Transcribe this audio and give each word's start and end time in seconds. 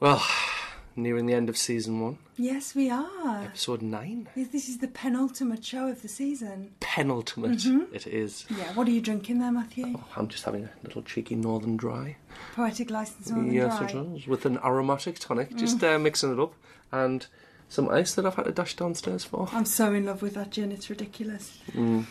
Well, 0.00 0.24
nearing 0.96 1.26
the 1.26 1.34
end 1.34 1.48
of 1.48 1.56
season 1.56 2.00
one, 2.00 2.18
Yes, 2.38 2.74
we 2.74 2.90
are. 2.90 3.42
episode 3.44 3.80
nine. 3.82 4.28
Yes, 4.36 4.48
This 4.48 4.68
is 4.68 4.78
the 4.78 4.88
penultimate 4.88 5.64
show 5.64 5.88
of 5.88 6.02
the 6.02 6.08
season. 6.08 6.72
Penultimate, 6.80 7.52
Mm-hmm. 7.58 7.94
it 7.94 8.06
is. 8.06 8.44
Yeah, 8.50 8.72
what 8.74 8.86
are 8.88 8.90
you 8.90 9.00
drinking 9.00 9.38
there, 9.38 9.52
Matthew? 9.52 9.94
Oh, 9.96 10.04
I'm 10.16 10.28
just 10.28 10.44
having 10.44 10.64
a 10.64 10.70
little 10.84 11.02
cheeky 11.02 11.34
Northern 11.34 11.76
Dry. 11.76 12.16
Poetic 12.54 12.90
license 12.90 13.30
Northern 13.30 13.52
yes, 13.52 13.78
Dry. 13.78 13.88
it 13.88 13.94
is. 14.18 14.26
With 14.26 14.44
an 14.46 14.58
aromatic 14.58 15.18
tonic. 15.18 15.50
Mm. 15.52 15.58
Just 15.58 15.82
uh, 15.82 15.98
mixing 15.98 16.32
it 16.32 16.38
up. 16.40 16.52
And 16.92 17.26
some 17.68 17.88
ice 17.88 18.14
that 18.14 18.26
I've 18.26 18.34
had 18.36 18.44
to 18.44 18.52
dash 18.52 18.74
downstairs 18.76 19.24
for. 19.24 19.48
I'm 19.52 19.64
so 19.64 19.92
in 19.94 20.04
love 20.04 20.20
with 20.22 20.34
that 20.34 20.50
gin, 20.50 20.70
it's 20.72 20.88
ridiculous. 20.90 21.58
Mm. 21.72 22.04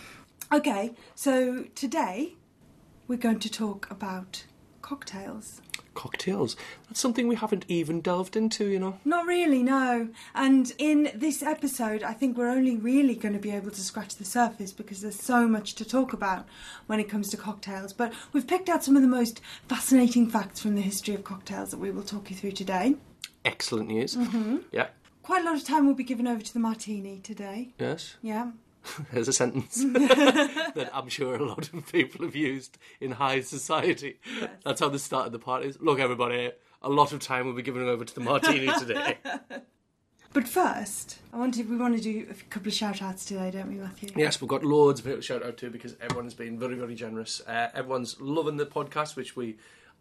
Okay, 0.52 0.94
so 1.16 1.66
today 1.76 2.34
we're 3.08 3.18
going 3.18 3.40
to 3.40 3.50
talk 3.50 3.90
about 3.92 4.46
cocktails. 4.86 5.62
Cocktails. 5.96 6.56
That's 6.88 7.00
something 7.00 7.28
we 7.28 7.36
haven't 7.36 7.66
even 7.68 8.02
delved 8.02 8.36
into, 8.36 8.68
you 8.68 8.78
know. 8.78 9.00
Not 9.04 9.26
really, 9.26 9.64
no. 9.64 10.10
And 10.36 10.72
in 10.78 11.10
this 11.16 11.42
episode, 11.42 12.04
I 12.04 12.14
think 12.14 12.38
we're 12.38 12.50
only 12.50 12.78
really 12.78 13.16
going 13.16 13.34
to 13.34 13.40
be 13.40 13.50
able 13.50 13.72
to 13.72 13.82
scratch 13.82 14.16
the 14.18 14.26
surface 14.26 14.72
because 14.72 15.02
there's 15.02 15.20
so 15.20 15.48
much 15.48 15.74
to 15.76 15.86
talk 15.86 16.14
about 16.14 16.46
when 16.86 17.00
it 17.00 17.10
comes 17.10 17.30
to 17.30 17.38
cocktails. 17.38 17.94
But 17.94 18.14
we've 18.32 18.46
picked 18.46 18.70
out 18.70 18.84
some 18.84 18.96
of 18.96 19.02
the 19.02 19.08
most 19.08 19.42
fascinating 19.68 20.30
facts 20.30 20.60
from 20.60 20.76
the 20.76 20.82
history 20.82 21.16
of 21.16 21.24
cocktails 21.24 21.72
that 21.72 21.80
we 21.80 21.90
will 21.90 22.04
talk 22.04 22.30
you 22.30 22.36
through 22.36 22.52
today. 22.52 22.96
Excellent 23.44 23.88
news. 23.88 24.16
Mm-hmm. 24.16 24.58
Yeah. 24.72 24.90
Quite 25.24 25.42
a 25.42 25.46
lot 25.46 25.56
of 25.56 25.64
time 25.64 25.88
will 25.88 25.96
be 25.96 26.04
given 26.04 26.28
over 26.28 26.44
to 26.44 26.54
the 26.54 26.60
martini 26.60 27.22
today. 27.24 27.70
Yes. 27.80 28.18
Yeah. 28.22 28.52
There's 29.12 29.28
a 29.28 29.34
sentence 29.34 29.76
that 29.84 30.90
I'm 30.94 31.10
sure 31.10 31.36
a 31.36 31.46
lot 31.46 31.72
of 31.74 31.92
people 31.92 32.26
have 32.26 32.36
used 32.36 32.78
in 33.00 33.12
high 33.12 33.42
society. 33.42 34.20
That's 34.64 34.80
how 34.80 34.90
the 34.90 35.00
start 35.00 35.28
of 35.28 35.32
the 35.32 35.40
party 35.40 35.68
is. 35.70 35.80
Look, 35.82 36.00
everybody, 36.00 36.52
a 36.82 36.90
lot 36.90 37.12
of 37.14 37.20
time 37.20 37.46
will 37.46 37.54
be 37.54 37.62
given 37.62 37.88
over 37.88 38.06
to 38.06 38.16
the 38.16 38.22
martini 38.22 38.72
today. 38.80 39.18
But 40.36 40.50
first, 40.50 41.20
I 41.32 41.38
wanted 41.38 41.70
we 41.70 41.78
want 41.78 41.96
to 41.96 42.04
do 42.04 42.28
a 42.30 42.34
couple 42.50 42.68
of 42.68 42.74
shout 42.74 43.02
outs 43.02 43.24
today, 43.24 43.52
don't 43.52 43.70
we, 43.70 43.76
Matthew? 43.76 44.10
yes, 44.18 44.42
we've 44.42 44.50
got 44.50 44.66
loads 44.66 45.00
of 45.00 45.06
people 45.06 45.22
to 45.22 45.26
shout 45.26 45.42
out 45.42 45.56
to 45.60 45.70
because 45.70 45.96
everyone 46.02 46.26
has 46.26 46.34
been 46.34 46.60
very, 46.60 46.76
very 46.76 46.94
generous. 46.94 47.40
Uh, 47.48 47.70
everyone's 47.74 48.20
loving 48.20 48.58
the 48.58 48.66
podcast, 48.66 49.16
which 49.16 49.38
we 49.38 49.56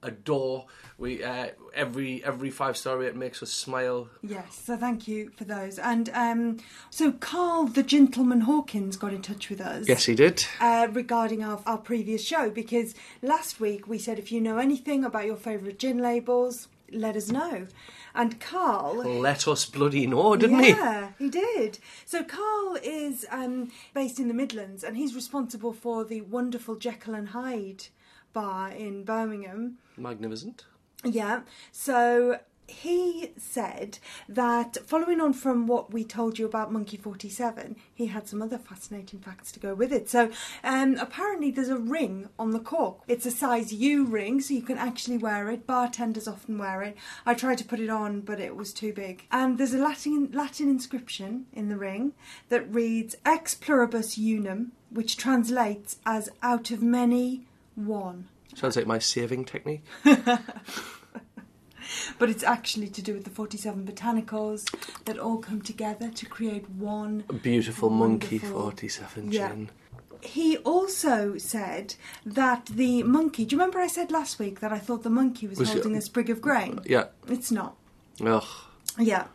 adore. 0.05 0.66
We 0.97 1.24
uh, 1.24 1.48
every 1.74 2.22
every 2.24 2.50
five 2.50 2.77
star 2.77 2.98
rate 2.98 3.16
makes 3.16 3.42
us 3.42 3.50
smile. 3.50 4.08
Yes, 4.22 4.60
so 4.64 4.77
thank 4.77 5.08
you 5.08 5.30
for 5.36 5.44
those. 5.44 5.78
And 5.78 6.08
um, 6.14 6.58
so 6.91 7.10
Carl 7.12 7.66
the 7.66 7.83
Gentleman 7.83 8.42
Hawkins 8.42 8.97
got 8.97 9.12
in 9.12 9.22
touch 9.22 9.50
with 9.50 9.60
us. 9.60 9.88
Yes, 9.88 10.05
he 10.05 10.14
did. 10.14 10.44
Uh, 10.60 10.86
regarding 10.92 11.42
our, 11.42 11.60
our 11.66 11.78
previous 11.78 12.25
show, 12.25 12.50
because 12.50 12.94
last 13.22 13.58
week 13.58 13.88
we 13.88 13.98
said 13.98 14.19
if 14.19 14.30
you 14.30 14.41
know 14.41 14.58
anything 14.58 15.05
about 15.05 15.27
your 15.27 15.36
favourite 15.36 15.78
gin 15.78 15.98
labels, 15.98 16.69
let 16.92 17.16
us 17.16 17.30
know. 17.30 17.66
And 18.14 18.41
Carl 18.41 18.98
Let 18.98 19.48
us 19.48 19.66
bloody 19.66 20.06
know, 20.06 20.36
didn't 20.36 20.62
he? 20.62 20.69
yeah, 20.69 21.08
he 21.19 21.28
did. 21.28 21.78
So 22.05 22.22
Carl 22.22 22.78
is 22.80 23.27
um, 23.28 23.72
based 23.92 24.20
in 24.20 24.28
the 24.28 24.34
Midlands, 24.34 24.84
and 24.84 24.97
he's 24.97 25.16
responsible 25.16 25.72
for 25.72 26.05
the 26.05 26.20
wonderful 26.20 26.77
Jekyll 26.77 27.14
and 27.14 27.30
Hyde 27.30 27.86
bar 28.34 28.70
in 28.70 29.04
Birmingham. 29.04 29.78
Magnificent. 29.96 30.66
Yeah. 31.02 31.40
So 31.72 32.41
he 32.66 33.32
said 33.36 33.98
that 34.28 34.78
following 34.86 35.20
on 35.20 35.32
from 35.32 35.66
what 35.66 35.92
we 35.92 36.04
told 36.04 36.38
you 36.38 36.46
about 36.46 36.72
Monkey 36.72 36.96
47, 36.96 37.76
he 37.94 38.06
had 38.06 38.26
some 38.26 38.41
other 38.41 38.58
fascinating 38.58 39.20
facts 39.20 39.52
to 39.52 39.60
go 39.60 39.74
with 39.74 39.92
it. 39.92 40.08
So 40.08 40.30
um, 40.62 40.96
apparently 40.96 41.50
there's 41.50 41.68
a 41.68 41.76
ring 41.76 42.28
on 42.38 42.50
the 42.50 42.60
cork. 42.60 43.02
It's 43.06 43.26
a 43.26 43.30
size 43.30 43.72
U 43.72 44.04
ring, 44.04 44.41
so 44.41 44.54
you 44.54 44.62
can 44.62 44.78
actually 44.78 45.19
wear 45.19 45.50
it. 45.50 45.66
Bartenders 45.66 46.28
often 46.28 46.58
wear 46.58 46.82
it. 46.82 46.96
I 47.26 47.34
tried 47.34 47.58
to 47.58 47.64
put 47.64 47.80
it 47.80 47.91
on, 47.91 48.20
but 48.20 48.41
it 48.41 48.56
was 48.56 48.72
too 48.72 48.92
big. 48.92 49.26
And 49.30 49.58
there's 49.58 49.74
a 49.74 49.78
Latin, 49.78 50.30
Latin 50.32 50.69
inscription 50.69 51.46
in 51.52 51.69
the 51.69 51.76
ring 51.76 52.12
that 52.48 52.72
reads 52.72 53.16
Ex 53.26 53.54
pluribus 53.54 54.16
unum, 54.16 54.72
which 54.91 55.16
translates 55.16 55.98
as 56.06 56.30
out 56.42 56.70
of 56.70 56.82
many, 56.82 57.47
one. 57.74 58.28
Sounds 58.54 58.76
like 58.76 58.86
my 58.86 58.98
saving 58.98 59.44
technique. 59.44 59.84
But 62.18 62.30
it's 62.30 62.42
actually 62.42 62.88
to 62.88 63.02
do 63.02 63.12
with 63.12 63.24
the 63.24 63.30
47 63.30 63.84
botanicals 63.86 64.64
that 65.04 65.18
all 65.18 65.36
come 65.38 65.60
together 65.60 66.08
to 66.10 66.26
create 66.26 66.68
one. 66.70 67.24
A 67.28 67.34
beautiful 67.34 67.90
monkey 67.90 68.38
Wonderful. 68.38 68.62
47 68.62 69.32
Yeah. 69.32 69.48
gin. 69.48 69.70
He 70.22 70.56
also 70.58 71.36
said 71.36 71.94
that 72.24 72.66
the 72.66 73.02
monkey. 73.02 73.44
Do 73.44 73.54
you 73.54 73.58
remember 73.60 73.80
I 73.80 73.86
said 73.88 74.10
last 74.10 74.38
week 74.38 74.60
that 74.60 74.72
I 74.72 74.78
thought 74.78 75.02
the 75.02 75.10
monkey 75.10 75.46
was, 75.46 75.58
Was 75.58 75.70
it- 75.70 75.74
holding 75.74 75.96
a 75.96 76.00
sprig 76.00 76.30
of 76.30 76.41
grain? 76.41 76.80
Yeah. 76.86 77.08
It's 77.28 77.50
not. 77.52 77.76
Ugh. 78.24 78.44
Yeah. 78.98 79.26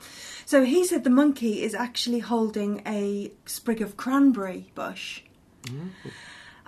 So 0.46 0.64
he 0.64 0.84
said 0.86 1.04
the 1.04 1.12
monkey 1.12 1.62
is 1.62 1.76
actually 1.76 2.20
holding 2.20 2.82
a 2.88 3.32
sprig 3.46 3.82
of 3.82 3.96
cranberry 3.98 4.72
bush. 4.74 5.22
Mm. 5.66 5.90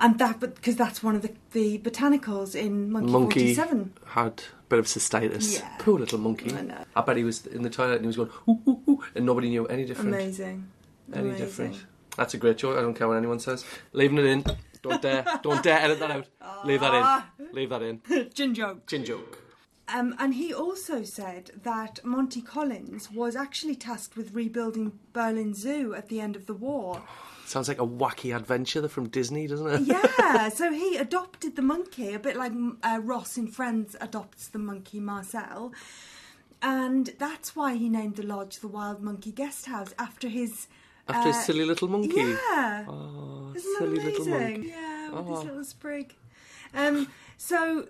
And 0.02 0.18
that, 0.18 0.40
because 0.40 0.76
that's 0.76 1.04
one 1.04 1.16
of 1.16 1.22
the, 1.22 1.32
the 1.52 1.78
botanicals 1.78 2.56
in 2.56 2.92
Monkey, 2.92 3.12
Monkey 3.12 3.56
47. 3.56 3.94
had 4.08 4.44
a 4.66 4.70
bit 4.70 4.80
of 4.80 4.86
cystitis. 4.88 5.60
Yeah. 5.60 5.70
Poor 5.78 6.00
little 6.00 6.18
monkey. 6.18 6.52
I 6.54 6.62
know. 6.62 6.84
I 6.96 7.02
bet 7.02 7.18
he 7.18 7.24
was 7.24 7.46
in 7.46 7.62
the 7.62 7.70
toilet 7.70 8.02
and 8.02 8.02
he 8.02 8.08
was 8.08 8.18
going, 8.18 8.32
ooh, 8.50 8.60
ooh, 8.68 8.82
ooh, 8.90 9.04
and 9.14 9.26
nobody 9.28 9.50
knew 9.50 9.68
any 9.68 9.86
different. 9.86 10.10
Amazing. 10.10 10.68
Any 11.14 11.30
Amazing. 11.30 11.46
different. 11.46 11.86
That's 12.18 12.34
a 12.34 12.38
great 12.38 12.58
joke. 12.58 12.78
I 12.78 12.82
don't 12.82 12.96
care 12.96 13.08
what 13.08 13.18
anyone 13.18 13.40
says. 13.40 13.64
Leaving 13.94 14.18
it 14.18 14.26
in. 14.26 14.44
Don't 14.82 15.02
dare. 15.02 15.24
Don't 15.44 15.62
dare 15.62 15.80
edit 15.80 16.00
that 16.00 16.12
out. 16.12 16.28
Leave 16.66 16.80
that 16.82 17.30
in. 17.40 17.48
Leave 17.54 17.70
that 17.70 17.84
in. 17.84 18.02
Gin 18.34 18.56
joke. 18.56 18.88
Gin 18.88 19.06
joke. 19.06 19.38
Um, 19.88 20.16
and 20.20 20.34
he 20.34 20.54
also 20.54 21.04
said 21.04 21.52
that 21.64 22.00
Monty 22.04 22.42
Collins 22.42 23.12
was 23.12 23.36
actually 23.36 23.76
tasked 23.76 24.16
with 24.16 24.34
rebuilding 24.34 24.94
Berlin 25.14 25.54
Zoo 25.54 25.94
at 25.94 26.08
the 26.08 26.22
end 26.22 26.36
of 26.36 26.46
the 26.46 26.54
war. 26.54 27.04
Sounds 27.52 27.68
like 27.68 27.82
a 27.82 27.86
wacky 27.86 28.34
adventure 28.34 28.88
from 28.88 29.10
Disney, 29.10 29.46
doesn't 29.46 29.68
it? 29.68 29.82
Yeah, 29.82 30.48
so 30.60 30.72
he 30.72 30.96
adopted 30.96 31.58
the 31.58 31.62
monkey, 31.62 32.14
a 32.14 32.20
bit 32.20 32.38
like 32.38 32.54
uh, 32.82 33.02
Ross 33.04 33.38
in 33.38 33.48
Friends 33.48 33.94
adopts 34.00 34.48
the 34.48 34.58
monkey 34.58 35.02
Marcel. 35.02 35.74
And 36.62 37.08
that's 37.20 37.54
why 37.54 37.76
he 37.76 37.90
named 37.90 38.16
the 38.16 38.24
lodge 38.24 38.60
the 38.60 38.70
Wild 38.70 39.02
Monkey 39.02 39.34
Guest 39.34 39.66
House 39.66 39.94
after 40.00 40.30
his. 40.30 40.68
After 41.10 41.28
uh, 41.28 41.34
his 41.34 41.44
silly 41.44 41.66
little 41.66 41.90
monkey. 41.90 42.16
Yeah. 42.22 42.86
Oh, 42.88 43.52
Isn't 43.54 43.80
that 43.80 43.86
amazing? 43.86 44.06
little 44.06 44.26
monkey. 44.28 44.68
Yeah, 44.70 45.10
with 45.10 45.26
Oh. 45.28 45.36
his 45.36 45.44
little 45.44 45.64
sprig. 45.66 46.16
Um, 46.74 47.10
so 47.36 47.90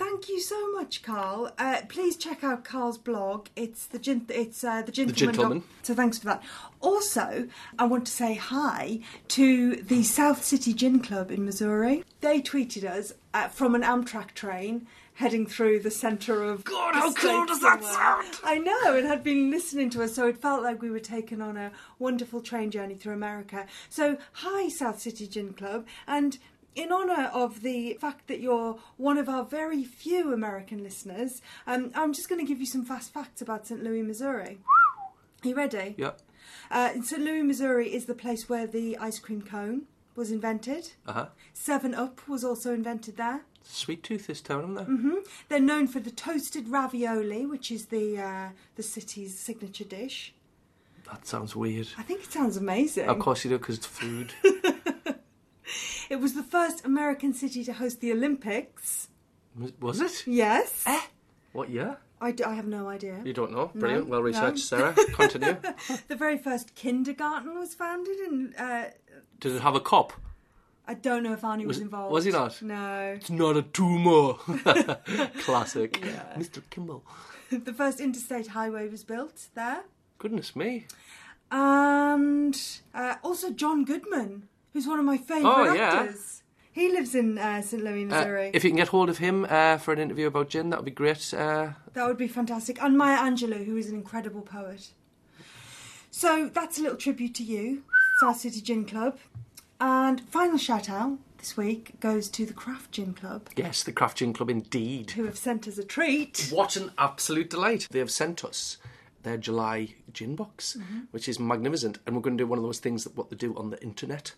thank 0.00 0.28
you 0.30 0.40
so 0.40 0.72
much, 0.72 1.02
Carl. 1.02 1.52
Uh, 1.58 1.82
please 1.88 2.16
check 2.16 2.42
out 2.42 2.64
Carl's 2.64 2.96
blog. 2.98 3.48
It's 3.54 3.86
the 3.86 3.98
gin- 3.98 4.26
it's 4.30 4.64
uh, 4.64 4.82
the 4.82 4.92
gentleman. 4.92 5.14
The 5.14 5.20
Gentleman. 5.20 5.62
So 5.82 5.94
thanks 5.94 6.18
for 6.18 6.24
that. 6.26 6.42
Also, 6.80 7.48
I 7.78 7.84
want 7.84 8.06
to 8.06 8.12
say 8.12 8.34
hi 8.34 9.00
to 9.28 9.76
the 9.76 10.02
South 10.02 10.42
City 10.42 10.72
Gin 10.72 11.00
Club 11.00 11.30
in 11.30 11.44
Missouri. 11.44 12.02
They 12.22 12.40
tweeted 12.40 12.84
us 12.84 13.12
uh, 13.34 13.48
from 13.48 13.74
an 13.74 13.82
Amtrak 13.82 14.32
train. 14.34 14.86
Heading 15.14 15.44
through 15.44 15.80
the 15.80 15.90
centre 15.90 16.42
of 16.44 16.64
God, 16.64 16.94
how 16.94 17.12
cool 17.12 17.44
does 17.44 17.60
that 17.60 17.84
sound? 17.84 18.40
I 18.42 18.56
know, 18.56 18.96
and 18.96 19.06
had 19.06 19.22
been 19.22 19.50
listening 19.50 19.90
to 19.90 20.02
us, 20.02 20.14
so 20.14 20.26
it 20.28 20.40
felt 20.40 20.62
like 20.62 20.80
we 20.80 20.90
were 20.90 20.98
taken 20.98 21.42
on 21.42 21.58
a 21.58 21.72
wonderful 21.98 22.40
train 22.40 22.70
journey 22.70 22.94
through 22.94 23.12
America. 23.12 23.66
So, 23.90 24.16
hi, 24.32 24.70
South 24.70 24.98
City 24.98 25.26
Gin 25.26 25.52
Club, 25.52 25.84
and 26.06 26.38
in 26.74 26.92
honour 26.92 27.30
of 27.32 27.62
the 27.62 27.94
fact 28.00 28.28
that 28.28 28.40
you're 28.40 28.78
one 28.96 29.18
of 29.18 29.28
our 29.28 29.44
very 29.44 29.82
few 29.84 30.32
American 30.32 30.82
listeners, 30.82 31.42
um, 31.66 31.90
I'm 31.94 32.12
just 32.12 32.28
going 32.28 32.40
to 32.40 32.46
give 32.46 32.60
you 32.60 32.66
some 32.66 32.84
fast 32.84 33.12
facts 33.12 33.40
about 33.42 33.66
St. 33.66 33.82
Louis, 33.82 34.02
Missouri. 34.02 34.58
Are 35.44 35.48
you 35.48 35.54
ready? 35.54 35.94
Yeah. 35.96 36.12
Uh, 36.70 37.02
St. 37.02 37.22
Louis, 37.22 37.42
Missouri 37.42 37.92
is 37.92 38.06
the 38.06 38.14
place 38.14 38.48
where 38.48 38.66
the 38.66 38.96
ice 38.98 39.18
cream 39.18 39.42
cone 39.42 39.82
was 40.14 40.30
invented. 40.30 40.92
Uh 41.06 41.12
huh. 41.12 41.26
Seven 41.52 41.94
Up 41.94 42.26
was 42.28 42.44
also 42.44 42.72
invented 42.74 43.16
there. 43.16 43.42
Sweet 43.62 44.02
tooth 44.02 44.26
this 44.26 44.40
town, 44.40 44.60
isn't 44.62 44.74
there? 44.74 44.84
hmm 44.84 45.14
They're 45.48 45.60
known 45.60 45.86
for 45.86 46.00
the 46.00 46.10
toasted 46.10 46.68
ravioli, 46.68 47.46
which 47.46 47.70
is 47.70 47.86
the 47.86 48.18
uh, 48.20 48.48
the 48.76 48.82
city's 48.82 49.38
signature 49.38 49.84
dish. 49.84 50.34
That 51.10 51.26
sounds 51.26 51.54
weird. 51.56 51.88
I 51.98 52.02
think 52.02 52.22
it 52.22 52.32
sounds 52.32 52.56
amazing. 52.56 53.08
Of 53.08 53.18
course 53.18 53.44
you 53.44 53.50
do, 53.50 53.58
because 53.58 53.78
it's 53.78 53.86
food. 53.86 54.32
It 56.10 56.16
was 56.20 56.34
the 56.34 56.42
first 56.42 56.84
American 56.84 57.32
city 57.32 57.64
to 57.64 57.72
host 57.72 58.00
the 58.00 58.12
Olympics. 58.12 59.08
Was- 59.56 59.72
Was 59.80 60.00
it? 60.00 60.24
Yes. 60.26 60.84
What 61.52 61.70
year? 61.70 61.96
I, 62.20 62.32
d- 62.32 62.44
I 62.44 62.54
have 62.54 62.66
no 62.66 62.86
idea. 62.88 63.18
You 63.24 63.32
don't 63.32 63.52
know. 63.52 63.70
Brilliant. 63.74 64.04
No, 64.06 64.10
well 64.10 64.22
researched, 64.22 64.70
no. 64.72 64.78
Sarah. 64.78 64.92
Continue. 65.14 65.56
The 66.08 66.16
very 66.16 66.36
first 66.36 66.74
kindergarten 66.74 67.58
was 67.58 67.74
founded 67.74 68.18
in. 68.20 68.54
Uh, 68.58 68.90
Did 69.40 69.54
it 69.54 69.62
have 69.62 69.74
a 69.74 69.80
cop? 69.80 70.12
I 70.86 70.94
don't 70.94 71.22
know 71.22 71.32
if 71.32 71.42
Arnie 71.42 71.58
was, 71.66 71.76
Was- 71.76 71.78
involved. 71.78 72.12
was 72.12 72.24
he 72.24 72.30
not? 72.32 72.60
No. 72.60 73.14
It's 73.16 73.30
not 73.30 73.56
a 73.56 73.62
tumour. 73.62 74.34
Classic. 75.44 75.98
Yeah. 76.04 76.34
Mr. 76.36 76.60
Kimble. 76.70 77.04
the 77.50 77.72
first 77.72 78.00
interstate 78.00 78.48
highway 78.48 78.88
was 78.88 79.02
built 79.04 79.48
there. 79.54 79.84
Goodness 80.18 80.54
me. 80.56 80.86
And 81.50 82.60
uh, 82.94 83.16
also 83.22 83.50
John 83.50 83.84
Goodman, 83.84 84.48
who's 84.72 84.86
one 84.86 84.98
of 84.98 85.04
my 85.04 85.18
favourite 85.18 85.68
Oh, 85.70 85.72
yeah. 85.74 86.00
actors. 86.02 86.42
He 86.72 86.88
lives 86.92 87.14
in 87.16 87.36
uh, 87.36 87.62
St. 87.62 87.82
Louis, 87.82 88.04
Uh, 88.04 88.06
Missouri. 88.06 88.50
if 88.54 88.62
you 88.62 88.70
can 88.70 88.76
get 88.76 88.88
hold 88.88 89.08
of 89.10 89.18
him 89.18 89.44
uh, 89.50 89.76
for 89.78 89.92
an 89.92 89.98
interview 89.98 90.28
about 90.28 90.48
gin, 90.50 90.70
that 90.70 90.78
would 90.78 90.84
be 90.84 90.90
great. 90.92 91.34
Uh, 91.34 91.70
That 91.94 92.06
would 92.06 92.16
be 92.16 92.28
fantastic. 92.28 92.80
And 92.80 92.96
Maya 92.96 93.18
Angelou, 93.18 93.64
who 93.66 93.76
is 93.76 93.88
an 93.88 93.96
incredible 93.96 94.42
poet. 94.42 94.90
So 96.10 96.48
that's 96.52 96.78
a 96.78 96.82
little 96.82 96.96
tribute 96.96 97.34
to 97.36 97.42
you, 97.44 97.82
South 98.20 98.38
City 98.38 98.60
Gin 98.60 98.84
Club. 98.84 99.18
And 99.80 100.20
final 100.20 100.58
shout 100.58 100.90
out 100.90 101.18
this 101.38 101.56
week 101.56 101.98
goes 102.00 102.28
to 102.30 102.44
the 102.44 102.52
Craft 102.52 102.92
Gin 102.92 103.14
Club, 103.14 103.48
yes, 103.56 103.82
the 103.82 103.92
Craft 103.92 104.18
Gin 104.18 104.32
Club 104.34 104.50
indeed. 104.50 105.12
who 105.12 105.24
have 105.24 105.38
sent 105.38 105.66
us 105.66 105.78
a 105.78 105.84
treat. 105.84 106.50
What 106.52 106.76
an 106.76 106.92
absolute 106.98 107.48
delight. 107.48 107.88
They 107.90 107.98
have 107.98 108.10
sent 108.10 108.44
us 108.44 108.76
their 109.22 109.38
July 109.38 109.94
gin 110.12 110.36
box, 110.36 110.76
Mm-hmm. 110.78 110.98
which 111.12 111.28
is 111.28 111.38
magnificent. 111.40 111.98
And 112.06 112.14
we're 112.14 112.22
going 112.22 112.36
to 112.36 112.44
do 112.44 112.48
one 112.48 112.58
of 112.58 112.64
those 112.64 112.78
things 112.78 113.04
that 113.04 113.16
what 113.16 113.30
they 113.30 113.36
do 113.36 113.54
on 113.56 113.70
the 113.70 113.82
internet. 113.82 114.34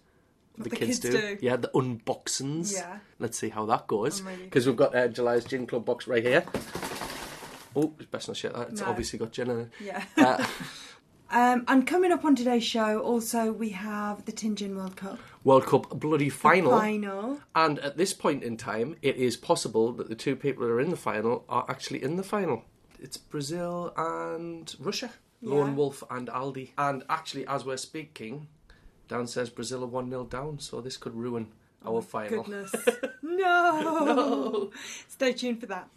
What 0.57 0.71
the 0.71 0.77
kids 0.77 0.99
do. 0.99 1.39
Yeah, 1.41 1.57
the 1.57 1.69
unboxings. 1.75 2.75
Yeah. 2.75 2.99
Let's 3.19 3.39
see 3.39 3.49
how 3.49 3.65
that 3.67 3.87
goes. 3.87 4.21
I'm. 4.21 4.37
Because 4.45 4.67
we've 4.67 4.77
got 4.77 4.95
uh, 4.95 5.09
July's 5.09 5.45
Gin 5.45 5.67
Club 5.67 5.85
box 5.85 6.07
right 6.07 6.23
here. 6.23 6.45
Oh, 7.75 7.95
it's 7.99 8.07
best 8.11 8.29
not 8.29 8.37
share 8.37 8.51
that. 8.53 8.69
It's 8.71 8.81
No. 8.83 8.89
obviously 8.89 9.19
got 9.19 9.33
gin 9.33 9.51
in 9.51 9.61
it. 9.61 9.71
Yeah. 9.81 10.05
Uh, 10.17 10.45
Um, 11.35 11.65
and 11.67 11.87
coming 11.87 12.13
up 12.13 12.27
on 12.27 12.37
today's 12.37 12.63
show, 12.63 12.99
also 13.01 13.53
we 13.53 13.71
have 13.71 14.27
the 14.27 14.33
Tin 14.33 14.55
Gin 14.55 14.77
World 14.77 14.97
Cup 14.97 15.19
World 15.45 15.65
Cup 15.65 15.89
bloody 15.99 16.29
final. 16.29 16.79
final. 16.79 17.41
And 17.55 17.79
at 17.79 17.97
this 17.97 18.13
point 18.13 18.45
in 18.45 18.59
time, 18.59 18.97
it 19.01 19.17
is 19.17 19.39
possible 19.39 19.93
that 19.95 20.11
the 20.11 20.15
two 20.15 20.37
people 20.37 20.67
that 20.67 20.71
are 20.71 20.79
in 20.79 20.91
the 20.91 20.97
final 20.97 21.47
are 21.49 21.65
actually 21.71 22.03
in 22.03 22.17
the 22.17 22.23
final. 22.23 22.67
It's 23.01 23.17
Brazil 23.17 23.95
and 23.97 24.75
Russia. 24.79 25.13
Yeah. 25.41 25.55
Lone 25.55 25.75
Wolf 25.75 26.05
and 26.11 26.29
Aldi. 26.29 26.73
And 26.77 27.03
actually, 27.09 27.47
as 27.47 27.65
we're 27.65 27.79
speaking, 27.79 28.49
Dan 29.13 29.27
says 29.27 29.51
Brazil 29.51 29.85
are 29.85 29.89
1 29.89 30.09
0 30.09 30.25
down, 30.25 30.59
so 30.59 30.81
this 30.81 30.97
could 30.97 31.15
ruin 31.15 31.49
oh 31.85 31.97
our 31.97 32.03
final. 32.03 32.45
Goodness. 32.45 32.75
no. 33.23 34.71
Stay 35.07 35.35
tuned 35.35 35.61
for 35.61 35.67
that. 35.67 35.91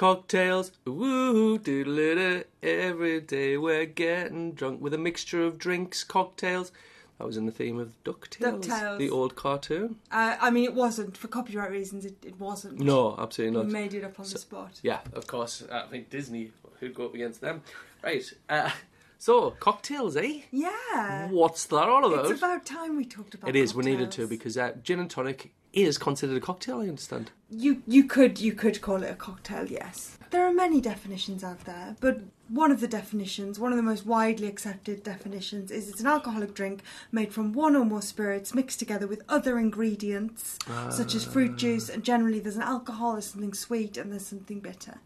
Cocktails, 0.00 0.72
woo, 0.86 1.58
doodle 1.58 2.42
every 2.62 3.20
day 3.20 3.58
we're 3.58 3.84
getting 3.84 4.52
drunk 4.52 4.80
with 4.80 4.94
a 4.94 4.98
mixture 4.98 5.44
of 5.44 5.58
drinks, 5.58 6.04
cocktails. 6.04 6.72
That 7.18 7.26
was 7.26 7.36
in 7.36 7.44
the 7.44 7.52
theme 7.52 7.78
of 7.78 7.92
DuckTales, 8.02 8.64
DuckTales. 8.64 8.96
the 8.96 9.10
old 9.10 9.36
cartoon. 9.36 9.96
Uh, 10.10 10.38
I 10.40 10.48
mean, 10.48 10.64
it 10.64 10.72
wasn't 10.72 11.18
for 11.18 11.28
copyright 11.28 11.70
reasons. 11.70 12.06
It, 12.06 12.16
it 12.24 12.40
wasn't. 12.40 12.80
No, 12.80 13.14
absolutely 13.18 13.58
we 13.58 13.62
not. 13.64 13.72
made 13.72 13.92
it 13.92 14.02
up 14.02 14.18
on 14.18 14.24
the 14.24 14.38
spot. 14.38 14.80
Yeah, 14.82 15.00
of 15.12 15.26
course. 15.26 15.64
I 15.70 15.82
think 15.82 16.08
Disney 16.08 16.52
who'd 16.78 16.94
go 16.94 17.04
up 17.04 17.14
against 17.14 17.42
them. 17.42 17.60
Right. 18.02 18.24
Uh, 18.48 18.70
so 19.18 19.50
cocktails, 19.50 20.16
eh? 20.16 20.40
Yeah. 20.50 21.28
What's 21.28 21.66
that 21.66 21.90
all 21.90 22.10
about? 22.10 22.24
It's 22.24 22.40
about 22.40 22.64
time 22.64 22.96
we 22.96 23.04
talked 23.04 23.34
about. 23.34 23.50
It 23.50 23.56
is. 23.56 23.74
We 23.74 23.84
needed 23.84 24.10
to 24.12 24.26
because 24.26 24.56
uh, 24.56 24.72
gin 24.82 24.98
and 24.98 25.10
tonic 25.10 25.52
is 25.72 25.98
considered 25.98 26.36
a 26.36 26.40
cocktail. 26.40 26.80
I 26.80 26.88
understand. 26.88 27.30
you 27.50 27.82
you 27.86 28.04
could 28.04 28.40
you 28.40 28.52
could 28.52 28.80
call 28.80 29.02
it 29.02 29.10
a 29.10 29.14
cocktail. 29.14 29.66
Yes. 29.66 30.18
There 30.30 30.46
are 30.46 30.52
many 30.52 30.80
definitions 30.80 31.42
out 31.42 31.64
there, 31.64 31.96
but 32.00 32.20
one 32.48 32.70
of 32.70 32.80
the 32.80 32.88
definitions, 32.88 33.58
one 33.58 33.72
of 33.72 33.76
the 33.76 33.82
most 33.82 34.06
widely 34.06 34.46
accepted 34.46 35.02
definitions, 35.02 35.70
is 35.70 35.88
it's 35.88 36.00
an 36.00 36.06
alcoholic 36.06 36.54
drink 36.54 36.82
made 37.10 37.32
from 37.32 37.52
one 37.52 37.74
or 37.74 37.84
more 37.84 38.02
spirits 38.02 38.54
mixed 38.54 38.78
together 38.78 39.06
with 39.06 39.22
other 39.28 39.58
ingredients 39.58 40.58
such 40.90 41.14
as 41.14 41.24
fruit 41.24 41.56
juice, 41.56 41.88
and 41.88 42.04
generally 42.04 42.40
there's 42.40 42.56
an 42.56 42.62
alcohol, 42.62 43.12
there's 43.12 43.26
something 43.26 43.54
sweet, 43.54 43.96
and 43.96 44.12
there's 44.12 44.26
something 44.26 44.60
bitter. 44.60 44.98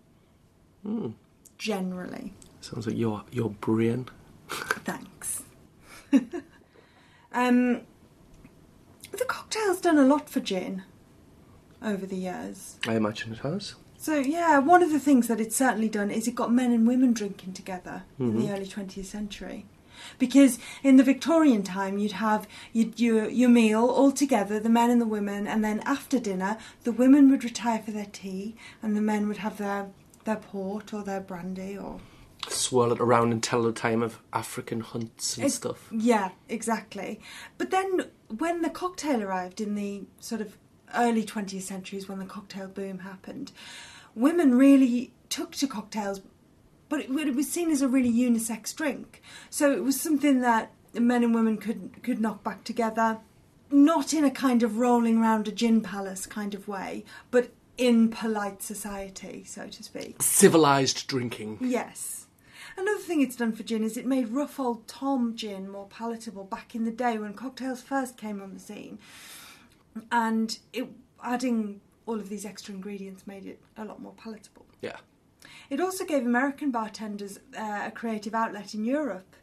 Hmm. 0.82 1.10
Generally. 1.56 2.34
Sounds 2.60 2.86
like 2.86 2.96
your 2.96 3.24
your 3.30 3.50
brain. 3.50 4.08
Thanks. 4.48 5.42
um, 7.32 7.82
the 9.18 9.24
cocktail's 9.24 9.80
done 9.80 9.98
a 9.98 10.04
lot 10.04 10.28
for 10.28 10.40
gin 10.40 10.82
over 11.82 12.06
the 12.06 12.16
years. 12.16 12.78
I 12.86 12.96
imagine 12.96 13.32
it 13.32 13.38
has. 13.40 13.74
So 13.98 14.16
yeah, 14.18 14.58
one 14.58 14.82
of 14.82 14.92
the 14.92 14.98
things 15.00 15.28
that 15.28 15.40
it's 15.40 15.56
certainly 15.56 15.88
done 15.88 16.10
is 16.10 16.28
it 16.28 16.34
got 16.34 16.52
men 16.52 16.72
and 16.72 16.86
women 16.86 17.12
drinking 17.12 17.54
together 17.54 18.04
in 18.18 18.32
Mm-hmm. 18.32 18.40
the 18.46 18.52
early 18.52 18.66
20th 18.66 19.04
century. 19.06 19.66
Because 20.18 20.58
in 20.82 20.96
the 20.96 21.04
Victorian 21.04 21.62
time, 21.62 21.98
you'd 21.98 22.12
have 22.12 22.48
you'd, 22.72 22.98
your 23.00 23.28
your 23.30 23.48
meal 23.48 23.84
all 23.86 24.10
together, 24.12 24.58
the 24.60 24.68
men 24.68 24.90
and 24.90 25.00
the 25.00 25.06
women, 25.06 25.46
and 25.46 25.64
then 25.64 25.80
after 25.86 26.18
dinner, 26.18 26.58
the 26.82 26.92
women 26.92 27.30
would 27.30 27.44
retire 27.44 27.78
for 27.80 27.92
their 27.92 28.06
tea, 28.12 28.56
and 28.82 28.96
the 28.96 29.00
men 29.00 29.28
would 29.28 29.38
have 29.38 29.56
their 29.58 29.88
their 30.24 30.36
port 30.36 30.92
or 30.92 31.02
their 31.04 31.20
brandy 31.20 31.78
or 31.78 32.00
Swirl 32.48 32.92
it 32.92 33.00
around 33.00 33.32
until 33.32 33.62
the 33.62 33.72
time 33.72 34.02
of 34.02 34.18
African 34.32 34.80
hunts 34.80 35.36
and 35.36 35.44
It's- 35.46 35.54
stuff. 35.54 35.88
Yeah, 35.90 36.30
exactly. 36.48 37.18
But 37.56 37.70
then 37.70 38.10
when 38.38 38.62
the 38.62 38.70
cocktail 38.70 39.22
arrived 39.22 39.60
in 39.60 39.74
the 39.74 40.04
sort 40.20 40.40
of 40.40 40.56
early 40.94 41.24
20th 41.24 41.62
centuries, 41.62 42.08
when 42.08 42.18
the 42.18 42.24
cocktail 42.24 42.68
boom 42.68 43.00
happened, 43.00 43.52
women 44.14 44.54
really 44.54 45.12
took 45.28 45.52
to 45.52 45.66
cocktails, 45.66 46.20
but 46.88 47.00
it, 47.00 47.10
it 47.10 47.34
was 47.34 47.50
seen 47.50 47.70
as 47.70 47.82
a 47.82 47.88
really 47.88 48.12
unisex 48.12 48.74
drink. 48.74 49.22
So 49.50 49.72
it 49.72 49.82
was 49.82 50.00
something 50.00 50.40
that 50.40 50.72
men 50.94 51.24
and 51.24 51.34
women 51.34 51.58
could 51.58 52.02
could 52.02 52.20
knock 52.20 52.44
back 52.44 52.64
together, 52.64 53.18
not 53.70 54.14
in 54.14 54.24
a 54.24 54.30
kind 54.30 54.62
of 54.62 54.78
rolling 54.78 55.20
round 55.20 55.48
a 55.48 55.52
gin 55.52 55.80
palace 55.80 56.26
kind 56.26 56.54
of 56.54 56.68
way, 56.68 57.04
but 57.30 57.50
in 57.76 58.08
polite 58.08 58.62
society, 58.62 59.42
so 59.44 59.66
to 59.66 59.82
speak. 59.82 60.22
Civilized 60.22 61.06
drinking. 61.08 61.58
Yes. 61.60 62.23
Another 62.76 62.98
thing 62.98 63.20
it's 63.20 63.36
done 63.36 63.52
for 63.52 63.62
gin 63.62 63.84
is 63.84 63.96
it 63.96 64.06
made 64.06 64.28
rough 64.28 64.58
old 64.58 64.86
Tom 64.88 65.36
gin 65.36 65.70
more 65.70 65.86
palatable 65.86 66.44
back 66.44 66.74
in 66.74 66.84
the 66.84 66.90
day 66.90 67.18
when 67.18 67.34
cocktails 67.34 67.80
first 67.82 68.16
came 68.16 68.42
on 68.42 68.54
the 68.54 68.60
scene. 68.60 68.98
And 70.10 70.58
it, 70.72 70.88
adding 71.22 71.80
all 72.06 72.16
of 72.16 72.28
these 72.28 72.44
extra 72.44 72.74
ingredients 72.74 73.26
made 73.26 73.46
it 73.46 73.60
a 73.76 73.84
lot 73.84 74.00
more 74.00 74.12
palatable. 74.16 74.66
Yeah. 74.82 74.96
It 75.70 75.80
also 75.80 76.04
gave 76.04 76.26
American 76.26 76.70
bartenders 76.70 77.38
uh, 77.56 77.84
a 77.86 77.90
creative 77.94 78.34
outlet 78.34 78.74
in 78.74 78.84
Europe 78.84 79.36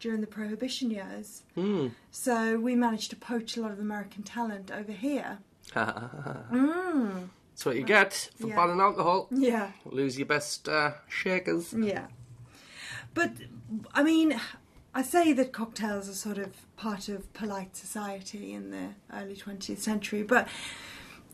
during 0.00 0.20
the 0.20 0.26
Prohibition 0.26 0.90
years. 0.90 1.42
Hmm. 1.54 1.88
So 2.10 2.58
we 2.58 2.74
managed 2.74 3.10
to 3.10 3.16
poach 3.16 3.56
a 3.56 3.60
lot 3.60 3.72
of 3.72 3.78
American 3.80 4.22
talent 4.22 4.70
over 4.70 4.92
here. 4.92 5.38
Mm. 5.74 7.28
That's 7.50 7.66
what 7.66 7.76
you 7.76 7.82
get 7.82 8.30
for 8.40 8.46
Yeah. 8.46 8.54
banning 8.56 8.80
alcohol. 8.80 9.26
Yeah. 9.32 9.72
Lose 9.84 10.16
your 10.16 10.26
best 10.26 10.68
uh, 10.68 10.92
shakers. 11.08 11.74
Yeah. 11.76 12.06
But, 13.14 13.32
I 13.92 14.02
mean, 14.02 14.40
I 14.94 15.02
say 15.02 15.32
that 15.32 15.52
cocktails 15.52 16.08
are 16.08 16.14
sort 16.14 16.38
of 16.38 16.54
part 16.76 17.08
of 17.08 17.32
polite 17.32 17.76
society 17.76 18.52
in 18.52 18.70
the 18.70 18.90
early 19.12 19.36
20th 19.36 19.78
century, 19.78 20.22
but 20.22 20.48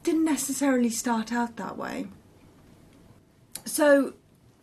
didn't 0.02 0.25
necessarily 0.25 0.90
start 0.90 1.33
out 1.33 1.57
that 1.57 1.76
way. 1.78 2.07
So, 3.64 4.14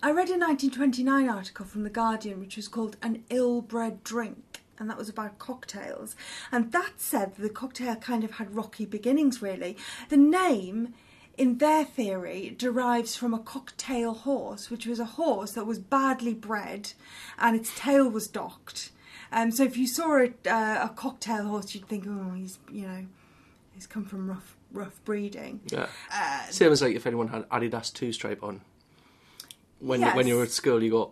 I 0.03 0.09
read 0.09 0.29
a 0.29 0.37
1929 0.37 1.29
article 1.29 1.65
from 1.65 1.83
The 1.83 1.89
Guardian 1.89 2.39
which 2.39 2.55
was 2.55 2.67
called 2.67 2.97
An 3.03 3.23
Ill 3.29 3.61
Bred 3.61 4.03
Drink, 4.03 4.61
and 4.79 4.89
that 4.89 4.97
was 4.97 5.09
about 5.09 5.37
cocktails. 5.37 6.15
And 6.51 6.71
that 6.71 6.93
said 6.97 7.35
the 7.35 7.49
cocktail 7.49 7.95
kind 7.95 8.23
of 8.23 8.31
had 8.31 8.55
rocky 8.55 8.85
beginnings, 8.85 9.43
really. 9.43 9.77
The 10.09 10.17
name 10.17 10.95
in 11.41 11.57
their 11.57 11.83
theory, 11.83 12.53
derives 12.55 13.15
from 13.15 13.33
a 13.33 13.39
cocktail 13.39 14.13
horse, 14.13 14.69
which 14.69 14.85
was 14.85 14.99
a 14.99 15.05
horse 15.05 15.53
that 15.53 15.65
was 15.65 15.79
badly 15.79 16.35
bred 16.35 16.93
and 17.39 17.55
its 17.55 17.71
tail 17.75 18.07
was 18.07 18.27
docked. 18.27 18.91
Um, 19.31 19.49
so 19.49 19.63
if 19.63 19.75
you 19.75 19.87
saw 19.87 20.17
a, 20.19 20.27
uh, 20.47 20.85
a 20.85 20.93
cocktail 20.95 21.45
horse, 21.47 21.73
you'd 21.73 21.87
think, 21.87 22.05
oh, 22.07 22.33
he's, 22.35 22.59
you 22.71 22.85
know, 22.87 23.05
he's 23.73 23.87
come 23.87 24.05
from 24.05 24.29
rough, 24.29 24.55
rough 24.71 25.03
breeding. 25.03 25.61
Yeah. 25.71 25.87
Uh, 26.13 26.43
Same 26.51 26.71
as 26.71 26.81
like 26.83 26.95
if 26.95 27.07
anyone 27.07 27.29
had 27.29 27.49
Adidas 27.49 27.91
two 27.91 28.13
stripe 28.13 28.43
on. 28.43 28.61
When 29.79 30.01
Yes. 30.01 30.15
when 30.15 30.27
you 30.27 30.35
were 30.37 30.43
at 30.43 30.51
school, 30.51 30.83
you 30.83 30.91
go. 30.91 31.11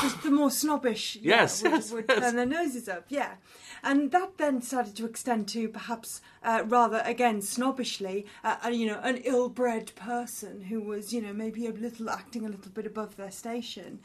just 0.00 0.22
the 0.24 0.30
more 0.32 0.50
snobbish 0.50 1.18
Yes, 1.22 1.62
would, 1.62 1.70
yes, 1.72 1.92
would 1.92 2.06
yes. 2.08 2.18
turn 2.18 2.34
their 2.36 2.46
noses 2.46 2.88
up, 2.88 3.04
yeah. 3.10 3.34
And 3.84 4.10
that 4.12 4.38
then 4.38 4.62
started 4.62 4.96
to 4.96 5.04
extend 5.04 5.46
to 5.48 5.68
perhaps 5.68 6.22
uh, 6.42 6.62
rather, 6.66 7.02
again, 7.04 7.42
snobbishly, 7.42 8.24
uh, 8.42 8.56
uh, 8.64 8.68
you 8.68 8.86
know, 8.86 8.98
an 9.02 9.18
ill-bred 9.18 9.92
person 9.94 10.62
who 10.62 10.80
was, 10.80 11.12
you 11.12 11.20
know, 11.20 11.34
maybe 11.34 11.66
a 11.66 11.70
little 11.70 12.08
acting 12.08 12.46
a 12.46 12.48
little 12.48 12.72
bit 12.72 12.86
above 12.86 13.16
their 13.16 13.30
station. 13.30 14.00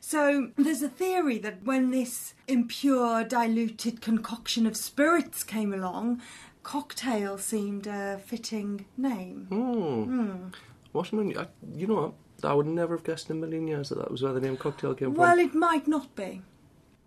So 0.00 0.50
there's 0.56 0.82
a 0.82 0.88
theory 0.88 1.38
that 1.38 1.62
when 1.62 1.92
this 1.92 2.34
impure, 2.48 3.22
diluted 3.22 4.00
concoction 4.00 4.66
of 4.66 4.76
spirits 4.76 5.44
came 5.44 5.72
along, 5.72 6.20
cocktail 6.64 7.38
seemed 7.38 7.86
a 7.86 8.18
fitting 8.18 8.86
name. 8.96 9.46
Hmm. 9.48 10.48
What 10.90 11.12
an 11.12 11.20
un- 11.20 11.38
I, 11.38 11.46
you 11.76 11.86
know 11.86 11.94
what? 11.94 12.14
I 12.42 12.54
would 12.54 12.66
never 12.66 12.96
have 12.96 13.04
guessed 13.04 13.30
in 13.30 13.36
a 13.36 13.40
million 13.40 13.68
years 13.68 13.90
that 13.90 13.98
that 13.98 14.10
was 14.10 14.22
where 14.22 14.32
the 14.32 14.40
name 14.40 14.56
cocktail 14.56 14.94
came 14.94 15.14
Well, 15.14 15.28
from. 15.28 15.38
Well, 15.38 15.46
it 15.46 15.54
might 15.54 15.86
not 15.86 16.16
be. 16.16 16.42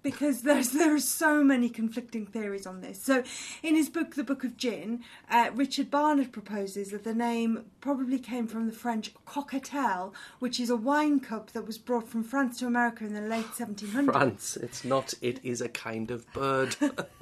Because 0.03 0.41
there's 0.41 0.69
there 0.71 0.93
are 0.93 0.99
so 0.99 1.43
many 1.43 1.69
conflicting 1.69 2.25
theories 2.25 2.67
on 2.67 2.81
this. 2.81 3.01
So, 3.01 3.23
in 3.63 3.75
his 3.75 3.89
book, 3.89 4.15
The 4.15 4.23
Book 4.23 4.43
of 4.43 4.57
Gin, 4.57 5.01
uh, 5.31 5.49
Richard 5.55 5.89
Barnett 5.89 6.31
proposes 6.31 6.91
that 6.91 7.03
the 7.03 7.13
name 7.13 7.65
probably 7.81 8.19
came 8.19 8.45
from 8.47 8.65
the 8.67 8.73
French 8.73 9.13
cocktail, 9.25 10.13
which 10.39 10.59
is 10.59 10.69
a 10.69 10.75
wine 10.75 11.19
cup 11.19 11.51
that 11.51 11.65
was 11.65 11.77
brought 11.77 12.07
from 12.09 12.23
France 12.23 12.59
to 12.59 12.67
America 12.67 13.05
in 13.05 13.13
the 13.13 13.21
late 13.21 13.45
1700s. 13.57 14.11
France. 14.11 14.57
It's 14.57 14.83
not. 14.83 15.13
It 15.21 15.39
is 15.43 15.61
a 15.61 15.69
kind 15.69 16.11
of 16.11 16.31
bird. 16.33 16.75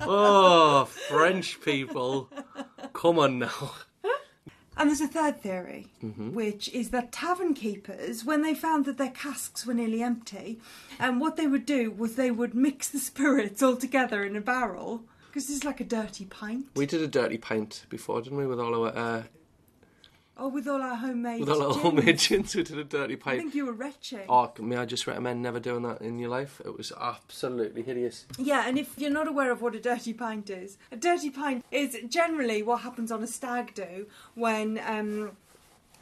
oh, 0.00 0.86
French 1.08 1.60
people. 1.60 2.30
Come 2.94 3.18
on 3.18 3.38
now. 3.40 3.72
And 4.76 4.88
there's 4.88 5.00
a 5.02 5.06
third 5.08 5.40
theory, 5.42 5.88
Mm-hmm. 6.02 6.32
which 6.32 6.68
is 6.70 6.90
that 6.90 7.12
tavern 7.12 7.54
keepers, 7.54 8.24
when 8.24 8.42
they 8.42 8.54
found 8.54 8.84
that 8.86 8.98
their 8.98 9.10
casks 9.10 9.66
were 9.66 9.74
nearly 9.74 10.02
empty, 10.02 10.58
and 10.98 11.20
what 11.20 11.36
they 11.36 11.46
would 11.46 11.66
do 11.66 11.90
was 11.90 12.14
they 12.14 12.30
would 12.30 12.54
mix 12.54 12.88
the 12.88 12.98
spirits 13.10 13.62
all 13.62 13.76
together 13.76 14.24
in 14.24 14.34
a 14.36 14.40
barrel, 14.40 15.04
because 15.28 15.46
this 15.46 15.56
is 15.58 15.64
like 15.64 15.80
a 15.80 15.84
dirty 15.84 16.24
pint. 16.24 16.66
We 16.74 16.86
did 16.86 17.02
a 17.02 17.06
dirty 17.08 17.38
pint 17.38 17.84
before, 17.88 18.20
didn't 18.22 18.38
we? 18.38 18.46
With 18.46 18.60
all 18.60 18.74
our 18.86 18.96
uh, 18.96 19.22
Oh, 20.36 20.48
with 20.48 20.66
all 20.66 20.80
our 20.80 20.96
homemade 20.96 21.40
with 21.40 21.50
all 21.50 21.62
our 21.62 21.72
gins. 21.72 21.82
homemade 21.82 22.18
gins, 22.18 22.56
we 22.56 22.62
did 22.62 22.78
a 22.78 22.84
dirty 22.84 23.16
pint. 23.16 23.36
I 23.36 23.42
think 23.42 23.54
you 23.54 23.66
were 23.66 23.72
retching. 23.72 24.24
Oh, 24.28 24.50
may 24.58 24.76
I 24.76 24.86
just 24.86 25.06
recommend 25.06 25.42
never 25.42 25.60
doing 25.60 25.82
that 25.82 26.00
in 26.00 26.18
your 26.18 26.30
life? 26.30 26.60
It 26.64 26.76
was 26.76 26.90
absolutely 26.98 27.82
hideous. 27.82 28.24
Yeah, 28.38 28.64
and 28.66 28.78
if 28.78 28.98
you're 28.98 29.10
not 29.10 29.28
aware 29.28 29.52
of 29.52 29.60
what 29.60 29.74
a 29.74 29.80
dirty 29.80 30.14
pint 30.14 30.48
is, 30.48 30.78
a 30.90 30.96
dirty 30.96 31.28
pint 31.30 31.64
is 31.70 31.98
generally 32.08 32.62
what 32.62 32.80
happens 32.80 33.12
on 33.12 33.22
a 33.22 33.26
stag 33.26 33.74
do 33.74 34.06
when 34.34 34.80
um, 34.86 35.32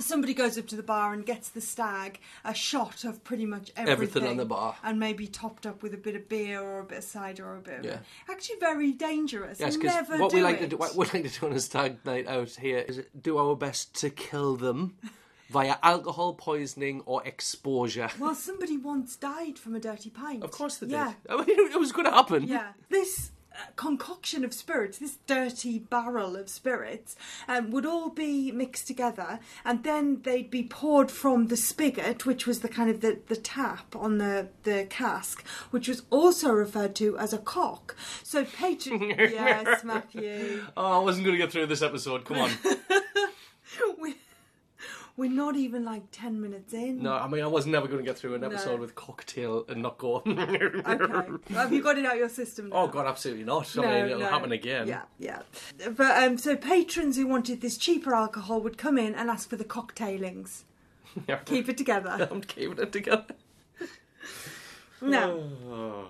somebody 0.03 0.35
goes 0.35 0.59
up 0.59 0.67
to 0.69 0.77
the 0.77 0.83
bar 0.83 1.13
and 1.13 1.25
gets 1.25 1.49
the 1.51 1.61
stag 1.61 2.21
a 2.45 2.55
shot 2.55 3.05
of 3.05 3.23
pretty 3.25 3.47
much 3.47 3.71
everything, 3.77 3.93
Everything 3.93 4.27
on 4.27 4.37
the 4.37 4.45
bar. 4.45 4.77
and 4.83 4.99
maybe 4.99 5.27
topped 5.27 5.67
up 5.67 5.83
with 5.83 5.95
a 5.95 5.97
bit 5.99 6.17
of 6.17 6.29
beer 6.29 6.61
or 6.61 6.81
a 6.81 6.85
bit 6.85 6.99
of 6.99 7.05
cider 7.05 7.47
or 7.47 7.57
a 7.57 7.61
bit 7.61 7.79
of 7.81 7.85
Yeah. 7.85 7.99
actually 8.31 8.59
very 8.61 8.93
dangerous. 8.93 9.61
Yes, 9.61 9.77
Never 9.77 10.19
what 10.19 10.31
do 10.31 10.37
we 10.37 10.43
like 10.43 10.57
it. 10.57 10.61
to 10.61 10.67
do, 10.69 10.77
what 10.77 10.95
we 10.97 11.05
like 11.07 11.31
to 11.33 11.41
do 11.41 11.47
on 11.47 11.53
a 11.53 11.61
stag 11.61 11.99
night 12.05 12.27
out 12.27 12.51
here 12.51 12.79
is 12.79 13.03
do 13.21 13.39
our 13.39 13.55
best 13.57 13.95
to 14.01 14.11
kill 14.11 14.57
them 14.57 14.97
via 15.51 15.77
alcohol 15.83 16.35
poisoning 16.35 17.03
or 17.07 17.23
exposure. 17.27 18.09
Well, 18.19 18.35
somebody 18.37 18.77
once 18.77 19.17
died 19.17 19.59
from 19.59 19.75
a 19.75 19.81
dirty 19.81 20.09
pint. 20.11 20.45
Of 20.45 20.53
course 20.53 20.77
they 20.77 20.87
did. 20.87 20.93
Yeah. 20.93 21.13
I 21.29 21.37
mean, 21.45 21.47
it 21.73 21.79
was 21.79 21.91
going 21.93 22.05
to 22.07 22.13
happen. 22.13 22.45
Yeah, 22.45 22.69
this 22.89 23.33
concoction 23.77 24.45
of 24.45 24.55
spirits, 24.55 24.99
this 24.99 25.19
dirty 25.27 25.79
barrel 25.79 26.37
of 26.37 26.49
spirits, 26.49 27.17
um, 27.49 27.71
would 27.71 27.87
all 27.87 28.11
be 28.11 28.53
mixed 28.53 28.87
together, 28.87 29.41
and 29.65 29.85
then 29.85 30.23
they'd 30.23 30.51
be 30.51 30.63
poured 30.63 31.11
from 31.11 31.49
the 31.49 31.57
spigot, 31.57 32.27
which 32.27 32.47
was 32.47 32.61
the 32.61 32.69
kind 32.69 32.91
of 32.91 33.01
the, 33.01 33.19
the 33.29 33.37
tap 33.37 33.95
on 33.97 34.19
the, 34.19 34.49
the 34.63 34.87
cask, 34.89 35.45
which 35.71 35.89
was 35.89 36.03
also 36.11 36.51
referred 36.53 36.95
to 36.97 37.17
as 37.19 37.33
a 37.33 37.39
cock. 37.39 37.97
So 38.23 38.45
patron, 38.45 39.11
yes, 39.19 39.85
Matthew, 39.85 40.65
Oh, 40.77 41.01
I 41.01 41.05
wasn't 41.05 41.25
going 41.27 41.37
to 41.39 41.43
get 41.43 41.53
through 41.53 41.67
this 41.67 41.83
episode. 41.83 42.25
Come 42.25 42.39
on. 42.39 42.51
we, 44.01 44.15
we're 45.21 45.31
not 45.31 45.55
even 45.57 45.85
like 45.85 46.03
ten 46.11 46.41
minutes 46.41 46.73
in. 46.73 47.03
no, 47.03 47.13
I 47.13 47.29
mean, 47.29 47.43
I 47.43 47.47
was 47.47 47.67
never 47.67 47.87
going 47.87 47.99
to 47.99 48.05
get 48.05 48.19
through 48.19 48.35
an 48.35 48.41
No. 48.41 48.49
episode 48.49 48.81
with 48.81 48.95
cocktail 48.95 49.65
and 49.69 49.83
not 49.83 49.99
go. 49.99 50.23
Okay, 50.27 51.55
have 51.55 51.73
you 51.73 51.83
got 51.83 51.99
it 51.99 52.07
out 52.07 52.17
your 52.17 52.29
system? 52.29 52.71
Now? 52.71 52.77
Oh 52.77 52.87
God, 52.89 53.07
absolutely 53.07 53.45
not. 53.45 53.77
I 53.77 53.81
mean, 53.83 54.07
it'll 54.13 54.23
happen 54.27 54.53
again. 54.53 54.89
Yeah, 54.89 55.03
yeah. 55.19 55.43
But 55.97 56.23
um, 56.25 56.39
so 56.39 56.57
patrons 56.57 57.17
who 57.17 57.27
wanted 57.27 57.61
this 57.61 57.77
cheaper 57.77 58.15
alcohol 58.15 58.61
would 58.63 58.79
come 58.79 58.99
in 58.99 59.15
and 59.15 59.31
ask 59.31 59.49
for 59.49 59.57
the 59.57 59.65
cocktailings. 59.65 60.65
Keep 61.45 61.69
it 61.69 61.77
together. 61.77 62.11
I'm 62.31 62.41
keeping 62.41 62.79
it 62.79 62.93
together. 62.93 63.27
Now, 65.03 65.31
Oh. 65.69 66.07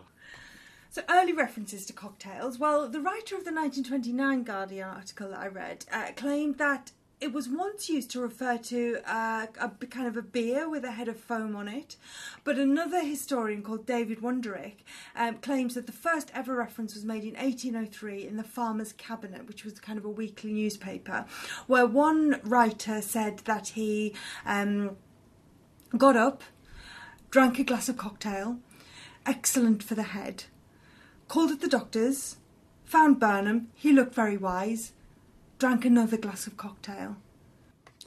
so 0.91 1.03
early 1.09 1.33
references 1.33 1.87
to 1.87 1.93
cocktails. 1.93 2.59
Well, 2.59 2.89
the 2.89 3.01
writer 3.01 3.37
of 3.37 3.45
the 3.45 3.53
1929 3.53 4.43
Guardian 4.45 4.89
article 4.89 5.31
that 5.31 5.39
I 5.39 5.47
read 5.47 5.85
uh, 5.93 6.09
claimed 6.17 6.59
that 6.59 6.91
it 7.21 7.33
was 7.35 7.49
once 7.49 7.91
used 7.91 8.11
to 8.11 8.21
refer 8.21 8.57
to 8.57 8.99
uh, 9.07 9.47
a 9.61 9.69
kind 9.87 10.07
of 10.07 10.17
a 10.17 10.23
beer 10.23 10.69
with 10.69 10.85
a 10.85 10.93
head 10.93 11.07
of 11.07 11.19
foam 11.19 11.55
on 11.55 11.69
it, 11.69 11.97
but 12.45 12.59
another 12.59 13.03
historian 13.03 13.63
called 13.63 13.85
David 13.85 14.21
Wondrich 14.21 14.77
um, 15.15 15.37
claims 15.37 15.75
that 15.75 15.87
the 15.87 15.93
first 15.93 16.31
ever 16.35 16.55
reference 16.55 16.95
was 16.95 17.05
made 17.05 17.25
in 17.25 17.35
1803 17.35 18.27
in 18.27 18.37
the 18.37 18.43
Farmer's 18.43 18.95
Cabinet, 18.95 19.47
which 19.47 19.65
was 19.65 19.79
kind 19.79 19.99
of 19.99 20.05
a 20.05 20.11
weekly 20.11 20.53
newspaper, 20.53 21.27
where 21.67 21.87
one 21.87 22.41
writer 22.43 23.03
said 23.03 23.39
that 23.41 23.69
he 23.69 24.15
um, 24.47 24.97
got 25.99 26.17
up, 26.17 26.43
drank 27.31 27.59
a 27.59 27.65
glass 27.65 27.91
of 27.91 27.99
cocktail, 27.99 28.59
excellent 29.27 29.83
for 29.83 29.95
the 29.95 30.05
head, 30.05 30.45
called 31.29 31.51
at 31.51 31.61
the 31.61 31.69
doctor's, 31.69 32.37
found 32.85 33.21
Burnham, 33.21 33.69
he 33.75 33.93
looked 33.93 34.15
very 34.15 34.39
wise, 34.39 34.93
drank 35.61 35.85
another 35.85 36.17
glass 36.17 36.49
of 36.49 36.57
cocktail. 36.57 37.17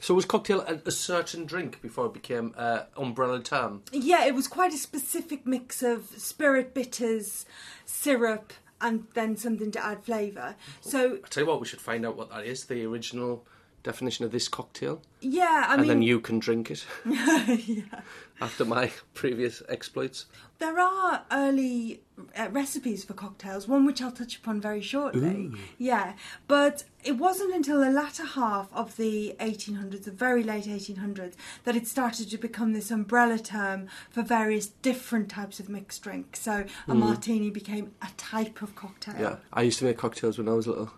So 0.00 0.12
was 0.12 0.26
cocktail 0.26 0.60
a, 0.60 0.80
a 0.84 0.90
certain 0.90 1.46
drink 1.46 1.80
before 1.80 2.06
it 2.06 2.12
became 2.12 2.52
uh, 2.58 2.82
umbrella 2.96 3.40
term? 3.40 3.82
Yeah, 3.92 4.26
it 4.26 4.34
was 4.34 4.46
quite 4.48 4.74
a 4.74 4.76
specific 4.76 5.46
mix 5.46 5.82
of 5.82 6.06
spirit, 6.18 6.74
bitters, 6.74 7.46
syrup, 7.86 8.52
and 8.80 9.06
then 9.14 9.36
something 9.38 9.70
to 9.70 9.82
add 9.82 10.04
flavour. 10.04 10.56
So, 10.82 11.20
I 11.24 11.28
tell 11.28 11.44
you 11.44 11.48
what, 11.48 11.60
we 11.60 11.66
should 11.66 11.80
find 11.80 12.04
out 12.04 12.16
what 12.16 12.28
that 12.30 12.44
is. 12.44 12.64
The 12.64 12.84
original 12.84 13.46
definition 13.82 14.24
of 14.24 14.32
this 14.32 14.48
cocktail, 14.48 15.00
yeah, 15.20 15.66
I 15.68 15.74
and 15.74 15.82
mean, 15.82 15.88
then 15.88 16.02
you 16.02 16.18
can 16.20 16.38
drink 16.38 16.70
it 16.70 16.84
yeah. 17.06 18.00
After 18.40 18.64
my 18.64 18.90
previous 19.14 19.62
exploits. 19.68 20.26
There 20.58 20.78
are 20.78 21.24
early 21.32 22.00
uh, 22.38 22.48
recipes 22.50 23.04
for 23.04 23.12
cocktails, 23.12 23.66
one 23.66 23.84
which 23.84 24.00
I'll 24.00 24.12
touch 24.12 24.36
upon 24.36 24.60
very 24.60 24.80
shortly. 24.80 25.50
Yeah, 25.78 26.14
but 26.46 26.84
it 27.02 27.18
wasn't 27.18 27.54
until 27.54 27.80
the 27.80 27.90
latter 27.90 28.24
half 28.24 28.72
of 28.72 28.96
the 28.96 29.34
1800s, 29.40 30.04
the 30.04 30.12
very 30.12 30.44
late 30.44 30.64
1800s, 30.64 31.34
that 31.64 31.74
it 31.74 31.88
started 31.88 32.30
to 32.30 32.38
become 32.38 32.72
this 32.72 32.90
umbrella 32.90 33.38
term 33.38 33.88
for 34.10 34.22
various 34.22 34.68
different 34.68 35.28
types 35.28 35.58
of 35.58 35.68
mixed 35.68 36.02
drinks. 36.02 36.40
So 36.40 36.64
a 36.86 36.94
martini 36.94 37.50
became 37.50 37.92
a 38.00 38.08
type 38.16 38.62
of 38.62 38.76
cocktail. 38.76 39.16
Yeah, 39.18 39.36
I 39.52 39.62
used 39.62 39.80
to 39.80 39.84
make 39.84 39.98
cocktails 39.98 40.38
when 40.38 40.48
I 40.48 40.52
was 40.52 40.68
little 40.68 40.92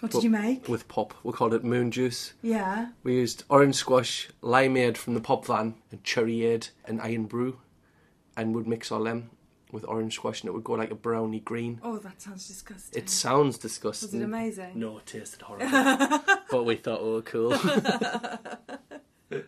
What 0.00 0.12
did 0.12 0.22
you 0.22 0.30
make? 0.30 0.68
with 0.68 0.86
pop. 0.88 1.14
We 1.24 1.32
called 1.32 1.54
it 1.54 1.64
moon 1.64 1.90
juice. 1.90 2.34
Yeah. 2.42 2.88
We 3.02 3.14
used 3.14 3.44
orange 3.48 3.74
squash, 3.74 4.28
limeade 4.42 4.96
from 4.96 5.14
the 5.14 5.20
pop 5.20 5.46
van, 5.46 5.74
and 5.90 6.02
cherryade 6.04 6.70
and 6.84 7.00
iron 7.00 7.24
brew, 7.24 7.58
and 8.36 8.54
would 8.54 8.66
mix 8.66 8.92
all 8.92 9.04
them 9.04 9.30
with 9.72 9.84
orange 9.86 10.14
squash, 10.14 10.40
and 10.40 10.48
it 10.48 10.52
would 10.52 10.64
go 10.64 10.74
like 10.74 10.90
a 10.90 10.94
browny 10.94 11.40
green. 11.40 11.80
Oh, 11.82 11.98
that 11.98 12.22
sounds 12.22 12.46
disgusting. 12.46 13.02
It 13.02 13.10
sounds 13.10 13.58
disgusting. 13.58 14.20
Was 14.20 14.20
disgusting. 14.20 14.20
it 14.20 14.24
amazing? 14.24 14.78
No, 14.78 14.98
it 14.98 15.06
tasted 15.06 15.42
horrible. 15.42 15.68
but 16.50 16.64
we 16.64 16.76
thought 16.76 17.04
we 17.04 17.10
were 17.12 17.22
cool. 17.22 17.50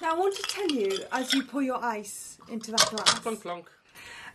Now, 0.00 0.16
I 0.16 0.18
want 0.18 0.34
to 0.34 0.42
tell 0.42 0.68
you, 0.68 0.98
as 1.12 1.32
you 1.32 1.44
pour 1.44 1.62
your 1.62 1.82
ice 1.82 2.36
into 2.48 2.72
that 2.72 2.84
glass, 2.90 3.20
clunk 3.20 3.42
clunk. 3.42 3.70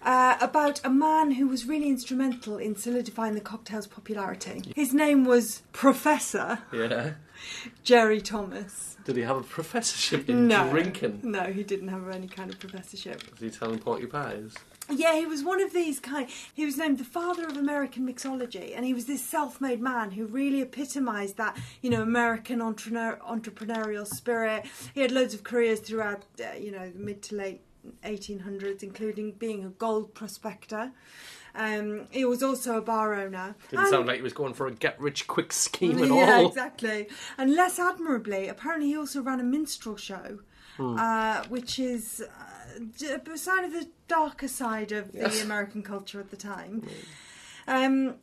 Uh, 0.02 0.38
about 0.42 0.80
a 0.86 0.90
man 0.90 1.32
who 1.32 1.48
was 1.48 1.66
really 1.66 1.88
instrumental 1.90 2.58
in 2.58 2.76
solidifying 2.76 3.34
the 3.34 3.42
cocktail's 3.42 3.88
popularity. 3.88 4.62
His 4.76 4.94
name 4.94 5.26
was 5.26 5.62
Professor 5.74 6.60
Yeah. 6.74 7.12
Jerry 7.84 8.22
Thomas. 8.22 8.98
Did 9.06 9.16
he 9.16 9.22
have 9.24 9.38
a 9.38 9.44
professorship 9.44 10.30
in 10.30 10.48
No, 10.48 10.70
drinking? 10.70 11.22
no, 11.24 11.44
he 11.44 11.64
didn't 11.64 11.88
have 11.90 12.08
any 12.10 12.28
kind 12.28 12.52
of 12.52 12.60
professorship. 12.60 13.24
Was 13.32 13.40
he 13.40 13.50
telling 13.50 13.80
porky 13.80 14.06
pies? 14.06 14.54
Yeah, 14.90 15.16
he 15.20 15.26
was 15.26 15.44
one 15.44 15.62
of 15.62 15.74
these 15.74 16.00
kind. 16.00 16.30
He 16.54 16.66
was 16.66 16.78
named 16.78 16.98
the 16.98 17.04
father 17.04 17.46
of 17.46 17.58
American 17.58 18.08
mixology, 18.08 18.74
and 18.76 18.86
he 18.86 18.94
was 18.94 19.06
this 19.06 19.22
self-made 19.22 19.82
man 19.82 20.12
who 20.12 20.26
really 20.26 20.62
epitomised 20.62 21.36
that, 21.38 21.58
you 21.82 21.90
know, 21.90 22.02
American 22.02 22.62
entrepreneur, 22.62 23.20
entrepreneurial 23.28 24.08
spirit. 24.08 24.66
He 24.94 25.02
had 25.02 25.12
loads 25.12 25.34
of 25.34 25.44
careers 25.44 25.82
throughout, 25.82 26.24
uh, 26.40 26.58
you 26.58 26.72
know, 26.72 26.90
the 26.90 27.00
mid 27.00 27.22
to 27.24 27.36
late 27.36 27.62
1800s, 28.04 28.84
including 28.84 29.32
being 29.34 29.64
a 29.66 29.70
gold 29.70 30.14
prospector. 30.14 30.92
Um, 31.56 32.08
he 32.12 32.24
was 32.26 32.44
also 32.44 32.78
a 32.78 32.82
bar 32.82 33.16
owner. 33.16 33.56
Didn't 33.70 33.86
And- 33.86 33.90
sound 33.90 34.08
like 34.08 34.18
he 34.18 34.22
was 34.22 34.34
going 34.34 34.54
for 34.54 34.68
a 34.68 34.72
get 34.72 35.00
rich 35.02 35.26
quick 35.28 35.52
scheme 35.52 35.98
at 36.00 36.08
yeah, 36.10 36.36
all. 36.38 36.48
exactly. 36.48 37.08
And 37.38 37.56
less 37.56 37.80
admirably, 37.80 38.48
apparently 38.48 38.90
he 38.90 38.98
also 38.98 39.22
ran 39.22 39.40
a 39.40 39.44
minstrel 39.44 39.96
show, 39.98 40.40
Hmm. 40.78 40.98
uh, 41.00 41.44
which 41.46 41.80
is 41.80 42.22
uh, 42.22 42.80
d- 42.98 43.08
a 43.34 43.38
sign 43.38 43.64
of 43.64 43.74
the 43.74 43.88
darker 44.08 44.48
side 44.48 44.92
of 44.92 45.10
Yes. 45.16 45.38
the 45.40 45.46
American 45.46 45.82
culture 45.82 46.20
at 46.20 46.30
the 46.30 46.38
time. 46.38 46.88
Um, 47.68 48.16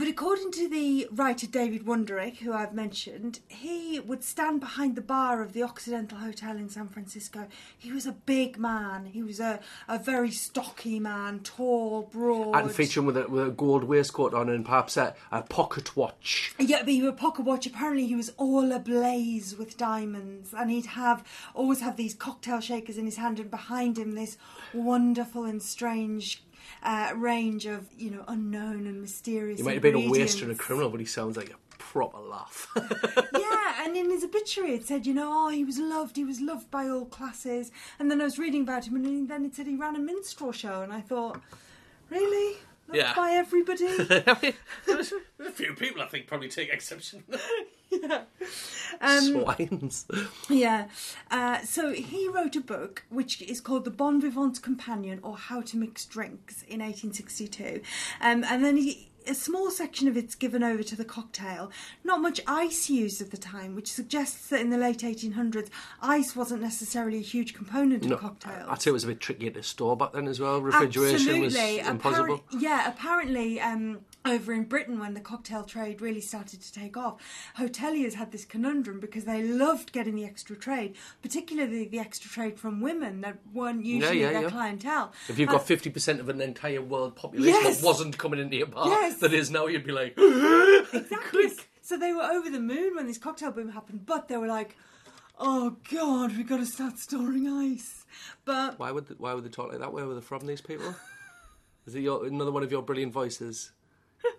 But 0.00 0.08
according 0.08 0.52
to 0.52 0.66
the 0.66 1.08
writer 1.12 1.46
David 1.46 1.84
Wondrich, 1.84 2.38
who 2.38 2.54
I've 2.54 2.72
mentioned, 2.72 3.40
he 3.48 4.00
would 4.00 4.24
stand 4.24 4.58
behind 4.58 4.96
the 4.96 5.02
bar 5.02 5.42
of 5.42 5.52
the 5.52 5.62
Occidental 5.62 6.16
Hotel 6.16 6.56
in 6.56 6.70
San 6.70 6.88
Francisco. 6.88 7.48
He 7.76 7.92
was 7.92 8.06
a 8.06 8.12
big 8.12 8.58
man. 8.58 9.04
He 9.04 9.22
was 9.22 9.40
a, 9.40 9.60
a 9.86 9.98
very 9.98 10.30
stocky 10.30 10.98
man, 10.98 11.40
tall, 11.40 12.08
broad. 12.10 12.56
And 12.56 12.72
featuring 12.72 13.04
with 13.04 13.18
a, 13.18 13.28
with 13.28 13.46
a 13.46 13.50
gold 13.50 13.84
waistcoat 13.84 14.32
on 14.32 14.48
and 14.48 14.64
perhaps 14.64 14.96
a, 14.96 15.14
a 15.30 15.42
pocket 15.42 15.94
watch. 15.94 16.54
Yeah, 16.58 16.78
but 16.78 16.88
he 16.94 17.02
would 17.02 17.18
pocket 17.18 17.44
watch. 17.44 17.66
Apparently, 17.66 18.06
he 18.06 18.16
was 18.16 18.32
all 18.38 18.72
ablaze 18.72 19.54
with 19.58 19.76
diamonds, 19.76 20.54
and 20.54 20.70
he'd 20.70 20.86
have 20.86 21.22
always 21.52 21.82
have 21.82 21.98
these 21.98 22.14
cocktail 22.14 22.60
shakers 22.60 22.96
in 22.96 23.04
his 23.04 23.18
hand, 23.18 23.38
and 23.38 23.50
behind 23.50 23.98
him 23.98 24.12
this 24.12 24.38
wonderful 24.72 25.44
and 25.44 25.62
strange 25.62 26.42
uh, 26.82 27.12
range 27.14 27.66
of 27.66 27.86
you 27.96 28.10
know 28.10 28.24
unknown 28.28 28.86
and 28.86 29.00
mysterious. 29.00 29.58
He 29.58 29.64
might 29.64 29.74
have 29.74 29.82
been 29.82 29.94
a 29.94 30.10
waster 30.10 30.44
and 30.44 30.52
a 30.52 30.56
criminal, 30.56 30.90
but 30.90 31.00
he 31.00 31.06
sounds 31.06 31.36
like 31.36 31.50
a 31.50 31.56
proper 31.78 32.18
laugh. 32.18 32.68
yeah, 32.76 33.84
and 33.84 33.96
in 33.96 34.10
his 34.10 34.24
obituary 34.24 34.74
it 34.74 34.86
said, 34.86 35.06
you 35.06 35.14
know, 35.14 35.30
oh, 35.32 35.48
he 35.48 35.64
was 35.64 35.78
loved, 35.78 36.16
he 36.16 36.24
was 36.24 36.40
loved 36.40 36.70
by 36.70 36.88
all 36.88 37.06
classes. 37.06 37.72
And 37.98 38.10
then 38.10 38.20
I 38.20 38.24
was 38.24 38.38
reading 38.38 38.62
about 38.62 38.86
him, 38.86 38.96
and 38.96 39.28
then 39.28 39.44
it 39.44 39.54
said 39.54 39.66
he 39.66 39.76
ran 39.76 39.96
a 39.96 39.98
minstrel 39.98 40.52
show, 40.52 40.82
and 40.82 40.92
I 40.92 41.00
thought, 41.00 41.40
really? 42.08 42.58
Loved 42.92 42.96
Yeah. 42.96 43.14
by 43.14 43.30
everybody? 43.32 43.86
I 43.88 44.36
mean, 44.42 44.54
there's 44.86 45.12
a 45.38 45.50
few 45.50 45.74
people 45.74 46.02
I 46.02 46.06
think 46.06 46.26
probably 46.26 46.48
take 46.48 46.68
exception. 46.70 47.24
Um, 49.00 49.24
Swines. 49.34 50.04
Yeah. 50.48 50.88
Uh, 51.30 51.60
so 51.62 51.92
he 51.92 52.28
wrote 52.28 52.54
a 52.54 52.60
book 52.60 53.04
which 53.08 53.42
is 53.42 53.60
called 53.60 53.84
The 53.84 53.90
Bon 53.90 54.20
Vivant's 54.20 54.58
Companion 54.60 55.18
or 55.22 55.36
How 55.36 55.60
to 55.62 55.76
Mix 55.76 56.04
Drinks 56.06 56.62
in 56.62 56.80
1862. 56.80 57.80
Um, 58.20 58.44
and 58.44 58.64
then 58.64 58.76
he. 58.76 59.09
A 59.26 59.34
small 59.34 59.70
section 59.70 60.08
of 60.08 60.16
it's 60.16 60.34
given 60.34 60.62
over 60.62 60.82
to 60.82 60.96
the 60.96 61.04
cocktail. 61.04 61.70
Not 62.04 62.20
much 62.20 62.40
ice 62.46 62.88
used 62.88 63.20
at 63.20 63.30
the 63.30 63.36
time, 63.36 63.74
which 63.74 63.92
suggests 63.92 64.48
that 64.48 64.60
in 64.60 64.70
the 64.70 64.78
late 64.78 64.98
1800s, 65.00 65.68
ice 66.00 66.34
wasn't 66.34 66.62
necessarily 66.62 67.18
a 67.18 67.22
huge 67.22 67.52
component 67.54 68.04
No, 68.04 68.14
of 68.14 68.20
cocktails. 68.20 68.66
I'd 68.68 68.80
say 68.82 68.90
it 68.90 68.92
was 68.94 69.04
a 69.04 69.08
bit 69.08 69.20
tricky 69.20 69.50
to 69.50 69.62
store 69.62 69.96
back 69.96 70.12
then 70.12 70.26
as 70.26 70.40
well. 70.40 70.60
Refrigeration 70.62 71.40
was 71.40 71.54
Absolutely. 71.54 71.78
impossible. 71.90 72.34
Apparent- 72.36 72.62
yeah, 72.62 72.88
apparently, 72.88 73.60
um, 73.60 74.00
over 74.24 74.52
in 74.52 74.64
Britain, 74.64 74.98
when 74.98 75.14
the 75.14 75.20
cocktail 75.20 75.64
trade 75.64 76.00
really 76.00 76.20
started 76.20 76.60
to 76.60 76.72
take 76.72 76.96
off, 76.96 77.20
hoteliers 77.58 78.14
had 78.14 78.32
this 78.32 78.44
conundrum 78.44 79.00
because 79.00 79.24
they 79.24 79.42
loved 79.42 79.92
getting 79.92 80.14
the 80.14 80.24
extra 80.24 80.56
trade, 80.56 80.96
particularly 81.22 81.86
the 81.86 81.98
extra 81.98 82.30
trade 82.30 82.58
from 82.58 82.80
women 82.80 83.22
that 83.22 83.38
weren't 83.52 83.84
usually 83.84 84.20
yeah, 84.20 84.32
their 84.32 84.42
yeah. 84.42 84.50
clientele. 84.50 85.12
If 85.28 85.38
you've 85.38 85.48
got 85.48 85.66
50% 85.66 86.20
of 86.20 86.28
an 86.28 86.40
entire 86.40 86.82
world 86.82 87.16
population 87.16 87.60
Yes. 87.62 87.80
that 87.80 87.86
wasn't 87.86 88.18
coming 88.18 88.40
into 88.40 88.56
your 88.56 88.66
bar 88.66 88.88
Yes. 88.88 89.18
that 89.20 89.32
is 89.32 89.50
now, 89.50 89.66
you'd 89.66 89.86
be 89.86 89.92
like, 89.92 90.14
Exactly. 90.18 91.50
So 91.82 91.96
they 91.96 92.12
were 92.12 92.22
over 92.22 92.50
the 92.50 92.60
moon 92.60 92.94
when 92.94 93.06
this 93.06 93.18
cocktail 93.18 93.50
boom 93.50 93.70
happened, 93.70 94.06
but 94.06 94.28
they 94.28 94.36
were 94.36 94.46
like, 94.46 94.76
"Oh 95.40 95.76
God, 95.90 96.36
we've 96.36 96.46
got 96.48 96.58
to 96.58 96.66
start 96.66 96.98
storing 96.98 97.48
ice." 97.48 98.04
But 98.44 98.78
why 98.78 98.92
would, 98.92 99.08
they, 99.08 99.14
why 99.18 99.34
would 99.34 99.44
they 99.44 99.48
talk 99.48 99.70
like 99.70 99.80
that? 99.80 99.92
Where 99.92 100.06
were 100.06 100.14
they 100.14 100.20
from, 100.20 100.46
these 100.46 100.60
people? 100.60 100.94
Is 101.86 101.96
it 101.96 102.02
your, 102.02 102.26
another 102.26 102.52
one 102.52 102.62
of 102.62 102.70
your 102.70 102.82
brilliant 102.82 103.12
voices? 103.12 103.72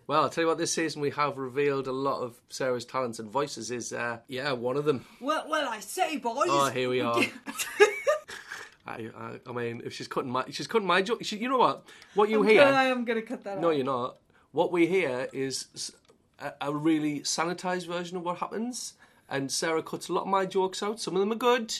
Well, 0.07 0.23
I'll 0.23 0.29
tell 0.29 0.43
you 0.43 0.47
what, 0.49 0.57
this 0.57 0.73
season 0.73 1.01
we 1.01 1.11
have 1.11 1.37
revealed 1.37 1.87
a 1.87 1.91
lot 1.91 2.21
of 2.21 2.35
Sarah's 2.49 2.83
talents 2.85 3.19
and 3.19 3.29
voices 3.29 3.71
is, 3.71 3.93
uh, 3.93 4.17
yeah, 4.27 4.51
one 4.51 4.75
of 4.75 4.83
them. 4.85 5.05
well, 5.21 5.45
well, 5.49 5.69
I 5.69 5.79
say, 5.79 6.17
boys. 6.17 6.47
Oh, 6.49 6.69
here 6.69 6.89
we 6.89 6.99
are. 7.01 7.15
I, 8.87 9.09
I, 9.15 9.39
I 9.47 9.51
mean, 9.53 9.81
if 9.85 9.93
she's 9.93 10.07
cutting 10.07 10.31
my, 10.31 10.43
she's 10.49 10.67
cutting 10.67 10.87
my 10.87 11.01
joke. 11.01 11.23
She, 11.23 11.37
you 11.37 11.47
know 11.47 11.57
what? 11.59 11.85
What 12.15 12.29
you 12.29 12.41
I'm 12.41 12.47
hear? 12.47 12.63
gonna- 12.63 12.75
I'm 12.77 13.05
going 13.05 13.21
to 13.21 13.25
cut 13.25 13.43
that 13.45 13.61
No, 13.61 13.69
out. 13.69 13.75
you're 13.75 13.85
not. 13.85 14.17
What 14.51 14.71
we 14.71 14.87
hear 14.87 15.27
is 15.31 15.93
a 16.59 16.73
really 16.73 17.21
sanitized 17.21 17.87
version 17.87 18.17
of 18.17 18.23
what 18.23 18.37
happens, 18.39 18.95
and 19.29 19.49
Sarah 19.51 19.83
cuts 19.83 20.09
a 20.09 20.13
lot 20.13 20.21
of 20.23 20.27
my 20.27 20.45
jokes 20.45 20.81
out. 20.83 20.99
Some 20.99 21.15
of 21.15 21.19
them 21.21 21.31
are 21.31 21.35
good, 21.35 21.73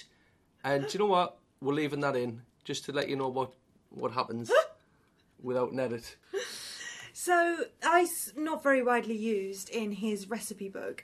and 0.64 0.84
do 0.88 0.94
you 0.94 1.00
know 1.00 1.08
what? 1.08 1.38
We're 1.60 1.74
leaving 1.74 2.00
that 2.02 2.16
in 2.16 2.44
just 2.64 2.86
to 2.86 2.92
let 2.94 3.10
you 3.10 3.16
know 3.18 3.28
what 3.28 3.52
what 3.90 4.12
happens 4.14 4.50
without 5.44 5.72
an 5.74 5.80
edit. 5.82 6.16
So, 7.24 7.66
ice 7.84 8.34
not 8.36 8.64
very 8.64 8.82
widely 8.82 9.16
used 9.16 9.70
in 9.70 9.92
his 9.92 10.28
recipe 10.28 10.70
book. 10.70 11.04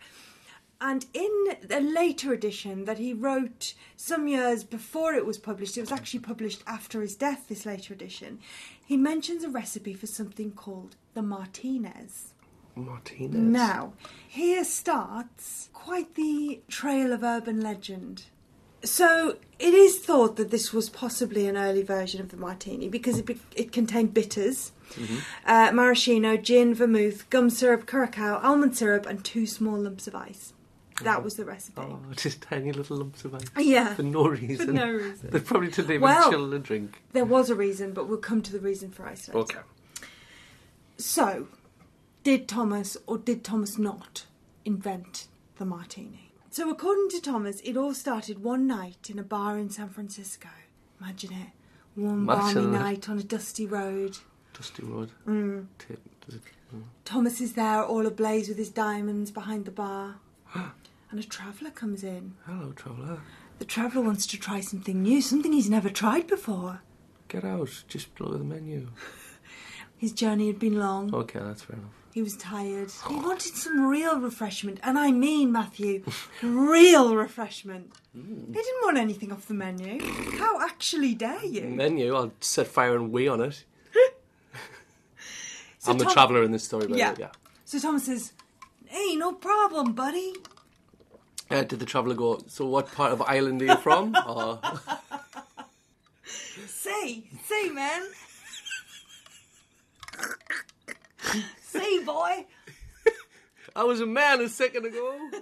And 0.81 1.05
in 1.13 1.57
a 1.69 1.79
later 1.79 2.33
edition 2.33 2.85
that 2.85 2.97
he 2.97 3.13
wrote 3.13 3.75
some 3.95 4.27
years 4.27 4.63
before 4.63 5.13
it 5.13 5.27
was 5.27 5.37
published, 5.37 5.77
it 5.77 5.81
was 5.81 5.91
actually 5.91 6.21
published 6.21 6.63
after 6.65 7.01
his 7.01 7.15
death, 7.15 7.47
this 7.47 7.67
later 7.67 7.93
edition, 7.93 8.39
he 8.83 8.97
mentions 8.97 9.43
a 9.43 9.49
recipe 9.49 9.93
for 9.93 10.07
something 10.07 10.53
called 10.53 10.95
the 11.13 11.21
Martinez. 11.21 12.33
Martinez. 12.75 13.35
Now, 13.35 13.93
here 14.27 14.63
starts 14.63 15.69
quite 15.71 16.15
the 16.15 16.61
trail 16.67 17.13
of 17.13 17.21
urban 17.21 17.61
legend. 17.61 18.23
So, 18.83 19.37
it 19.59 19.75
is 19.75 19.99
thought 19.99 20.35
that 20.37 20.49
this 20.49 20.73
was 20.73 20.89
possibly 20.89 21.45
an 21.45 21.57
early 21.57 21.83
version 21.83 22.21
of 22.21 22.29
the 22.29 22.37
martini 22.37 22.89
because 22.89 23.19
it, 23.19 23.27
be- 23.27 23.39
it 23.55 23.71
contained 23.71 24.15
bitters, 24.15 24.71
uh, 25.45 25.71
maraschino, 25.73 26.37
gin, 26.37 26.73
vermouth, 26.73 27.29
gum 27.29 27.49
syrup, 27.49 27.85
curacao, 27.87 28.39
almond 28.41 28.75
syrup, 28.77 29.05
and 29.05 29.23
two 29.23 29.45
small 29.45 29.77
lumps 29.77 30.07
of 30.07 30.15
ice. 30.15 30.53
That 31.03 31.23
was 31.23 31.35
the 31.35 31.45
recipe. 31.45 31.79
Oh, 31.79 31.99
just 32.15 32.41
tiny 32.41 32.71
little 32.71 32.97
lumps 32.97 33.23
of 33.23 33.35
ice 33.35 33.43
Yeah, 33.57 33.93
for 33.93 34.01
no 34.03 34.27
reason. 34.27 34.65
for 34.67 34.71
no 34.73 34.91
reason. 34.91 35.29
They 35.31 35.39
probably 35.39 35.69
didn't 35.69 35.91
even 35.91 36.01
Well- 36.01 36.29
chill 36.31 36.49
the 36.49 36.57
drink. 36.59 37.01
There 37.13 37.25
was 37.25 37.49
a 37.49 37.55
reason, 37.55 37.93
but 37.93 38.07
we'll 38.09 38.17
come 38.17 38.41
to 38.41 38.51
the 38.51 38.59
reason 38.59 38.89
for 38.91 39.05
ice 39.07 39.27
later. 39.27 39.37
Okay. 39.39 39.59
So, 40.97 41.47
did 42.23 42.47
Thomas 42.47 42.97
or 43.05 43.17
did 43.17 43.43
Thomas 43.43 43.77
not 43.77 44.25
invent 44.65 45.27
the 45.57 45.65
martini? 45.65 46.31
So, 46.49 46.69
according 46.71 47.09
to 47.09 47.21
Thomas, 47.21 47.61
it 47.63 47.77
all 47.77 47.93
started 47.93 48.43
one 48.43 48.65
night 48.65 49.09
in 49.09 49.19
a 49.19 49.23
bar 49.23 49.59
in 49.59 49.69
San 49.69 49.89
Francisco. 49.89 50.49
Imagine 50.99 51.33
it. 51.33 51.47
One 51.93 52.25
balmy 52.25 52.65
night 52.65 53.07
on 53.09 53.19
a 53.19 53.23
dusty 53.23 53.67
road. 53.67 54.17
Dusty 54.57 54.83
Road. 54.83 55.11
Mm. 55.27 55.67
Mm. 56.73 56.83
Thomas 57.05 57.39
is 57.39 57.53
there, 57.53 57.83
all 57.83 58.07
ablaze 58.07 58.49
with 58.49 58.57
his 58.57 58.69
diamonds 58.69 59.29
behind 59.29 59.65
the 59.65 59.71
bar. 59.71 60.15
and 60.55 61.19
a 61.19 61.23
traveller 61.23 61.69
comes 61.69 62.03
in. 62.03 62.33
Hello, 62.45 62.71
traveller. 62.71 63.19
The 63.59 63.65
traveller 63.65 64.03
wants 64.03 64.25
to 64.27 64.37
try 64.37 64.59
something 64.59 65.01
new, 65.01 65.21
something 65.21 65.53
he's 65.53 65.69
never 65.69 65.89
tried 65.89 66.27
before. 66.27 66.81
Get 67.27 67.43
out. 67.43 67.83
Just 67.87 68.07
look 68.19 68.33
at 68.33 68.39
the 68.39 68.43
menu. 68.43 68.89
His 69.97 70.11
journey 70.11 70.47
had 70.47 70.59
been 70.59 70.77
long. 70.79 71.13
Okay, 71.13 71.39
that's 71.39 71.63
fair 71.63 71.77
enough. 71.77 71.91
He 72.13 72.21
was 72.23 72.35
tired. 72.37 72.91
He 73.07 73.15
wanted 73.15 73.55
some 73.55 73.85
real 73.87 74.19
refreshment, 74.19 74.79
and 74.81 74.97
I 74.97 75.11
mean, 75.11 75.51
Matthew, 75.51 76.03
real 76.41 77.15
refreshment. 77.15 77.93
He 78.13 78.21
didn't 78.21 78.83
want 78.83 78.97
anything 78.97 79.31
off 79.31 79.47
the 79.47 79.53
menu. 79.53 80.03
How 80.37 80.59
actually 80.61 81.13
dare 81.13 81.45
you? 81.45 81.65
Menu. 81.65 82.15
I'll 82.15 82.33
set 82.39 82.67
fire 82.67 82.95
and 82.95 83.11
wee 83.11 83.27
on 83.27 83.41
it. 83.41 83.63
So 85.87 85.91
I'm 85.93 85.97
the 85.97 86.03
Tom- 86.05 86.13
traveller 86.13 86.43
in 86.43 86.51
this 86.51 86.63
story, 86.63 86.87
but 86.87 86.97
Yeah. 86.97 87.15
yeah. 87.17 87.31
So 87.65 87.79
Thomas 87.79 88.05
says, 88.05 88.33
"Hey, 88.85 89.15
no 89.15 89.33
problem, 89.33 89.93
buddy." 89.93 90.33
Uh, 91.49 91.63
did 91.63 91.79
the 91.79 91.85
traveller 91.85 92.13
go, 92.13 92.39
so 92.47 92.65
what 92.65 92.91
part 92.91 93.13
of 93.13 93.21
Ireland 93.21 93.61
are 93.61 93.65
you 93.65 93.77
from? 93.77 94.15
or, 94.27 94.59
Say, 96.67 97.23
say, 97.45 97.69
man. 97.69 98.01
say, 101.61 102.03
boy. 102.03 102.45
I 103.75 103.83
was 103.83 104.01
a 104.01 104.05
man 104.05 104.41
a 104.41 104.49
second 104.49 104.85
ago. 104.85 105.29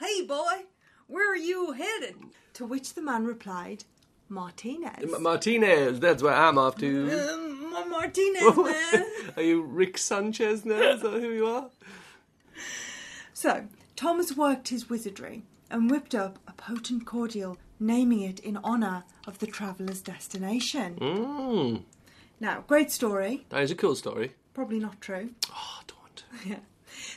Hey, 0.00 0.22
boy. 0.22 0.62
Where 1.08 1.32
are 1.32 1.36
you 1.36 1.72
headed? 1.72 2.14
To 2.54 2.64
which 2.64 2.94
the 2.94 3.02
man 3.02 3.24
replied, 3.26 3.82
Martinez. 4.28 5.02
M- 5.14 5.22
Martinez, 5.22 6.00
that's 6.00 6.22
where 6.22 6.34
I'm 6.34 6.58
off 6.58 6.76
to. 6.78 7.10
Um, 7.30 7.90
Martinez, 7.90 8.56
man. 8.92 9.06
are 9.36 9.42
you 9.42 9.62
Rick 9.62 9.98
Sanchez 9.98 10.64
now? 10.64 10.80
Is 10.80 11.02
that 11.02 11.12
who 11.12 11.30
you 11.30 11.46
are? 11.46 11.70
So, 13.32 13.66
Thomas 13.96 14.36
worked 14.36 14.68
his 14.68 14.90
wizardry 14.90 15.42
and 15.70 15.90
whipped 15.90 16.14
up 16.14 16.38
a 16.48 16.52
potent 16.52 17.06
cordial, 17.06 17.56
naming 17.78 18.20
it 18.22 18.40
in 18.40 18.56
honour 18.58 19.04
of 19.26 19.38
the 19.38 19.46
traveller's 19.46 20.02
destination. 20.02 20.96
Mm, 21.00 21.82
Now, 22.40 22.64
great 22.66 22.90
story, 22.90 23.46
that 23.50 23.62
is 23.62 23.70
a 23.70 23.74
cool 23.76 23.94
story. 23.94 24.32
probably 24.54 24.78
not 24.80 25.00
true. 25.00 25.30
Oh, 25.52 25.80
don't. 25.86 26.24
Yeah. 26.46 26.58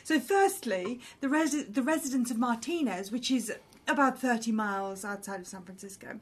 So, 0.04 0.20
firstly, 0.20 1.00
the, 1.20 1.26
resi- 1.28 1.72
the 1.72 1.82
residents 1.82 2.30
of 2.30 2.38
Martinez, 2.38 3.10
which 3.10 3.30
is 3.30 3.52
about 3.88 4.20
30 4.20 4.52
miles 4.52 5.04
outside 5.04 5.40
of 5.40 5.46
San 5.48 5.62
Francisco, 5.62 6.20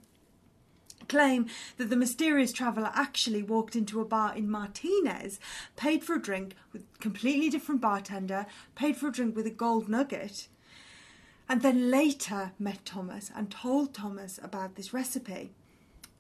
claim 1.11 1.46
that 1.77 1.90
the 1.90 1.96
mysterious 1.96 2.53
traveller 2.53 2.90
actually 2.94 3.42
walked 3.42 3.77
into 3.77 4.01
a 4.01 4.05
bar 4.05 4.35
in 4.35 4.51
Martinez, 4.51 5.38
paid 5.77 6.03
for 6.05 6.14
a 6.14 6.23
drink 6.23 6.55
with 6.73 6.83
a 6.83 6.99
completely 6.99 7.51
different 7.51 7.81
bartender, 7.81 8.46
paid 8.75 8.96
for 8.96 9.09
a 9.09 9.12
drink 9.12 9.37
with 9.37 9.46
a 9.46 9.51
gold 9.51 9.88
nugget, 9.88 10.49
and 11.49 11.62
then 11.62 11.90
later 11.90 12.53
met 12.59 12.85
Thomas 12.85 13.31
and 13.35 13.51
told 13.51 13.92
Thomas 13.92 14.38
about 14.42 14.77
this 14.77 14.94
recipe. 14.94 15.51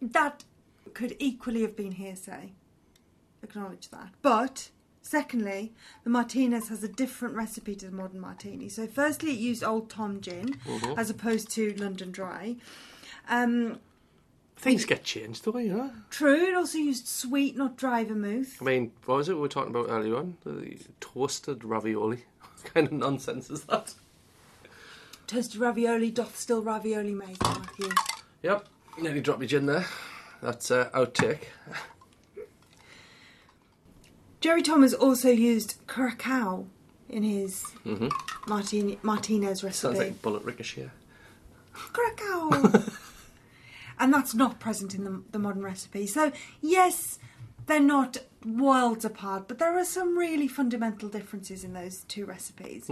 That 0.02 0.44
could 0.92 1.14
equally 1.18 1.62
have 1.62 1.76
been 1.76 1.92
hearsay. 1.92 2.52
Acknowledge 3.42 3.88
that. 3.90 4.10
But 4.22 4.70
Secondly, 5.02 5.72
the 6.04 6.10
Martinez 6.10 6.68
has 6.68 6.84
a 6.84 6.88
different 6.88 7.34
recipe 7.34 7.74
to 7.74 7.86
the 7.86 7.96
modern 7.96 8.20
martini. 8.20 8.68
So, 8.68 8.86
firstly, 8.86 9.30
it 9.32 9.38
used 9.38 9.64
Old 9.64 9.88
Tom 9.88 10.20
gin 10.20 10.58
Mm-hmm. 10.66 10.98
as 10.98 11.08
opposed 11.08 11.50
to 11.52 11.74
London 11.76 12.10
Dry. 12.12 12.56
Um, 13.28 13.80
Things 14.60 14.84
get 14.84 15.04
changed, 15.04 15.46
though, 15.46 15.56
you 15.56 15.72
know. 15.74 15.90
true, 16.10 16.48
it 16.48 16.54
also 16.54 16.76
used 16.76 17.08
sweet, 17.08 17.56
not 17.56 17.78
dry 17.78 18.04
vermouth. 18.04 18.60
I 18.60 18.64
mean, 18.66 18.92
what 19.06 19.16
was 19.16 19.30
it 19.30 19.34
we 19.34 19.40
were 19.40 19.48
talking 19.48 19.74
about 19.74 19.88
earlier 19.88 20.16
on? 20.16 20.36
The 20.44 20.76
toasted 21.00 21.64
ravioli. 21.64 22.24
What 22.40 22.64
kind 22.74 22.86
of 22.86 22.92
nonsense 22.92 23.48
is 23.48 23.64
that? 23.64 23.94
Toasted 25.26 25.58
ravioli 25.58 26.10
doth 26.10 26.36
still 26.38 26.62
ravioli 26.62 27.14
make, 27.14 27.42
Matthew. 27.42 27.88
Yep. 28.42 28.68
Nearly 29.00 29.22
dropped 29.22 29.40
your 29.40 29.48
gin 29.48 29.64
there. 29.64 29.86
That's 30.42 30.70
uh, 30.70 30.90
outtake. 30.92 31.44
Jerry 34.42 34.60
Thomas 34.60 34.92
also 34.92 35.30
used 35.30 35.76
curacao 35.86 36.66
in 37.08 37.22
his 37.22 37.64
Martini, 38.46 38.98
Martinez 39.02 39.64
recipe. 39.64 39.88
Mm-hmm. 39.88 39.96
Sounds 39.96 39.98
like 39.98 40.20
bullet 40.20 40.44
ricochet. 40.44 40.90
Curacao! 41.94 42.84
and 44.00 44.12
that's 44.12 44.34
not 44.34 44.58
present 44.58 44.94
in 44.94 45.04
the, 45.04 45.22
the 45.30 45.38
modern 45.38 45.62
recipe. 45.62 46.06
So, 46.06 46.32
yes, 46.60 47.18
they're 47.66 47.78
not 47.78 48.16
worlds 48.44 49.04
apart, 49.04 49.46
but 49.46 49.58
there 49.58 49.78
are 49.78 49.84
some 49.84 50.18
really 50.18 50.48
fundamental 50.48 51.08
differences 51.08 51.62
in 51.62 51.74
those 51.74 52.02
two 52.04 52.24
recipes. 52.24 52.88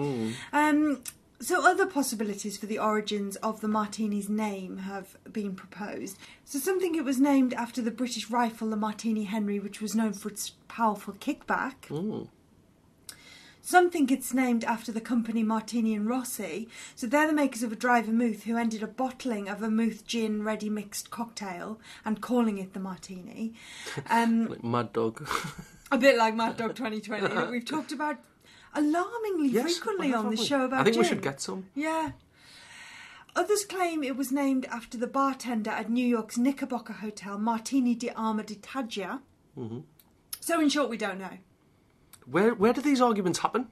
Um, 0.53 1.03
so, 1.41 1.67
other 1.67 1.87
possibilities 1.87 2.59
for 2.59 2.67
the 2.67 2.79
origins 2.79 3.37
of 3.37 3.61
the 3.61 3.69
martini's 3.69 4.29
name 4.29 4.79
have 4.79 5.17
been 5.33 5.55
proposed. 5.55 6.19
So, 6.45 6.59
something 6.59 6.95
it 6.95 7.05
was 7.05 7.19
named 7.19 7.55
after 7.55 7.81
the 7.81 7.91
British 7.91 8.31
rifle, 8.31 8.71
the 8.71 8.77
Martini 8.77 9.25
Henry, 9.25 9.59
which 9.59 9.81
was 9.81 9.95
known 9.95 10.13
for 10.13 10.29
its 10.29 10.53
powerful 10.69 11.15
kickback. 11.15 11.75
Mm. 11.89 12.29
Some 13.69 13.91
think 13.91 14.11
it's 14.11 14.33
named 14.33 14.65
after 14.65 14.91
the 14.93 15.01
company 15.03 15.43
Martini 15.43 15.95
and 15.95 16.09
Rossi. 16.09 16.71
So 16.95 17.07
they're 17.07 17.27
the 17.27 17.35
makers 17.35 17.63
of 17.63 17.71
a 17.71 17.77
dry 17.77 18.01
vermouth 18.01 18.45
who 18.45 18.57
ended 18.57 18.83
up 18.83 18.97
bottling 18.97 19.47
a 19.47 19.55
vermouth 19.55 20.07
gin 20.07 20.43
ready 20.43 20.71
mixed 20.71 21.11
cocktail 21.11 21.79
and 22.03 22.23
calling 22.23 22.57
it 22.57 22.73
the 22.73 22.81
Martini. 22.81 23.53
Um, 24.09 24.47
Like 24.49 24.65
Mad 24.65 24.93
Dog. 24.95 25.29
a 25.93 25.99
bit 25.99 26.17
like 26.17 26.35
Mad 26.35 26.57
Dog 26.57 26.77
2020 26.77 27.29
that 27.29 27.51
we've 27.51 27.63
talked 27.63 27.93
about 27.93 28.17
alarmingly 28.73 29.53
frequently 29.53 30.15
on 30.15 30.31
the 30.31 30.39
show 30.39 30.65
about 30.65 30.81
I 30.81 30.85
think 30.85 30.97
we 30.97 31.05
should 31.05 31.21
get 31.21 31.39
some. 31.43 31.67
Yeah. 31.75 32.13
Others 33.37 33.67
claim 33.67 34.03
it 34.03 34.17
was 34.17 34.33
named 34.33 34.65
after 34.71 34.97
the 34.97 35.07
bartender 35.07 35.73
at 35.73 35.91
New 35.91 36.07
York's 36.07 36.39
Knickerbocker 36.39 36.95
Hotel, 36.95 37.37
Martini 37.37 37.95
di 37.95 38.09
Arma 38.09 38.45
di 38.45 38.55
Taggia. 38.55 39.21
Mm-hmm. 39.59 39.81
So, 40.41 40.59
in 40.59 40.71
short, 40.71 40.89
we 40.89 40.97
don't 40.97 41.19
know. 41.19 41.37
Where 42.31 42.55
where 42.55 42.73
do 42.73 42.81
these 42.81 43.01
arguments 43.01 43.39
happen? 43.41 43.69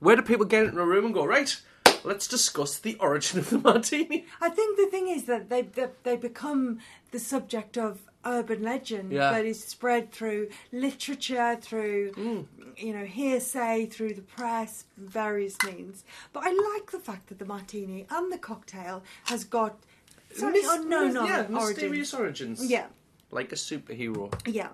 Where 0.00 0.16
do 0.16 0.22
people 0.22 0.46
get 0.46 0.64
into 0.64 0.80
a 0.80 0.86
room 0.86 1.04
and 1.06 1.14
go, 1.14 1.24
right, 1.26 1.60
let's 2.04 2.28
discuss 2.28 2.78
the 2.78 2.96
origin 3.00 3.38
of 3.40 3.50
the 3.50 3.58
martini? 3.68 4.26
I 4.40 4.48
think 4.50 4.76
the 4.76 4.86
thing 4.86 5.08
is 5.08 5.24
that 5.24 5.48
they 5.50 5.62
they, 5.62 5.88
they 6.04 6.16
become 6.16 6.78
the 7.10 7.18
subject 7.18 7.76
of 7.76 8.00
urban 8.24 8.62
legend 8.62 9.12
Yeah. 9.12 9.30
that 9.32 9.44
is 9.46 9.62
spread 9.62 10.12
through 10.12 10.48
literature, 10.72 11.56
through 11.60 12.12
Mm. 12.12 12.46
you 12.76 12.92
know 12.92 13.04
hearsay, 13.04 13.86
through 13.86 14.14
the 14.14 14.22
press, 14.22 14.84
various 14.96 15.56
means. 15.66 16.04
But 16.32 16.44
I 16.44 16.50
like 16.74 16.90
the 16.90 16.98
fact 17.00 17.28
that 17.28 17.38
the 17.38 17.44
martini 17.46 18.06
and 18.10 18.32
the 18.32 18.38
cocktail 18.38 19.02
has 19.24 19.44
got 19.44 19.76
slightly 20.34 20.62
unknown 20.68 21.14
yeah, 21.14 21.46
origins. 21.46 21.50
mysterious 21.50 22.14
origins. 22.14 22.70
Yeah, 22.70 22.86
Like 23.30 23.50
a 23.52 23.56
superhero. 23.56 24.32
yeah. 24.46 24.68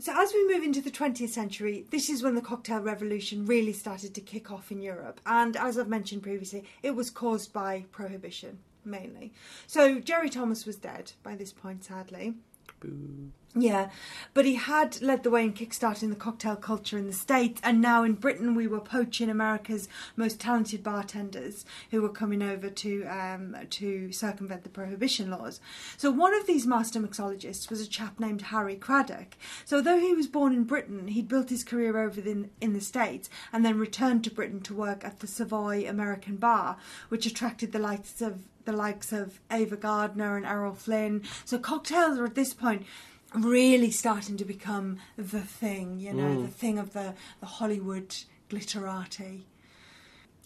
So 0.00 0.14
as 0.16 0.32
we 0.32 0.48
move 0.48 0.64
into 0.64 0.80
the 0.80 0.90
20th 0.90 1.28
century, 1.28 1.84
this 1.90 2.08
is 2.08 2.22
when 2.22 2.34
the 2.34 2.40
cocktail 2.40 2.80
revolution 2.80 3.44
really 3.44 3.74
started 3.74 4.14
to 4.14 4.22
kick 4.22 4.50
off 4.50 4.72
in 4.72 4.80
Europe. 4.80 5.20
And 5.26 5.56
as 5.56 5.78
I've 5.78 5.88
mentioned 5.88 6.22
previously, 6.22 6.64
it 6.82 6.92
was 6.92 7.10
caused 7.10 7.52
by 7.52 7.84
prohibition 7.92 8.58
mainly. 8.82 9.32
So 9.66 10.00
Jerry 10.00 10.30
Thomas 10.30 10.64
was 10.64 10.76
dead 10.76 11.12
by 11.22 11.36
this 11.36 11.52
point, 11.52 11.84
sadly. 11.84 12.34
Boo. 12.80 13.30
Yeah, 13.54 13.90
but 14.32 14.44
he 14.44 14.54
had 14.54 15.02
led 15.02 15.24
the 15.24 15.30
way 15.30 15.42
in 15.42 15.54
kickstarting 15.54 16.10
the 16.10 16.14
cocktail 16.14 16.54
culture 16.54 16.96
in 16.96 17.08
the 17.08 17.12
States, 17.12 17.60
and 17.64 17.80
now 17.80 18.04
in 18.04 18.12
Britain 18.12 18.54
we 18.54 18.68
were 18.68 18.80
poaching 18.80 19.28
America's 19.28 19.88
most 20.14 20.38
talented 20.38 20.84
bartenders 20.84 21.64
who 21.90 22.00
were 22.00 22.10
coming 22.10 22.42
over 22.42 22.70
to 22.70 23.04
um, 23.06 23.56
to 23.70 24.12
circumvent 24.12 24.62
the 24.62 24.68
prohibition 24.68 25.30
laws. 25.30 25.60
So 25.96 26.12
one 26.12 26.32
of 26.32 26.46
these 26.46 26.64
master 26.64 27.00
mixologists 27.00 27.68
was 27.70 27.80
a 27.80 27.88
chap 27.88 28.20
named 28.20 28.42
Harry 28.42 28.76
Craddock. 28.76 29.36
So 29.64 29.78
although 29.78 29.98
he 29.98 30.14
was 30.14 30.28
born 30.28 30.52
in 30.52 30.62
Britain, 30.62 31.08
he'd 31.08 31.28
built 31.28 31.50
his 31.50 31.64
career 31.64 31.98
over 31.98 32.20
in, 32.20 32.50
in 32.60 32.72
the 32.72 32.80
States 32.80 33.28
and 33.52 33.64
then 33.64 33.78
returned 33.78 34.22
to 34.24 34.30
Britain 34.30 34.60
to 34.60 34.74
work 34.74 35.04
at 35.04 35.18
the 35.18 35.26
Savoy 35.26 35.88
American 35.88 36.36
Bar, 36.36 36.76
which 37.08 37.26
attracted 37.26 37.72
the 37.72 37.80
likes 37.80 38.22
of 38.22 38.44
the 38.64 38.72
likes 38.72 39.12
of 39.12 39.40
Ava 39.50 39.76
Gardner 39.76 40.36
and 40.36 40.46
Errol 40.46 40.74
Flynn. 40.74 41.22
So 41.44 41.58
cocktails 41.58 42.18
are 42.18 42.26
at 42.26 42.34
this 42.34 42.54
point 42.54 42.86
really 43.34 43.90
starting 43.90 44.36
to 44.36 44.44
become 44.44 44.98
the 45.16 45.40
thing, 45.40 45.98
you 45.98 46.12
know, 46.12 46.42
the 46.42 46.48
mm. 46.48 46.52
thing 46.52 46.78
of 46.78 46.92
the, 46.92 47.14
the 47.40 47.46
Hollywood 47.46 48.14
glitterati. 48.48 49.42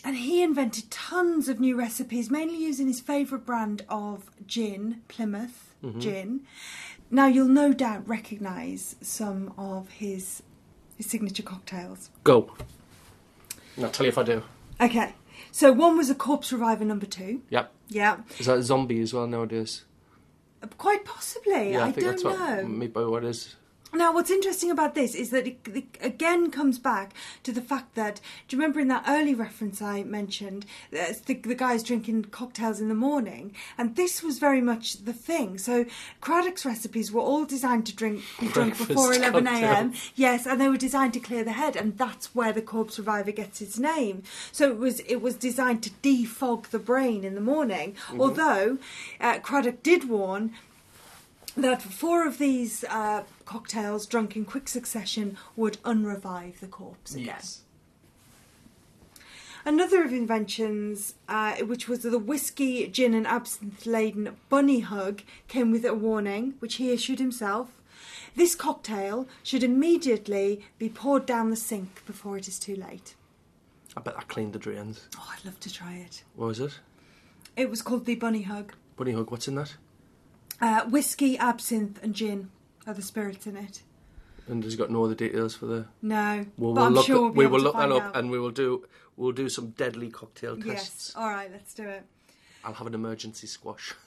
And 0.05 0.17
he 0.17 0.43
invented 0.43 0.91
tons 0.91 1.49
of 1.49 1.61
new 1.61 1.77
recipes, 1.77 2.31
mainly 2.31 2.59
using 2.59 2.87
his 2.87 3.01
favourite 3.01 3.47
brand 3.47 3.87
of 3.89 4.31
gin, 4.47 5.01
Plymouth 5.09 5.75
mm-hmm. 5.83 5.99
gin. 5.99 6.41
Now 7.11 7.27
you'll 7.27 7.49
no 7.49 7.73
doubt 7.73 8.07
recognise 8.07 8.97
some 9.01 9.55
of 9.57 9.89
his 9.91 10.43
his 10.97 11.07
signature 11.07 11.43
cocktails. 11.43 12.11
Go. 12.23 12.53
And 13.77 13.85
I'll 13.85 13.91
tell 13.91 14.07
you 14.07 14.11
if 14.11 14.19
I 14.19 14.23
do. 14.23 14.43
Okay, 14.81 15.15
so 15.51 15.73
one 15.73 15.97
was 15.97 16.11
a 16.11 16.15
corpse 16.15 16.53
reviver 16.53 16.85
number 16.85 17.07
two. 17.07 17.43
Yep. 17.51 17.73
Yeah, 17.89 18.19
Is 18.39 18.47
that 18.47 18.59
a 18.59 18.63
zombie 18.63 19.01
as 19.01 19.13
well 19.13 19.27
nowadays? 19.27 19.85
Quite 20.79 21.05
possibly. 21.05 21.73
Yeah, 21.73 21.85
I, 21.85 21.89
I, 21.89 21.93
think 21.93 22.07
don't 22.07 22.11
that's 22.11 22.25
know. 22.25 22.31
what 22.31 22.69
maybe 22.69 23.05
what 23.05 23.25
is. 23.25 23.57
Now, 23.95 24.13
what's 24.13 24.31
interesting 24.31 24.71
about 24.71 24.95
this 24.95 25.15
is 25.15 25.31
that 25.31 25.47
it, 25.47 25.59
it 25.73 25.85
again 26.01 26.51
comes 26.51 26.79
back 26.79 27.15
to 27.45 27.53
the 27.53 27.61
fact 27.61 27.95
that 27.95 28.21
do 28.49 28.57
you 28.57 28.61
remember 28.61 28.81
in 28.81 28.89
that 28.89 29.05
early 29.07 29.35
reference 29.35 29.81
I 29.81 30.03
mentioned 30.03 30.67
uh, 30.93 31.13
the, 31.27 31.35
the 31.35 31.55
guys 31.55 31.83
drinking 31.83 32.25
cocktails 32.25 32.81
in 32.81 32.89
the 32.89 32.95
morning, 32.95 33.55
and 33.79 33.95
this 33.95 34.23
was 34.23 34.39
very 34.39 34.61
much 34.61 35.05
the 35.05 35.13
thing. 35.13 35.59
So 35.59 35.87
Craddock's 36.21 36.67
recipes 36.67 37.13
were 37.13 37.21
all 37.21 37.45
designed 37.45 37.87
to 37.87 37.95
drink 37.95 38.23
be 38.41 38.49
drunk 38.49 38.77
before 38.77 39.15
eleven 39.15 39.47
a.m. 39.47 39.95
Yes, 40.17 40.47
and 40.47 40.61
they 40.61 40.69
were 40.69 40.77
designed 40.77 41.13
to 41.15 41.21
clear 41.21 41.45
the 41.45 41.53
head, 41.53 41.77
and 41.77 41.97
that's 41.97 42.35
where 42.35 42.53
the 42.53 42.63
corpse 42.63 42.99
reviver 42.99 43.33
gets 43.33 43.61
its 43.61 43.79
name. 43.79 44.25
So 44.51 44.71
it 44.71 44.79
was 44.79 45.01
it 45.01 45.23
was 45.23 45.37
designed 45.37 45.83
to 45.85 45.91
defog 46.03 46.69
the 46.69 46.79
brain 46.79 47.23
in 47.23 47.35
the 47.35 47.41
morning. 47.41 47.95
Although 48.19 48.79
uh, 49.21 49.39
Craddock 49.39 49.83
did 49.83 50.09
warn 50.09 50.53
that 51.57 51.83
four 51.83 52.27
of 52.27 52.39
these 52.39 52.85
uh, 52.85 53.25
cocktails 53.45 54.07
drunk 54.07 54.37
in 54.37 54.45
quick 54.45 54.69
succession 54.69 55.37
would 55.57 55.79
unrevive 55.85 56.61
the 56.61 56.67
corpse 56.67 57.15
again. 57.15 57.41
Another 59.67 60.05
of 60.05 60.13
inventions, 60.13 61.15
uh, 61.27 61.57
which 61.57 61.89
was 61.89 62.01
the 62.01 62.19
whiskey, 62.19 62.87
gin, 62.89 63.15
and 63.15 63.27
absinthe 63.27 63.87
laden 63.87 64.37
bunny 64.51 64.81
hug, 64.81 65.23
came 65.49 65.71
with 65.71 65.87
a 65.87 65.95
warning, 65.95 66.55
which 66.59 66.75
he 66.75 66.93
issued 66.93 67.19
himself. 67.19 67.81
This 68.37 68.55
cocktail 68.55 69.27
should 69.43 69.63
immediately 69.63 70.63
be 70.79 70.91
poured 70.91 71.25
down 71.25 71.49
the 71.49 71.57
sink 71.57 72.05
before 72.05 72.37
it 72.37 72.47
is 72.47 72.59
too 72.59 72.77
late. 72.77 73.15
I 73.97 74.01
bet 74.01 74.17
that 74.17 74.29
cleaned 74.29 74.53
the 74.53 74.59
drains. 74.59 75.09
Oh, 75.17 75.33
I'd 75.33 75.45
love 75.47 75.59
to 75.61 75.73
try 75.73 75.95
it. 75.95 76.25
What 76.35 76.49
was 76.49 76.61
it? 76.61 76.81
It 77.57 77.71
was 77.71 77.81
called 77.81 78.05
the 78.05 78.17
bunny 78.17 78.43
hug. 78.43 78.75
Bunny 78.97 79.13
hug. 79.13 79.31
What's 79.31 79.49
in 79.49 79.55
that? 79.55 79.77
Uh, 80.61 80.85
whiskey, 80.87 81.37
absinthe, 81.39 82.01
and 82.03 82.15
gin 82.15 82.51
are 82.87 82.95
the 82.95 83.03
spirits 83.03 83.47
in 83.47 83.57
it. 83.57 83.83
And 84.47 84.63
he's 84.63 84.73
he 84.75 84.79
got 84.79 84.91
no 84.91 85.05
other 85.05 85.15
details 85.15 85.55
for 85.55 85.67
the? 85.67 85.87
No, 86.03 86.47
Well, 86.59 86.75
but 86.75 86.81
we'll 86.81 86.85
I'm 86.85 86.95
look. 86.95 87.07
sure 87.07 87.21
we'll 87.23 87.31
we 87.33 87.47
will 87.47 87.61
look 87.61 87.75
that 87.77 87.91
up, 87.91 88.03
out. 88.03 88.17
and 88.17 88.31
we 88.31 88.39
will 88.39 88.51
do. 88.51 88.87
We'll 89.17 89.33
do 89.33 89.49
some 89.49 89.71
deadly 89.71 90.11
cocktail 90.11 90.57
tests. 90.57 91.13
Yes. 91.15 91.17
All 91.17 91.31
right, 91.31 91.51
let's 91.51 91.73
do 91.75 91.85
it. 91.89 92.05
I'll 92.65 92.75
have 92.75 92.87
an 92.87 92.95
emergency 92.95 93.47
squash. 93.47 93.95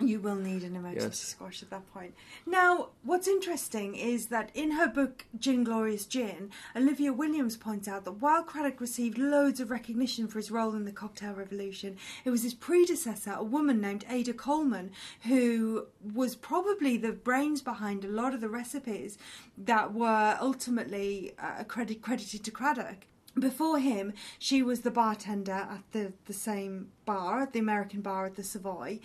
You 0.00 0.20
will 0.20 0.36
need 0.36 0.62
an 0.62 0.76
emergency 0.76 1.06
Yes. 1.06 1.18
squash 1.18 1.60
at 1.60 1.70
that 1.70 1.92
point. 1.92 2.14
Now, 2.46 2.90
what's 3.02 3.26
interesting 3.26 3.96
is 3.96 4.26
that 4.26 4.50
in 4.54 4.70
her 4.72 4.86
book 4.86 5.26
Gin 5.36 5.64
Glorious 5.64 6.06
Gin, 6.06 6.50
Olivia 6.76 7.12
Williams 7.12 7.56
points 7.56 7.88
out 7.88 8.04
that 8.04 8.12
while 8.22 8.44
Craddock 8.44 8.80
received 8.80 9.18
loads 9.18 9.58
of 9.58 9.70
recognition 9.72 10.28
for 10.28 10.38
his 10.38 10.52
role 10.52 10.76
in 10.76 10.84
the 10.84 10.92
cocktail 10.92 11.34
revolution, 11.34 11.96
it 12.24 12.30
was 12.30 12.44
his 12.44 12.54
predecessor, 12.54 13.32
a 13.36 13.42
woman 13.42 13.80
named 13.80 14.04
Ada 14.08 14.34
Coleman, 14.34 14.92
who 15.22 15.88
was 16.14 16.36
probably 16.36 16.96
the 16.96 17.10
brains 17.12 17.60
behind 17.60 18.04
a 18.04 18.08
lot 18.08 18.34
of 18.34 18.40
the 18.40 18.48
recipes 18.48 19.18
that 19.56 19.92
were 19.94 20.38
ultimately 20.40 21.32
uh, 21.40 21.64
credit- 21.64 22.02
credited 22.02 22.44
to 22.44 22.50
Craddock. 22.52 23.06
Before 23.36 23.78
him, 23.78 24.14
she 24.38 24.62
was 24.62 24.80
the 24.80 24.90
bartender 24.90 25.52
at 25.52 25.82
the, 25.92 26.12
the 26.26 26.32
same 26.32 26.88
bar, 27.04 27.48
the 27.52 27.58
American 27.58 28.00
bar 28.00 28.26
at 28.26 28.36
the 28.36 28.42
Savoy. 28.44 29.00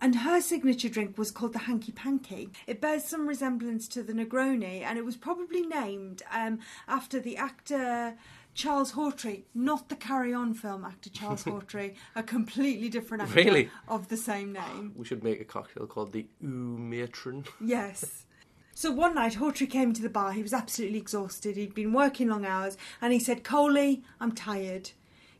And 0.00 0.16
her 0.16 0.40
signature 0.40 0.88
drink 0.88 1.16
was 1.16 1.30
called 1.30 1.52
the 1.54 1.60
Hanky 1.60 1.92
Panky. 1.92 2.50
It 2.66 2.80
bears 2.80 3.04
some 3.04 3.26
resemblance 3.26 3.88
to 3.88 4.02
the 4.02 4.12
Negroni, 4.12 4.82
and 4.82 4.98
it 4.98 5.04
was 5.04 5.16
probably 5.16 5.62
named 5.62 6.22
um, 6.30 6.58
after 6.86 7.18
the 7.20 7.36
actor 7.38 8.14
Charles 8.54 8.92
Hawtrey, 8.92 9.44
not 9.54 9.88
the 9.88 9.96
Carry 9.96 10.34
On 10.34 10.52
film 10.52 10.84
actor 10.84 11.10
Charles 11.10 11.44
Hawtrey, 11.44 11.94
a 12.14 12.22
completely 12.22 12.88
different 12.88 13.22
actor 13.22 13.34
Really? 13.34 13.70
of 13.88 14.08
the 14.08 14.16
same 14.16 14.52
name. 14.52 14.92
We 14.94 15.04
should 15.06 15.24
make 15.24 15.40
a 15.40 15.44
cocktail 15.44 15.86
called 15.86 16.12
the 16.12 16.26
Ooh 16.44 16.76
Matron. 16.78 17.44
Yes. 17.60 18.26
So 18.74 18.90
one 18.90 19.14
night, 19.14 19.34
Hawtrey 19.34 19.70
came 19.70 19.92
to 19.92 20.02
the 20.02 20.08
bar. 20.10 20.32
He 20.32 20.42
was 20.42 20.52
absolutely 20.52 20.98
exhausted. 20.98 21.56
He'd 21.56 21.74
been 21.74 21.92
working 21.92 22.28
long 22.28 22.44
hours, 22.44 22.76
and 23.00 23.12
he 23.12 23.20
said, 23.20 23.44
"Coley, 23.44 24.02
I'm 24.20 24.32
tired. 24.32 24.90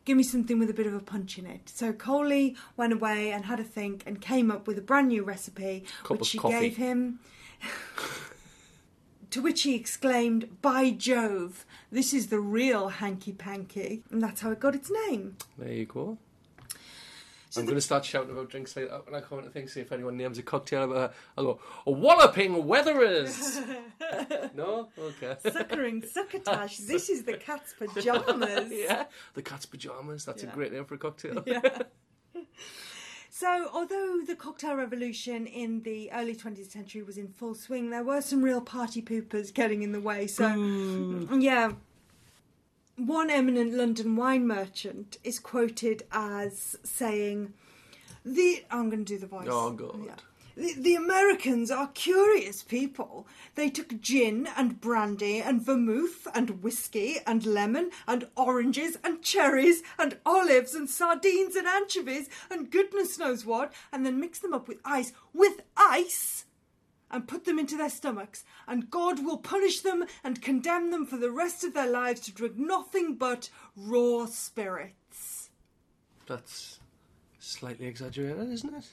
Give 0.05 0.17
me 0.17 0.23
something 0.23 0.59
with 0.59 0.69
a 0.71 0.75
bit 0.75 0.87
of 0.87 0.95
a 0.95 1.01
punch 1.01 1.39
in 1.39 1.47
it." 1.47 1.69
So 1.69 1.93
Coley 1.93 2.57
went 2.77 2.93
away 2.93 3.33
and 3.33 3.45
had 3.47 3.61
a 3.61 3.65
think, 3.65 4.03
and 4.07 4.21
came 4.21 4.51
up 4.51 4.67
with 4.67 4.79
a 4.79 4.83
brand 4.83 5.09
new 5.09 5.23
recipe, 5.25 5.85
Cup 6.03 6.19
which 6.19 6.29
she 6.29 6.39
coffee. 6.39 6.61
gave 6.61 6.77
him. 6.77 7.21
to 9.31 9.41
which 9.43 9.63
he 9.63 9.75
exclaimed, 9.75 10.61
"By 10.63 10.91
Jove, 10.91 11.65
this 11.91 12.13
is 12.15 12.29
the 12.29 12.41
real 12.41 12.89
hanky 12.89 13.33
panky," 13.33 14.03
and 14.11 14.23
that's 14.23 14.43
how 14.43 14.51
it 14.51 14.61
got 14.61 14.75
its 14.75 14.91
name. 15.09 15.37
There 15.59 15.73
you 15.73 15.87
go. 15.87 16.19
I'm 17.57 17.65
going 17.65 17.77
to 17.77 17.81
start 17.81 18.05
shouting 18.05 18.31
about 18.31 18.51
drinks 18.51 18.77
like 18.77 18.91
that 18.91 19.07
when 19.07 19.15
I 19.15 19.21
come 19.21 19.39
into 19.39 19.51
things. 19.51 19.73
See 19.73 19.81
if 19.81 19.93
anyone 19.93 20.17
names 20.17 20.39
a 20.39 20.43
cocktail 20.43 20.85
about 20.85 20.97
her. 20.97 21.11
I'll 21.39 21.45
go, 21.45 21.61
a 21.87 21.91
walloping 21.93 22.65
weatherers. 22.65 23.61
no? 24.55 24.89
Okay. 24.99 25.37
Suckering 25.51 26.03
succotash. 26.07 26.79
This 26.87 27.09
is 27.09 27.23
the 27.25 27.37
cat's 27.37 27.75
pajamas. 27.79 28.69
yeah. 28.71 29.05
The 29.35 29.43
cat's 29.43 29.67
pajamas. 29.67 30.25
That's 30.25 30.43
Yeah. 30.43 30.51
a 30.51 30.53
great 30.55 30.73
name 30.73 30.85
for 30.85 30.95
a 30.95 30.99
cocktail. 30.99 31.43
Yeah. 31.47 31.61
So, 33.31 33.69
although 33.73 34.21
the 34.25 34.37
cocktail 34.37 34.77
revolution 34.77 35.47
in 35.47 35.83
the 35.83 36.11
early 36.13 36.37
20th 36.37 36.71
century 36.71 37.03
was 37.03 37.19
in 37.19 37.27
full 37.29 37.55
swing, 37.57 37.91
there 37.91 38.05
were 38.05 38.21
some 38.21 38.43
real 38.43 38.61
party 38.61 39.03
poopers 39.03 39.53
getting 39.53 39.83
in 39.83 39.91
the 39.91 40.01
way. 40.01 40.29
So, 40.29 40.47
yeah. 41.37 41.73
One 42.97 43.29
eminent 43.29 43.75
London 43.75 44.15
wine 44.15 44.47
merchant 44.47 45.19
is 45.25 45.41
quoted 45.41 46.05
as 46.13 46.77
saying, 46.85 47.53
"The 48.25 48.65
I'm 48.71 48.89
going 48.89 49.05
to 49.05 49.15
do 49.15 49.19
the 49.19 49.27
voice. 49.27 49.49
Oh, 49.51 49.73
God. 49.73 50.05
Yeah. 50.07 50.15
The, 50.57 50.75
the 50.75 50.95
Americans 50.95 51.73
are 51.73 51.89
curious 51.89 52.63
people. 52.63 53.27
They 53.57 53.69
took 53.69 54.01
gin 54.01 54.49
and 54.57 54.81
brandy 54.81 55.41
and 55.41 55.61
vermouth 55.61 56.29
and 56.33 56.63
whiskey 56.63 57.17
and 57.27 57.45
lemon 57.45 57.91
and 58.07 58.29
oranges 58.37 58.97
and 59.03 59.21
cherries 59.21 59.83
and 59.99 60.19
olives 60.25 60.75
and 60.75 60.89
sardines 60.89 61.57
and 61.57 61.67
anchovies 61.67 62.29
and 62.49 62.71
goodness 62.71 63.19
knows 63.19 63.45
what, 63.45 63.73
and 63.93 64.07
then 64.07 64.21
mixed 64.21 64.43
them 64.43 64.55
up 64.55 64.69
with 64.69 64.79
ice. 64.85 65.13
With 65.33 65.63
ice! 65.77 66.45
And 67.15 67.29
put 67.29 67.45
them 67.45 67.61
into 67.61 67.77
their 67.77 67.89
stomachs, 67.89 68.43
and 68.67 68.91
God 68.91 69.25
will 69.25 69.39
punish 69.39 69.81
them 69.81 70.05
and 70.25 70.43
condemn 70.43 70.91
them 70.91 71.07
for 71.07 71.17
the 71.17 71.31
rest 71.31 71.63
of 71.63 71.73
their 71.73 71.89
lives 71.89 72.21
to 72.23 72.33
drink 72.33 72.57
nothing 72.57 73.15
but 73.15 73.51
raw 73.77 74.27
spirits. 74.27 75.51
That's 76.27 76.81
slightly 77.45 77.87
exaggerated, 77.87 78.51
isn't 78.53 78.75
it? 78.75 78.87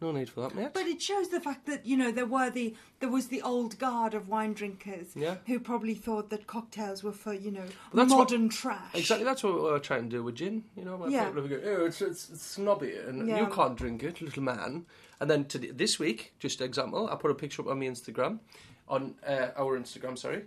No 0.00 0.10
need 0.12 0.28
for 0.28 0.40
that, 0.42 0.54
mate. 0.54 0.70
But 0.74 0.86
it 0.86 1.00
shows 1.00 1.28
the 1.28 1.40
fact 1.40 1.66
that 1.66 1.86
you 1.86 1.96
know 1.96 2.10
there 2.10 2.26
were 2.26 2.50
the 2.50 2.74
there 3.00 3.08
was 3.08 3.28
the 3.28 3.40
old 3.42 3.78
guard 3.78 4.14
of 4.14 4.28
wine 4.28 4.52
drinkers 4.52 5.14
Yeah. 5.14 5.36
who 5.46 5.60
probably 5.60 5.94
thought 5.94 6.30
that 6.30 6.46
cocktails 6.46 7.02
were 7.04 7.12
for 7.12 7.32
you 7.32 7.50
know 7.50 7.64
that's 7.94 8.10
what- 8.10 8.18
modern 8.30 8.48
trash. 8.48 8.94
Exactly, 8.94 9.24
that's 9.24 9.42
what 9.44 9.54
we're 9.62 9.78
trying 9.78 10.04
to 10.10 10.16
do 10.16 10.22
with 10.24 10.34
gin. 10.36 10.64
You 10.76 10.84
know, 10.84 11.06
Yeah. 11.06 11.26
people 11.30 11.46
go, 11.48 11.60
oh, 11.64 11.86
it's, 11.86 12.00
it's, 12.02 12.30
it's 12.30 12.42
snobby, 12.42 12.94
and 12.96 13.28
Yeah. 13.28 13.40
you 13.40 13.46
can't 13.46 13.76
drink 13.76 14.02
it, 14.02 14.20
little 14.20 14.42
man. 14.42 14.86
And 15.20 15.30
then 15.30 15.44
to 15.46 15.58
this 15.58 15.98
week, 15.98 16.32
just 16.40 16.60
an 16.60 16.66
example, 16.66 17.08
I 17.08 17.14
put 17.16 17.30
a 17.30 17.34
picture 17.34 17.62
up 17.62 17.68
on 17.68 17.78
my 17.78 17.86
Instagram, 17.86 18.40
on 18.88 19.14
uh, 19.26 19.48
our 19.56 19.78
Instagram, 19.78 20.18
sorry, 20.18 20.44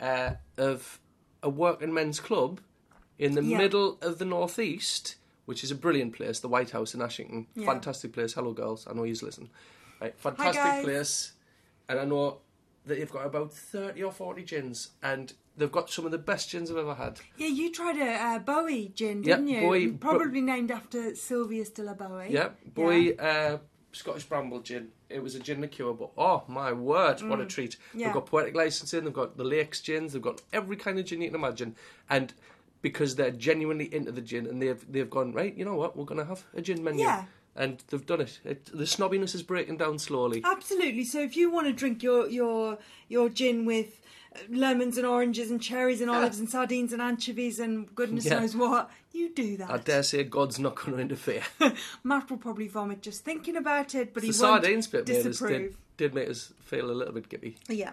uh, 0.00 0.30
of 0.56 0.98
a 1.42 1.50
working 1.50 1.92
men's 1.92 2.18
club 2.20 2.60
in 3.18 3.34
the 3.34 3.44
Yeah. 3.44 3.58
middle 3.58 3.98
of 4.00 4.18
the 4.18 4.24
northeast, 4.24 5.16
which 5.46 5.64
is 5.64 5.70
a 5.70 5.74
brilliant 5.74 6.12
place, 6.12 6.38
the 6.40 6.48
White 6.48 6.70
House 6.70 6.94
in 6.94 7.00
Ashington. 7.02 7.46
Yeah. 7.54 7.66
Fantastic 7.66 8.12
place. 8.12 8.34
Hello, 8.34 8.52
girls. 8.52 8.86
I 8.88 8.92
know 8.92 9.04
you 9.04 9.14
listen. 9.22 9.48
Right, 10.00 10.14
fantastic 10.18 10.84
place, 10.84 11.32
and 11.88 11.98
I 11.98 12.04
know 12.04 12.38
that 12.84 12.98
they've 12.98 13.10
got 13.10 13.24
about 13.26 13.52
thirty 13.52 14.02
or 14.02 14.12
forty 14.12 14.42
gins, 14.42 14.90
and 15.02 15.32
they've 15.56 15.72
got 15.72 15.88
some 15.88 16.04
of 16.04 16.10
the 16.12 16.18
best 16.18 16.50
gins 16.50 16.70
I've 16.70 16.76
ever 16.76 16.94
had. 16.94 17.18
yeah, 17.38 17.46
you 17.48 17.72
tried 17.72 17.96
a 17.96 18.12
uh, 18.12 18.38
Bowie 18.40 18.92
gin, 18.94 19.22
didn't 19.22 19.48
you? 19.48 19.60
Bowie- 19.62 19.88
Probably 19.88 20.42
named 20.42 20.70
after 20.70 21.14
Sylvius 21.16 21.70
de 21.70 21.82
la 21.82 21.94
Bowie. 21.94 22.28
Yeah, 22.30 22.50
boy, 22.74 23.12
Uh, 23.12 23.58
Scottish 23.92 24.24
Bramble 24.24 24.60
gin. 24.60 24.88
It 25.08 25.22
was 25.22 25.34
a 25.34 25.40
gin 25.40 25.62
liqueur, 25.62 25.94
but 25.94 26.10
oh 26.18 26.42
my 26.48 26.72
word, 26.72 27.22
what 27.22 27.40
a 27.40 27.46
treat! 27.46 27.76
Mm. 27.94 28.00
Yeah. 28.00 28.06
They've 28.08 28.14
got 28.14 28.26
poetic 28.26 28.54
licensing, 28.54 29.04
they've 29.04 29.12
got 29.14 29.38
the 29.38 29.44
Lakes 29.44 29.80
gins, 29.80 30.12
they've 30.12 30.20
got 30.20 30.42
every 30.52 30.76
kind 30.76 30.98
of 30.98 31.06
gin 31.06 31.22
you 31.22 31.28
can 31.28 31.36
imagine, 31.36 31.74
and 32.10 32.34
because 32.82 33.16
they're 33.16 33.30
genuinely 33.30 33.92
into 33.94 34.12
the 34.12 34.20
gin, 34.20 34.46
and 34.46 34.60
they've 34.62 34.84
they've 34.90 35.10
gone 35.10 35.32
right. 35.32 35.54
You 35.56 35.64
know 35.64 35.74
what? 35.74 35.96
We're 35.96 36.04
going 36.04 36.20
to 36.20 36.26
have 36.26 36.44
a 36.54 36.60
gin 36.60 36.82
menu, 36.84 37.04
Yeah. 37.04 37.24
and 37.54 37.82
they've 37.88 38.04
done 38.06 38.20
it. 38.20 38.40
it. 38.44 38.66
The 38.66 38.84
snobbiness 38.84 39.34
is 39.34 39.42
breaking 39.42 39.78
down 39.78 39.98
slowly. 39.98 40.42
Absolutely. 40.44 41.04
So 41.04 41.20
if 41.20 41.36
you 41.36 41.50
want 41.50 41.66
to 41.66 41.72
drink 41.72 42.02
your 42.02 42.28
your 42.28 42.78
your 43.08 43.28
gin 43.28 43.64
with 43.64 44.00
uh, 44.34 44.38
lemons 44.50 44.98
and 44.98 45.06
oranges 45.06 45.50
and 45.50 45.60
cherries 45.62 46.00
and 46.00 46.10
olives 46.10 46.38
and 46.38 46.48
sardines 46.48 46.92
and 46.92 47.00
anchovies 47.02 47.58
and 47.58 47.92
goodness 47.94 48.26
Yeah. 48.26 48.40
knows 48.40 48.54
what, 48.56 48.90
you 49.12 49.30
do 49.34 49.56
that. 49.56 49.70
I 49.70 49.78
dare 49.78 50.02
say 50.02 50.22
God's 50.24 50.58
not 50.58 50.74
going 50.76 50.92
to 50.96 50.98
interfere. 51.02 51.42
Matt 52.04 52.30
will 52.30 52.36
probably 52.38 52.68
vomit 52.68 53.00
just 53.02 53.24
thinking 53.24 53.56
about 53.56 53.94
it, 53.94 54.12
but 54.12 54.20
the 54.22 54.26
he 54.28 54.30
won't 54.30 54.62
sardines 54.62 54.86
bit 54.86 55.08
made 55.08 55.16
us, 55.18 55.22
disapprove. 55.24 55.52
did, 55.70 55.76
did 55.96 56.14
make 56.14 56.28
us 56.28 56.52
feel 56.60 56.90
a 56.90 56.92
little 56.92 57.14
bit 57.14 57.28
gippy. 57.28 57.56
Yeah. 57.68 57.92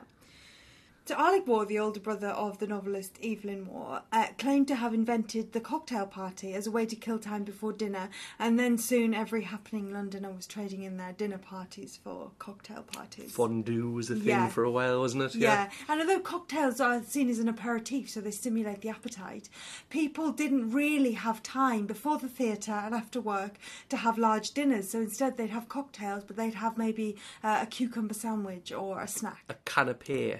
So 1.06 1.16
Alec 1.16 1.46
Waugh, 1.48 1.66
the 1.66 1.80
older 1.80 2.00
brother 2.00 2.30
of 2.30 2.60
the 2.60 2.68
novelist 2.68 3.20
Evelyn 3.22 3.68
Waugh, 3.68 4.04
uh, 4.14 4.28
claimed 4.38 4.70
to 4.70 4.76
have 4.76 4.94
invented 4.94 5.52
the 5.52 5.60
cocktail 5.60 6.06
party 6.06 6.54
as 6.54 6.66
a 6.66 6.72
way 6.72 6.86
to 6.86 6.96
kill 6.96 7.20
time 7.20 7.44
before 7.44 7.74
dinner, 7.74 8.08
and 8.40 8.58
then 8.58 8.78
soon 8.78 9.14
every 9.14 9.42
happening 9.42 9.92
Londoner 9.92 10.32
was 10.32 10.48
trading 10.48 10.84
in 10.84 10.96
their 10.96 11.12
dinner 11.12 11.38
parties 11.38 12.00
for 12.02 12.32
cocktail 12.40 12.84
parties. 12.84 13.34
Fondue 13.34 13.92
was 13.92 14.10
a 14.12 14.16
thing 14.16 14.24
Yeah. 14.28 14.48
for 14.48 14.64
a 14.64 14.72
while, 14.72 15.02
wasn't 15.02 15.24
it? 15.24 15.36
Yeah, 15.36 15.70
and 15.90 16.00
although 16.00 16.22
cocktails 16.22 16.80
are 16.80 17.04
seen 17.04 17.30
as 17.30 17.40
an 17.40 17.50
aperitif, 17.50 18.10
so 18.10 18.22
they 18.22 18.32
stimulate 18.32 18.80
the 18.80 18.88
appetite, 18.88 19.50
people 19.90 20.32
didn't 20.32 20.72
really 20.72 21.14
have 21.14 21.44
time 21.44 21.86
before 21.86 22.18
the 22.18 22.30
theatre 22.30 22.72
and 22.72 22.96
after 22.96 23.20
work 23.20 23.56
to 23.90 23.98
have 23.98 24.18
large 24.18 24.52
dinners. 24.52 24.92
So 24.92 25.02
instead, 25.02 25.36
they'd 25.36 25.50
have 25.50 25.68
cocktails, 25.68 26.24
but 26.24 26.38
they'd 26.38 26.54
have 26.54 26.78
maybe 26.78 27.18
uh, 27.44 27.60
a 27.64 27.66
cucumber 27.66 28.14
sandwich 28.14 28.72
or 28.72 29.02
a 29.02 29.08
snack. 29.10 29.44
A 29.50 29.56
canapé. 29.66 30.40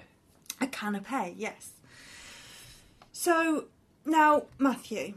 A 0.60 0.66
canapé, 0.66 1.34
yes. 1.36 1.72
So 3.12 3.66
now, 4.04 4.44
Matthew, 4.58 5.14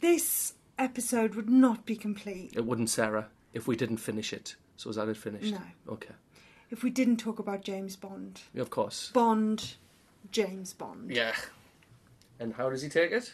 this 0.00 0.54
episode 0.78 1.34
would 1.34 1.48
not 1.48 1.86
be 1.86 1.96
complete 1.96 2.52
It 2.54 2.64
wouldn't, 2.66 2.90
Sarah, 2.90 3.28
if 3.54 3.66
we 3.66 3.76
didn't 3.76 3.96
finish 3.98 4.32
it. 4.32 4.56
So 4.76 4.90
is 4.90 4.96
that 4.96 5.08
it 5.08 5.16
finished? 5.16 5.52
No. 5.54 5.60
Okay. 5.94 6.14
if 6.70 6.82
we 6.82 6.90
didn't 6.90 7.16
talk 7.16 7.38
about 7.38 7.62
James 7.62 7.96
Bond. 7.96 8.40
Yeah, 8.52 8.62
Of 8.62 8.70
course. 8.70 9.10
Bond, 9.12 9.74
James 10.32 10.72
Bond. 10.72 11.10
Yeah. 11.10 11.34
And 12.38 12.54
how 12.54 12.68
does 12.68 12.82
he 12.82 12.88
take 12.88 13.12
it? 13.12 13.32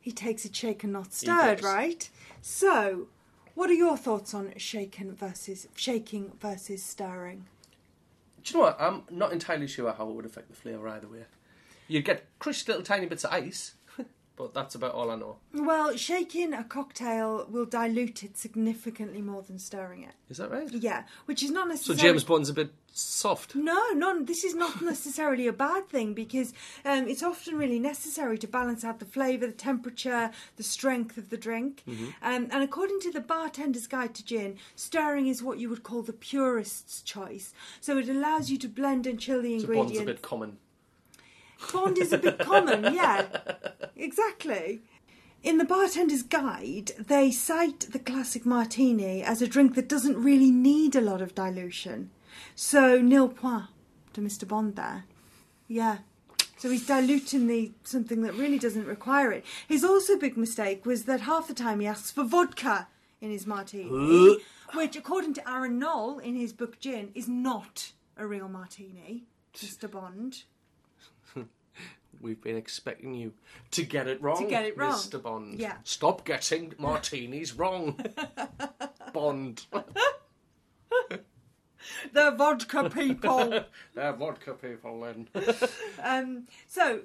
He 0.00 0.10
takes 0.10 0.44
it 0.44 0.56
shaken, 0.56 0.90
not 0.90 1.12
stirred, 1.14 1.62
right? 1.62 2.08
So, 2.40 3.06
what 3.54 3.70
are 3.70 3.74
your 3.74 3.96
thoughts 3.96 4.34
on 4.34 4.52
shaken 4.56 5.14
versus 5.14 5.68
shaking 5.76 6.32
versus 6.40 6.82
stirring? 6.82 7.46
Do 8.42 8.52
you 8.52 8.60
know 8.60 8.66
what? 8.66 8.76
I'm 8.80 9.02
not 9.10 9.32
entirely 9.32 9.66
sure 9.66 9.92
how 9.92 10.08
it 10.08 10.14
would 10.14 10.26
affect 10.26 10.48
the 10.48 10.56
flavour 10.56 10.88
either 10.88 11.08
way. 11.08 11.24
You'd 11.88 12.04
get 12.04 12.26
crushed 12.38 12.68
little 12.68 12.82
tiny 12.82 13.06
bits 13.06 13.24
of 13.24 13.32
ice, 13.32 13.74
but 14.42 14.54
that's 14.54 14.74
about 14.74 14.92
all 14.92 15.08
I 15.10 15.14
know. 15.14 15.36
Well, 15.54 15.96
shaking 15.96 16.52
a 16.52 16.64
cocktail 16.64 17.46
will 17.48 17.64
dilute 17.64 18.24
it 18.24 18.36
significantly 18.36 19.22
more 19.22 19.42
than 19.42 19.60
stirring 19.60 20.02
it. 20.02 20.14
Is 20.28 20.38
that 20.38 20.50
right? 20.50 20.68
Yeah, 20.72 21.04
which 21.26 21.44
is 21.44 21.52
not 21.52 21.68
necessarily 21.68 21.84
So 21.86 21.92
necessarily. 21.92 22.14
James 22.18 22.24
Bond's 22.24 22.48
a 22.48 22.54
bit 22.54 22.72
soft. 22.92 23.54
No, 23.54 23.90
no, 23.94 24.22
this 24.24 24.42
is 24.42 24.56
not 24.56 24.82
necessarily 24.82 25.46
a 25.46 25.52
bad 25.52 25.88
thing 25.88 26.12
because 26.12 26.52
um, 26.84 27.06
it's 27.06 27.22
often 27.22 27.56
really 27.56 27.78
necessary 27.78 28.36
to 28.38 28.48
balance 28.48 28.82
out 28.82 28.98
the 28.98 29.04
flavour, 29.04 29.46
the 29.46 29.52
temperature, 29.52 30.32
the 30.56 30.64
strength 30.64 31.16
of 31.16 31.30
the 31.30 31.36
drink. 31.36 31.84
Mm-hmm. 31.88 32.06
Um, 32.22 32.48
and 32.50 32.64
according 32.64 32.98
to 33.02 33.12
the 33.12 33.20
Bartender's 33.20 33.86
Guide 33.86 34.14
to 34.16 34.24
Gin, 34.24 34.58
stirring 34.74 35.28
is 35.28 35.40
what 35.40 35.58
you 35.58 35.68
would 35.68 35.84
call 35.84 36.02
the 36.02 36.12
purist's 36.12 37.00
choice. 37.00 37.54
So 37.80 37.96
it 37.96 38.08
allows 38.08 38.50
you 38.50 38.58
to 38.58 38.68
blend 38.68 39.06
and 39.06 39.20
chill 39.20 39.40
the 39.40 39.60
So 39.60 39.62
ingredients. 39.62 39.92
Bond's 39.92 40.02
a 40.02 40.12
bit 40.14 40.22
common. 40.22 40.56
Bond 41.72 41.98
is 41.98 42.12
a 42.12 42.18
bit 42.18 42.38
common, 42.38 42.94
yeah. 42.94 43.26
Exactly. 43.96 44.82
In 45.42 45.58
the 45.58 45.64
bartender's 45.64 46.22
guide, 46.22 46.92
they 46.98 47.30
cite 47.30 47.92
the 47.92 47.98
classic 47.98 48.46
martini 48.46 49.22
as 49.22 49.42
a 49.42 49.48
drink 49.48 49.74
that 49.74 49.88
doesn't 49.88 50.22
really 50.22 50.50
need 50.50 50.94
a 50.94 51.00
lot 51.00 51.20
of 51.20 51.34
dilution. 51.34 52.10
So, 52.54 53.00
nil 53.00 53.28
point 53.28 53.64
to 54.12 54.20
Mr. 54.20 54.46
Bond 54.46 54.76
there. 54.76 55.04
Yeah. 55.68 55.98
So 56.58 56.70
he's 56.70 56.86
diluting 56.86 57.48
the 57.48 57.72
something 57.82 58.22
that 58.22 58.34
really 58.34 58.58
doesn't 58.58 58.86
require 58.86 59.32
it. 59.32 59.44
His 59.66 59.82
also 59.82 60.16
big 60.16 60.36
mistake 60.36 60.86
was 60.86 61.04
that 61.04 61.22
half 61.22 61.48
the 61.48 61.54
time 61.54 61.80
he 61.80 61.88
asks 61.88 62.12
for 62.12 62.22
vodka 62.22 62.86
in 63.20 63.32
his 63.32 63.48
martini, 63.48 64.38
which, 64.72 64.94
according 64.94 65.34
to 65.34 65.50
Aaron 65.50 65.80
Knoll 65.80 66.20
in 66.20 66.36
his 66.36 66.52
book 66.52 66.78
Gin, 66.78 67.10
is 67.16 67.26
not 67.26 67.90
a 68.16 68.26
real 68.26 68.48
martini. 68.48 69.24
Mr. 69.56 69.90
Bond. 69.90 70.44
We've 72.20 72.40
been 72.40 72.56
expecting 72.56 73.14
you 73.14 73.32
to 73.72 73.82
get 73.82 74.06
it 74.06 74.22
wrong. 74.22 74.42
To 74.42 74.48
get 74.48 74.64
it 74.64 74.76
wrong. 74.76 74.94
Mr. 74.94 75.22
Bond. 75.22 75.58
Yeah. 75.58 75.76
Stop 75.84 76.24
getting 76.24 76.74
martinis 76.78 77.54
wrong. 77.54 77.98
Bond. 79.12 79.66
The 82.12 82.30
vodka 82.32 82.90
people. 82.90 83.64
They're 83.94 84.12
vodka 84.12 84.54
people 84.54 85.00
then. 85.00 85.28
Um, 86.02 86.46
so, 86.66 87.00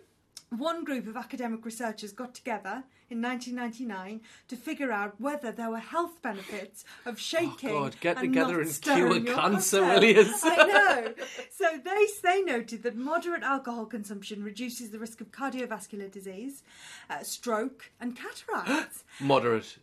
one 0.49 0.83
group 0.83 1.07
of 1.07 1.17
academic 1.17 1.65
researchers 1.65 2.11
got 2.11 2.33
together 2.33 2.83
in 3.09 3.21
1999 3.21 4.21
to 4.47 4.55
figure 4.55 4.91
out 4.91 5.19
whether 5.19 5.51
there 5.51 5.69
were 5.69 5.77
health 5.77 6.21
benefits 6.21 6.85
of 7.05 7.19
shaking. 7.19 7.69
Oh, 7.69 7.83
God, 7.83 7.97
get 7.99 8.17
and 8.17 8.27
together 8.27 8.63
not 8.63 8.65
and 8.65 8.81
cure 8.81 9.35
cancer, 9.35 9.81
cocktail. 9.81 10.25
I 10.43 10.65
know. 10.65 11.13
So 11.51 11.79
they 11.83 12.07
they 12.23 12.41
noted 12.41 12.83
that 12.83 12.95
moderate 12.95 13.43
alcohol 13.43 13.85
consumption 13.85 14.43
reduces 14.43 14.91
the 14.91 14.99
risk 14.99 15.21
of 15.21 15.31
cardiovascular 15.31 16.09
disease, 16.09 16.63
uh, 17.09 17.23
stroke, 17.23 17.91
and 17.99 18.15
cataracts. 18.15 19.03
Moderate. 19.19 19.77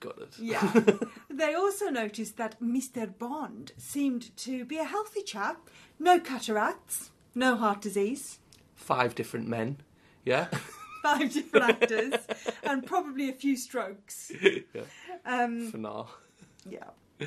Got 0.00 0.18
it. 0.18 0.38
Yeah. 0.38 0.80
they 1.30 1.54
also 1.54 1.90
noticed 1.90 2.36
that 2.38 2.60
Mr. 2.60 3.06
Bond 3.16 3.72
seemed 3.76 4.36
to 4.38 4.64
be 4.64 4.78
a 4.78 4.84
healthy 4.84 5.22
chap, 5.22 5.70
no 5.98 6.18
cataracts, 6.18 7.10
no 7.34 7.56
heart 7.56 7.82
disease. 7.82 8.38
Five 8.76 9.14
different 9.14 9.48
men. 9.48 9.78
Yeah. 10.24 10.46
five 11.02 11.32
different 11.32 11.70
actors 11.70 12.14
and 12.62 12.86
probably 12.86 13.28
a 13.28 13.32
few 13.32 13.56
strokes. 13.56 14.32
yeah. 14.42 14.82
Um, 15.24 15.70
For 15.70 15.78
now. 15.78 16.08
yeah. 16.68 16.90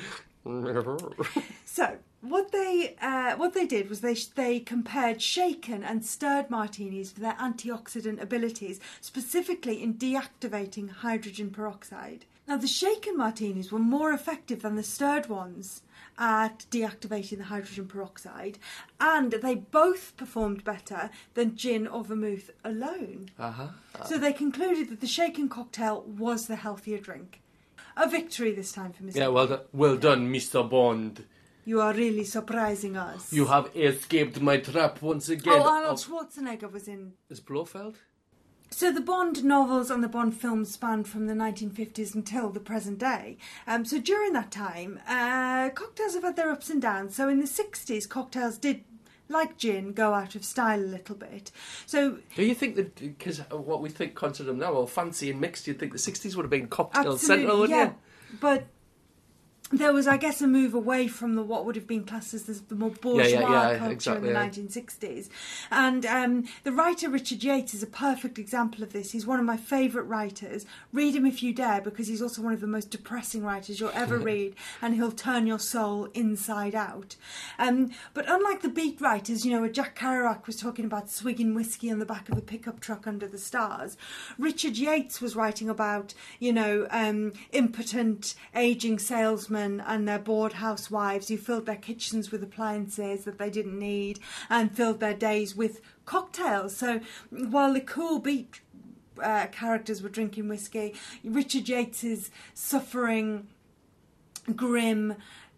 So 1.66 1.98
what 2.22 2.50
they 2.50 2.96
uh, 3.00 3.36
what 3.36 3.52
they 3.52 3.66
did 3.66 3.90
was 3.90 4.00
they 4.00 4.14
they 4.34 4.58
compared 4.60 5.20
shaken 5.20 5.84
and 5.84 6.04
stirred 6.04 6.48
martinis 6.48 7.12
for 7.12 7.20
their 7.20 7.34
antioxidant 7.34 8.22
abilities, 8.22 8.80
specifically 9.02 9.82
in 9.82 9.94
deactivating 9.94 10.90
hydrogen 10.90 11.50
peroxide. 11.50 12.24
Now 12.48 12.56
the 12.56 12.66
shaken 12.66 13.18
martinis 13.18 13.70
were 13.70 13.78
more 13.78 14.12
effective 14.12 14.62
than 14.62 14.76
the 14.76 14.82
stirred 14.82 15.28
ones 15.28 15.82
at 16.20 16.66
deactivating 16.70 17.38
the 17.38 17.44
hydrogen 17.44 17.86
peroxide, 17.86 18.58
and 19.00 19.32
they 19.32 19.54
both 19.54 20.16
performed 20.16 20.62
better 20.62 21.10
than 21.34 21.56
gin 21.56 21.86
or 21.86 22.04
vermouth 22.04 22.50
alone. 22.62 23.30
uh-huh. 23.38 23.68
So 24.06 24.18
they 24.18 24.32
concluded 24.32 24.90
that 24.90 25.00
the 25.00 25.06
shaken 25.06 25.48
cocktail 25.48 26.02
was 26.02 26.46
the 26.46 26.56
healthier 26.56 26.98
drink. 26.98 27.40
A 27.96 28.08
victory 28.08 28.52
this 28.52 28.70
time 28.72 28.92
for 28.92 29.02
Mr. 29.02 29.16
Yeah, 29.16 29.28
well 29.28 29.46
done, 29.46 29.60
well 29.72 29.96
done, 29.96 30.32
Mr. 30.32 30.68
Bond. 30.68 31.24
You 31.64 31.80
are 31.80 31.92
really 31.92 32.24
surprising 32.24 32.96
us. 32.96 33.32
You 33.32 33.46
have 33.46 33.70
escaped 33.74 34.40
my 34.40 34.58
trap 34.58 35.02
once 35.02 35.28
again. 35.28 35.54
Oh, 35.56 35.68
Arnold 35.68 35.98
Schwarzenegger 35.98 36.70
was 36.70 36.88
in. 36.88 37.12
Is 37.28 37.40
Blofeld? 37.40 37.96
So 38.72 38.92
the 38.92 39.00
Bond 39.00 39.44
novels 39.44 39.90
and 39.90 40.02
the 40.02 40.08
Bond 40.08 40.34
films 40.36 40.72
spanned 40.72 41.08
from 41.08 41.26
the 41.26 41.34
1950s 41.34 42.14
until 42.14 42.50
the 42.50 42.60
present 42.60 42.98
day. 42.98 43.36
Um, 43.66 43.84
so 43.84 43.98
during 44.00 44.32
that 44.34 44.52
time, 44.52 45.00
uh, 45.08 45.70
cocktails 45.70 46.14
have 46.14 46.22
had 46.22 46.36
their 46.36 46.50
ups 46.50 46.70
and 46.70 46.80
downs. 46.80 47.16
So 47.16 47.28
in 47.28 47.40
the 47.40 47.46
60s, 47.46 48.08
cocktails 48.08 48.58
did, 48.58 48.84
like 49.28 49.58
gin, 49.58 49.92
go 49.92 50.14
out 50.14 50.36
of 50.36 50.44
style 50.44 50.78
a 50.78 50.86
little 50.86 51.16
bit. 51.16 51.50
So 51.84 52.18
Do 52.36 52.44
you 52.44 52.54
think 52.54 52.76
that 52.76 52.94
because 52.94 53.40
what 53.50 53.82
we 53.82 53.88
think 53.88 54.14
consider 54.14 54.50
them 54.50 54.60
now, 54.60 54.72
well, 54.72 54.86
fancy 54.86 55.30
and 55.30 55.40
mixed, 55.40 55.66
you'd 55.66 55.80
think 55.80 55.92
the 55.92 55.98
'60s 55.98 56.36
would 56.36 56.44
have 56.44 56.50
been 56.50 56.68
cocktail 56.68 57.18
central, 57.18 57.58
wouldn't 57.60 57.76
yeah. 57.76 57.86
you? 57.86 57.94
But 58.40 58.66
there 59.72 59.92
was, 59.92 60.08
I 60.08 60.16
guess, 60.16 60.42
a 60.42 60.48
move 60.48 60.74
away 60.74 61.06
from 61.06 61.36
the 61.36 61.42
what 61.42 61.64
would 61.64 61.76
have 61.76 61.86
been 61.86 62.04
classed 62.04 62.34
as 62.34 62.44
the, 62.44 62.54
the 62.68 62.74
more 62.74 62.90
bourgeois 62.90 63.28
Yeah, 63.28 63.40
yeah, 63.40 63.70
yeah, 63.70 63.78
culture 63.78 63.92
exactly, 63.92 64.28
in 64.28 64.34
the 64.34 64.40
yeah. 64.40 64.48
1960s. 64.48 65.28
And 65.70 66.06
um, 66.06 66.44
the 66.64 66.72
writer 66.72 67.08
Richard 67.08 67.44
Yates 67.44 67.72
is 67.72 67.82
a 67.82 67.86
perfect 67.86 68.38
example 68.38 68.82
of 68.82 68.92
this. 68.92 69.12
He's 69.12 69.26
one 69.26 69.38
of 69.38 69.46
my 69.46 69.56
favourite 69.56 70.08
writers. 70.08 70.66
Read 70.92 71.14
him 71.14 71.24
if 71.24 71.40
you 71.40 71.54
dare, 71.54 71.80
because 71.80 72.08
he's 72.08 72.20
also 72.20 72.42
one 72.42 72.52
of 72.52 72.60
the 72.60 72.66
most 72.66 72.90
depressing 72.90 73.44
writers 73.44 73.78
you'll 73.78 73.90
ever 73.90 74.18
read, 74.32 74.56
and 74.82 74.94
he'll 74.96 75.12
turn 75.12 75.46
your 75.46 75.60
soul 75.60 76.08
inside 76.14 76.74
out. 76.74 77.14
Um, 77.56 77.92
but 78.12 78.24
unlike 78.28 78.62
the 78.62 78.68
beat 78.68 79.00
writers, 79.00 79.46
you 79.46 79.52
know, 79.52 79.60
where 79.60 79.70
Jack 79.70 79.96
Kerouac 79.96 80.48
was 80.48 80.56
talking 80.56 80.84
about 80.84 81.10
swigging 81.10 81.54
whiskey 81.54 81.92
on 81.92 82.00
the 82.00 82.06
back 82.06 82.28
of 82.28 82.36
a 82.36 82.42
pickup 82.42 82.80
truck 82.80 83.06
under 83.06 83.28
the 83.28 83.38
stars, 83.38 83.96
Richard 84.36 84.76
Yates 84.76 85.20
was 85.20 85.36
writing 85.36 85.68
about, 85.68 86.12
you 86.40 86.52
know, 86.52 86.88
um, 86.90 87.32
impotent, 87.52 88.34
aging 88.52 88.98
salesmen 88.98 89.59
and 89.60 90.08
their 90.08 90.18
bored 90.18 90.54
housewives 90.54 91.28
who 91.28 91.36
filled 91.36 91.66
their 91.66 91.76
kitchens 91.76 92.30
with 92.30 92.42
appliances 92.42 93.24
that 93.24 93.38
they 93.38 93.50
didn't 93.50 93.78
need 93.78 94.18
and 94.48 94.74
filled 94.74 95.00
their 95.00 95.14
days 95.14 95.54
with 95.54 95.80
cocktails. 96.06 96.76
So 96.76 97.00
while 97.30 97.74
the 97.74 97.80
cool 97.80 98.18
beat 98.18 98.60
uh, 99.22 99.46
characters 99.48 100.02
were 100.02 100.08
drinking 100.08 100.48
whiskey, 100.48 100.94
Richard 101.22 101.64
Yates's 101.64 102.30
suffering, 102.54 103.48
grim, 104.56 105.14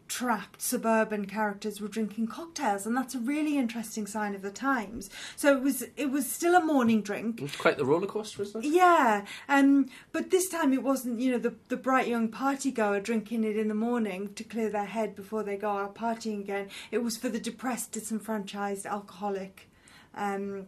trapped 0.09 0.61
suburban 0.61 1.25
characters 1.27 1.81
were 1.81 1.89
drinking 1.89 2.27
cocktails 2.27 2.87
and 2.87 2.97
that's 2.97 3.15
a 3.15 3.19
really 3.19 3.57
interesting 3.57 4.07
sign 4.07 4.35
of 4.35 4.43
the 4.43 4.51
times 4.51 5.09
so 5.37 5.57
it 5.57 5.63
was 5.63 5.85
it 5.97 6.11
was 6.11 6.31
still 6.31 6.55
a 6.55 6.65
morning 6.65 7.01
drink 7.03 7.41
It's 7.41 7.57
quite 7.57 7.79
the 7.79 7.85
roller 7.85 8.07
coaster, 8.07 8.43
isn't 8.43 8.65
it? 8.65 8.69
yeah, 8.73 9.25
um, 9.49 9.87
but 10.13 10.31
this 10.31 10.49
time 10.49 10.73
it 10.73 10.83
wasn't, 10.83 11.21
you 11.21 11.31
know, 11.33 11.39
the, 11.39 11.55
the 11.69 11.77
bright 11.77 12.09
young 12.09 12.29
party 12.29 12.71
goer 12.71 13.01
drinking 13.01 13.45
it 13.45 13.57
in 13.57 13.69
the 13.69 13.75
morning 13.75 14.33
to 14.35 14.45
clear 14.45 14.69
their 14.71 14.85
head 14.87 15.15
before 15.15 15.43
they 15.43 15.57
go 15.57 15.71
out 15.71 15.95
partying 15.95 16.41
again. 16.41 16.69
It 16.91 16.99
was 16.99 17.17
for 17.17 17.29
the 17.29 17.41
depressed, 17.41 17.93
disenfranchised 17.93 18.87
alcoholic 18.87 19.69
um, 20.15 20.67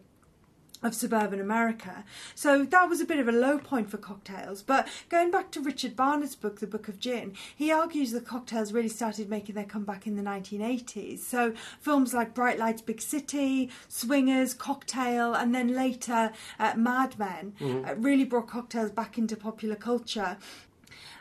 of 0.85 0.93
suburban 0.93 1.41
America. 1.41 2.03
So 2.35 2.63
that 2.63 2.87
was 2.87 3.01
a 3.01 3.05
bit 3.05 3.19
of 3.19 3.27
a 3.27 3.31
low 3.31 3.57
point 3.57 3.89
for 3.89 3.97
cocktails. 3.97 4.61
But 4.61 4.87
going 5.09 5.31
back 5.31 5.51
to 5.51 5.61
Richard 5.61 5.95
Barnett's 5.95 6.35
book, 6.35 6.59
The 6.59 6.67
Book 6.67 6.87
of 6.87 6.99
Gin, 6.99 7.33
he 7.55 7.71
argues 7.71 8.11
that 8.11 8.25
cocktails 8.25 8.71
really 8.71 8.89
started 8.89 9.29
making 9.29 9.55
their 9.55 9.65
comeback 9.65 10.05
in 10.05 10.15
the 10.15 10.23
1980s. 10.23 11.19
So 11.19 11.53
films 11.79 12.13
like 12.13 12.35
Bright 12.35 12.59
Lights, 12.59 12.81
Big 12.81 13.01
City, 13.01 13.69
Swingers, 13.87 14.53
Cocktail, 14.53 15.33
and 15.33 15.55
then 15.55 15.69
later 15.69 16.31
uh, 16.59 16.73
Mad 16.75 17.17
Men 17.17 17.53
uh, 17.61 17.95
really 17.95 18.23
brought 18.23 18.47
cocktails 18.47 18.91
back 18.91 19.17
into 19.17 19.35
popular 19.35 19.75
culture. 19.75 20.37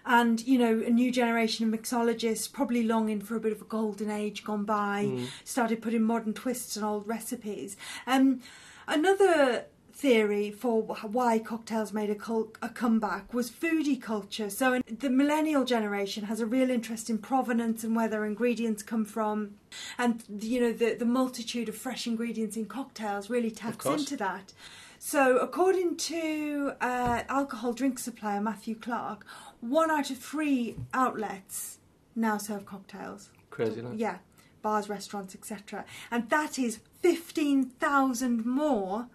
And 0.06 0.46
you 0.46 0.58
know, 0.58 0.82
a 0.86 0.90
new 0.90 1.10
generation 1.10 1.72
of 1.72 1.80
mixologists, 1.80 2.52
probably 2.52 2.82
longing 2.82 3.22
for 3.22 3.36
a 3.36 3.40
bit 3.40 3.52
of 3.52 3.62
a 3.62 3.64
golden 3.64 4.10
age 4.10 4.44
gone 4.44 4.64
by, 4.64 5.26
started 5.44 5.80
putting 5.80 6.02
modern 6.02 6.34
twists 6.34 6.76
on 6.76 6.84
old 6.84 7.08
recipes. 7.08 7.78
Um, 8.06 8.40
another 8.86 9.66
theory 9.92 10.50
for 10.50 10.82
why 10.82 11.38
cocktails 11.38 11.92
made 11.92 12.10
a, 12.10 12.14
cul- 12.14 12.52
a 12.60 12.68
comeback 12.68 13.32
was 13.32 13.50
foodie 13.50 14.00
culture. 14.00 14.50
So 14.50 14.74
in, 14.74 14.82
the 14.86 15.08
millennial 15.08 15.64
generation 15.64 16.24
has 16.24 16.40
a 16.40 16.46
real 16.46 16.68
interest 16.68 17.08
in 17.08 17.18
provenance 17.18 17.84
and 17.84 17.94
where 17.94 18.08
their 18.08 18.24
ingredients 18.24 18.82
come 18.82 19.04
from, 19.04 19.54
and 19.96 20.22
you 20.40 20.60
know 20.60 20.72
the 20.72 20.94
the 20.94 21.04
multitude 21.04 21.68
of 21.68 21.76
fresh 21.76 22.06
ingredients 22.06 22.56
in 22.56 22.66
cocktails 22.66 23.30
really 23.30 23.50
taps 23.50 23.86
into 23.86 24.16
that. 24.16 24.52
So, 24.98 25.36
according 25.36 25.96
to 25.98 26.72
uh, 26.80 27.24
alcohol 27.28 27.74
drink 27.74 27.98
supplier 27.98 28.40
Matthew 28.40 28.74
Clark, 28.74 29.26
one 29.60 29.90
out 29.90 30.10
of 30.10 30.18
three 30.18 30.76
outlets 30.94 31.78
now 32.16 32.38
serve 32.38 32.64
cocktails. 32.64 33.30
Crazy, 33.50 33.80
isn't? 33.80 33.98
Yeah, 33.98 34.18
bars, 34.64 34.88
restaurants, 34.88 35.34
etc. 35.34 35.84
And 36.10 36.28
that 36.30 36.58
is 36.58 36.80
15,000 37.02 38.44
more 38.46 39.06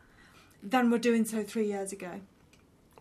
than 0.61 0.89
were 0.91 0.97
doing 0.99 1.25
so 1.25 1.43
three 1.43 1.65
years 1.67 1.91
ago. 1.91 2.21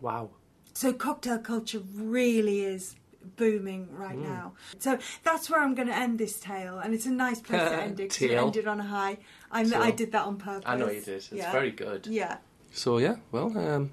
Wow. 0.01 0.31
So, 0.73 0.91
cocktail 0.93 1.37
culture 1.39 1.81
really 1.95 2.61
is 2.61 2.95
booming 3.35 3.87
right 3.91 4.17
Mm. 4.17 4.23
now. 4.23 4.53
So 4.79 4.97
that's 5.23 5.49
where 5.49 5.61
I'm 5.61 5.75
going 5.75 5.89
to 5.89 5.95
end 5.95 6.17
this 6.19 6.39
tale, 6.39 6.79
and 6.79 6.93
it's 6.93 7.05
a 7.05 7.11
nice 7.11 7.39
place 7.41 7.61
to 7.61 7.81
end 7.87 7.99
it. 7.99 8.09
'cause 8.09 8.21
it 8.21 8.29
Tale. 8.29 8.45
ended 8.47 8.67
on 8.67 8.79
a 8.79 8.83
high. 8.83 9.17
I. 9.51 9.61
I 9.87 9.91
did 9.91 10.11
that 10.13 10.25
on 10.25 10.37
purpose. 10.37 10.63
I 10.65 10.75
know 10.77 10.89
you 10.89 11.01
did. 11.01 11.15
It's 11.17 11.31
Yeah. 11.31 11.51
very 11.51 11.71
good. 11.71 12.07
Yeah. 12.07 12.37
So 12.71 12.97
yeah, 12.97 13.17
well, 13.31 13.55
um, 13.57 13.91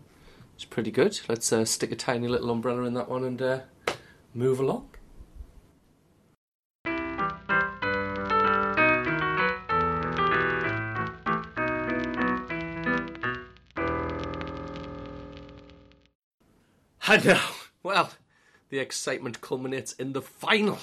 it's 0.54 0.64
pretty 0.64 0.90
good. 0.92 1.20
Let's 1.28 1.52
uh, 1.52 1.64
stick 1.64 1.90
a 1.92 1.96
tiny 1.96 2.28
little 2.28 2.50
umbrella 2.50 2.82
in 2.84 2.94
that 2.94 3.08
one 3.08 3.24
and 3.24 3.42
uh, 3.42 3.60
move 4.32 4.60
along. 4.60 4.88
And 17.08 17.24
now, 17.24 17.50
well, 17.82 18.10
the 18.70 18.78
excitement 18.78 19.40
culminates 19.40 19.92
in 19.92 20.12
the 20.12 20.22
final 20.22 20.78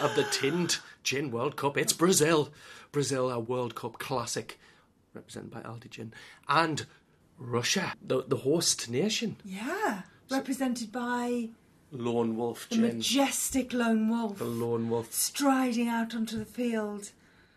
of 0.00 0.14
the 0.14 0.24
Tinned 0.30 0.78
Gin 1.02 1.30
World 1.30 1.56
Cup. 1.56 1.76
It's 1.76 1.92
Brazil. 1.92 2.50
Brazil, 2.92 3.30
a 3.30 3.38
World 3.38 3.74
Cup 3.74 3.98
classic, 3.98 4.58
represented 5.12 5.50
by 5.50 5.60
Aldi 5.60 5.90
Gin. 5.90 6.14
And 6.48 6.86
Russia, 7.38 7.92
the, 8.02 8.22
the 8.26 8.38
host 8.38 8.88
nation. 8.88 9.36
Yeah. 9.44 10.02
Represented 10.30 10.90
by 10.92 11.50
lone 11.92 12.36
wolf 12.36 12.68
The 12.68 12.76
gin. 12.76 12.84
majestic 12.84 13.72
lone 13.72 14.08
wolf 14.08 14.38
The 14.38 14.44
lone 14.44 14.88
wolf. 14.88 15.12
striding 15.12 15.88
out 15.88 16.14
onto 16.14 16.38
the 16.38 16.44
field. 16.46 17.10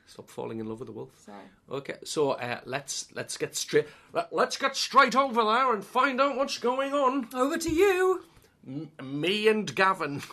Stop 0.09 0.27
falling 0.27 0.59
in 0.59 0.65
love 0.65 0.79
with 0.79 0.87
the 0.87 0.91
wolf. 0.91 1.11
Sorry. 1.23 1.37
Okay, 1.71 1.97
so 2.03 2.31
uh, 2.31 2.61
let's 2.65 3.09
let's 3.13 3.37
get 3.37 3.55
straight 3.55 3.85
let, 4.11 4.33
let's 4.33 4.57
get 4.57 4.75
straight 4.75 5.15
over 5.15 5.43
there 5.43 5.71
and 5.71 5.85
find 5.85 6.19
out 6.19 6.35
what's 6.35 6.57
going 6.57 6.93
on. 6.93 7.27
Over 7.31 7.59
to 7.59 7.71
you. 7.71 8.23
M- 8.67 8.89
me 9.03 9.47
and 9.47 9.73
Gavin. 9.75 10.23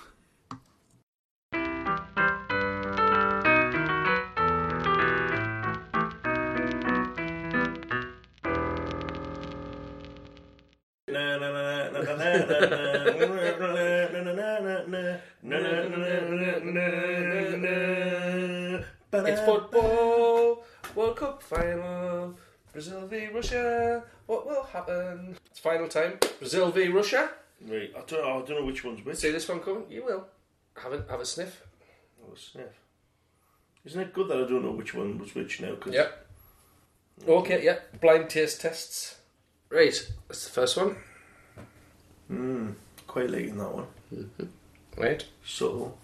Football, 19.46 20.64
World 20.94 21.16
Cup 21.16 21.42
final, 21.42 22.34
Brazil 22.72 23.06
v 23.06 23.28
Russia. 23.28 24.02
What 24.26 24.46
will 24.46 24.64
happen? 24.64 25.36
It's 25.50 25.60
final 25.60 25.88
time. 25.88 26.18
Brazil 26.38 26.70
v 26.70 26.88
Russia. 26.88 27.30
Right, 27.66 27.90
I 27.96 28.00
don't, 28.06 28.24
I 28.24 28.46
don't 28.46 28.60
know 28.60 28.64
which 28.66 28.84
one's 28.84 29.04
which. 29.04 29.16
See 29.16 29.30
this 29.30 29.48
one 29.48 29.60
coming? 29.60 29.84
You 29.88 30.04
will. 30.04 30.26
Have 30.76 30.92
a 30.92 31.04
have 31.08 31.20
a 31.20 31.24
sniff. 31.24 31.62
Oh, 32.22 32.34
sniff. 32.34 32.80
Isn't 33.84 34.00
it 34.00 34.12
good 34.12 34.28
that 34.28 34.36
I 34.36 34.40
don't 34.40 34.64
know 34.64 34.72
which 34.72 34.94
one 34.94 35.18
was 35.18 35.34
which 35.34 35.60
now? 35.60 35.74
Cause 35.76 35.94
Yep. 35.94 36.26
Okay. 37.28 37.64
Yeah. 37.64 37.78
Blind 38.00 38.28
taste 38.28 38.60
tests. 38.60 39.20
Right. 39.70 39.94
That's 40.28 40.44
the 40.44 40.50
first 40.50 40.76
one. 40.76 40.96
Mm, 42.30 42.74
quite 43.06 43.30
late 43.30 43.48
in 43.48 43.58
that 43.58 43.72
one. 43.72 43.86
Right. 44.96 45.24
Subtle. 45.44 45.98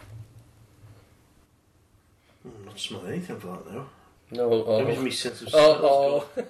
Mm, 2.47 2.67
not 2.67 2.79
smelling 2.79 3.13
anything 3.13 3.39
for 3.39 3.49
that 3.49 3.73
now. 3.73 3.87
No. 4.31 4.65
Oh. 4.65 4.85
Maybe 4.85 5.03
my 5.03 5.11
sense 5.11 5.43
of 5.43 5.51
smell 5.51 5.79
Oh. 5.83 6.29
oh. 6.37 6.45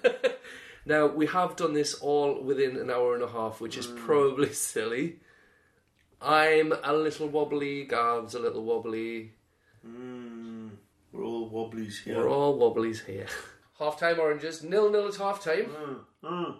now 0.86 1.06
we 1.06 1.26
have 1.26 1.56
done 1.56 1.74
this 1.74 1.94
all 1.94 2.40
within 2.42 2.76
an 2.76 2.90
hour 2.90 3.14
and 3.14 3.22
a 3.22 3.28
half, 3.28 3.60
which 3.60 3.76
is 3.76 3.86
probably 3.86 4.52
silly. 4.52 5.16
I'm 6.20 6.72
a 6.84 6.92
little 6.92 7.28
wobbly. 7.28 7.84
Gav's 7.84 8.34
a 8.34 8.38
little 8.38 8.62
wobbly. 8.64 9.32
Mm, 9.86 10.70
we're 11.12 11.24
all 11.24 11.48
wobblies 11.48 11.98
here. 12.00 12.16
We're 12.16 12.28
all 12.30 12.56
wobblies 12.56 13.00
here. 13.04 13.26
half 13.78 13.98
time 13.98 14.20
oranges. 14.20 14.62
Nil 14.62 14.90
nil 14.90 15.08
at 15.08 15.16
half 15.16 15.42
time. 15.42 15.66
Mm, 15.66 15.98
mm. 16.22 16.54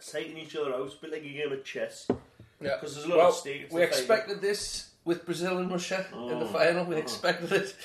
Sighting 0.00 0.36
each 0.36 0.56
other 0.56 0.74
out, 0.74 0.86
it's 0.86 0.96
a 0.96 0.98
bit 0.98 1.12
like 1.12 1.22
a 1.24 1.28
game 1.28 1.52
of 1.52 1.64
chess. 1.64 2.08
Yeah. 2.60 2.76
'Cause 2.80 2.94
there's 2.96 3.06
a 3.06 3.08
lot 3.10 3.18
well, 3.18 3.28
at 3.28 3.34
stake, 3.34 3.62
it's 3.62 3.72
We 3.72 3.82
expected 3.82 4.40
this 4.40 4.90
with 5.04 5.24
Brazil 5.24 5.58
and 5.58 5.70
Russia 5.70 6.04
in 6.12 6.26
the 6.40 6.44
Oh, 6.44 6.46
final. 6.46 6.84
We 6.84 6.96
oh. 6.96 6.98
expected 6.98 7.52
it. 7.52 7.76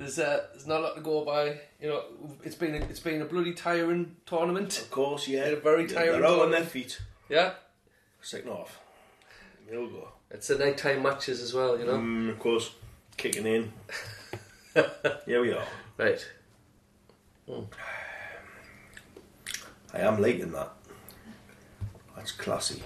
There's 0.00 0.18
uh, 0.18 0.46
there's 0.54 0.66
not 0.66 0.80
a 0.80 0.82
lot 0.82 0.94
to 0.96 1.02
go 1.02 1.26
by. 1.26 1.60
You 1.78 1.88
know, 1.88 2.02
it's 2.42 2.54
been 2.54 2.74
a, 2.74 2.78
it's 2.78 3.00
been 3.00 3.20
a 3.20 3.26
bloody 3.26 3.52
tiring 3.52 4.16
tournament. 4.24 4.78
Of 4.78 4.90
course, 4.90 5.28
yeah. 5.28 5.44
They're 5.44 5.56
very 5.56 5.82
Yeah, 5.82 5.94
tiring 5.94 6.20
They're 6.22 6.30
out 6.30 6.40
on 6.40 6.50
their 6.52 6.64
feet. 6.64 7.02
Yeah, 7.28 7.52
Second 8.22 8.50
half. 8.52 8.80
They'll 9.68 9.86
go. 9.88 10.08
it's 10.30 10.48
the 10.48 10.56
nighttime 10.56 11.02
matches 11.02 11.42
as 11.42 11.52
well. 11.52 11.78
You 11.78 11.84
know, 11.84 11.98
Mm, 11.98 12.30
of 12.30 12.38
course, 12.38 12.70
kicking 13.18 13.46
in. 13.46 13.72
Here 15.26 15.42
we 15.42 15.52
are. 15.52 15.64
right? 15.98 16.26
I 19.92 19.98
am 19.98 20.20
liking 20.22 20.52
that. 20.52 20.70
That's 22.16 22.32
classy. 22.32 22.82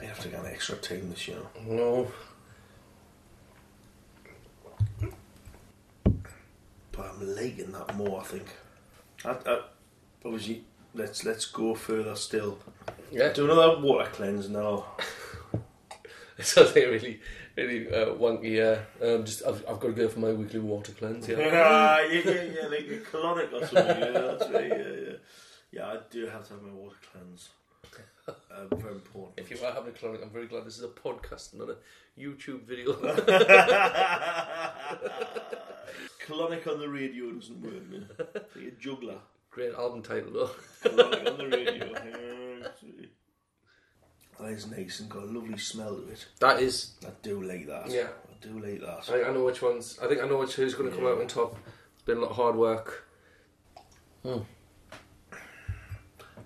I 0.00 0.04
have 0.06 0.18
to 0.20 0.28
get 0.28 0.40
an 0.40 0.46
extra 0.46 0.76
team 0.76 1.08
this 1.10 1.28
year. 1.28 1.38
No, 1.66 2.10
But 6.96 7.10
I'm 7.10 7.34
liking 7.34 7.72
that 7.72 7.94
more, 7.96 8.20
I 8.20 8.24
think. 8.24 8.46
I, 9.24 9.30
I, 9.30 9.60
obviously, 10.24 10.64
let's 10.94 11.24
let's 11.24 11.44
go 11.46 11.74
further 11.74 12.16
still. 12.16 12.58
yeah. 13.10 13.32
Do 13.32 13.44
another 13.44 13.80
water 13.80 14.08
cleanse 14.12 14.48
now. 14.48 14.86
It's 16.38 16.52
something 16.52 16.82
really, 16.82 17.20
really 17.56 17.88
uh, 17.88 18.08
wonky. 18.14 18.60
Uh, 18.60 18.78
um, 19.02 19.24
just 19.24 19.42
I've, 19.46 19.64
I've 19.66 19.80
got 19.80 19.88
to 19.88 19.92
go 19.94 20.06
for 20.08 20.20
my 20.20 20.32
weekly 20.32 20.60
water 20.60 20.92
cleanse. 20.92 21.26
Yeah. 21.28 21.38
yeah, 21.38 22.00
yeah, 22.12 22.20
yeah, 22.20 22.42
yeah, 22.42 22.68
like 22.68 22.80
a 22.80 22.98
colonic 23.10 23.52
or 23.54 23.66
something. 23.66 23.86
Yeah, 23.86 24.10
that's 24.10 24.50
right. 24.50 24.68
Yeah, 24.68 24.76
yeah. 24.76 25.16
Yeah, 25.72 25.86
I 25.86 25.98
do 26.10 26.26
have 26.26 26.46
to 26.48 26.54
have 26.54 26.62
my 26.62 26.72
water 26.72 26.96
cleanse. 27.10 27.48
Uh, 28.28 28.74
very 28.76 28.94
important. 28.94 29.38
If 29.38 29.50
you 29.50 29.64
are 29.64 29.72
having 29.72 29.90
a 29.90 29.92
clonic, 29.92 30.22
I'm 30.22 30.30
very 30.30 30.46
glad 30.46 30.64
this 30.64 30.78
is 30.78 30.84
a 30.84 30.88
podcast, 30.88 31.54
not 31.54 31.68
a 31.68 31.76
YouTube 32.18 32.62
video. 32.62 32.92
colonic 36.26 36.66
on 36.66 36.80
the 36.80 36.88
radio 36.88 37.30
doesn't 37.30 37.62
work, 37.62 37.88
man. 37.88 38.08
Like 38.18 38.66
a 38.66 38.70
juggler. 38.72 39.18
Great 39.50 39.74
album 39.74 40.02
title 40.02 40.32
though. 40.32 40.50
Colonic 40.82 41.30
on 41.30 41.38
the 41.38 41.46
radio. 41.56 41.92
That 44.38 44.50
is 44.50 44.66
nice 44.70 45.00
and 45.00 45.08
got 45.08 45.22
a 45.22 45.26
lovely 45.26 45.56
smell 45.56 45.96
to 45.96 46.08
it. 46.08 46.26
That 46.40 46.60
is 46.60 46.92
I 47.06 47.10
do 47.22 47.42
like 47.42 47.66
that. 47.68 47.90
Yeah. 47.90 48.08
I 48.28 48.46
do 48.46 48.58
like 48.58 48.80
that. 48.80 48.98
I 49.08 49.12
think 49.12 49.28
I 49.28 49.32
know 49.32 49.44
which 49.44 49.62
ones. 49.62 49.98
I 50.02 50.08
think 50.08 50.22
I 50.22 50.28
know 50.28 50.38
which 50.38 50.54
who's 50.54 50.74
going 50.74 50.90
to 50.90 50.96
come 50.96 51.06
out 51.06 51.20
on 51.20 51.26
top. 51.26 51.56
It's 51.94 52.02
been 52.02 52.18
a 52.18 52.20
lot 52.20 52.30
of 52.30 52.36
hard 52.36 52.56
work. 52.56 53.04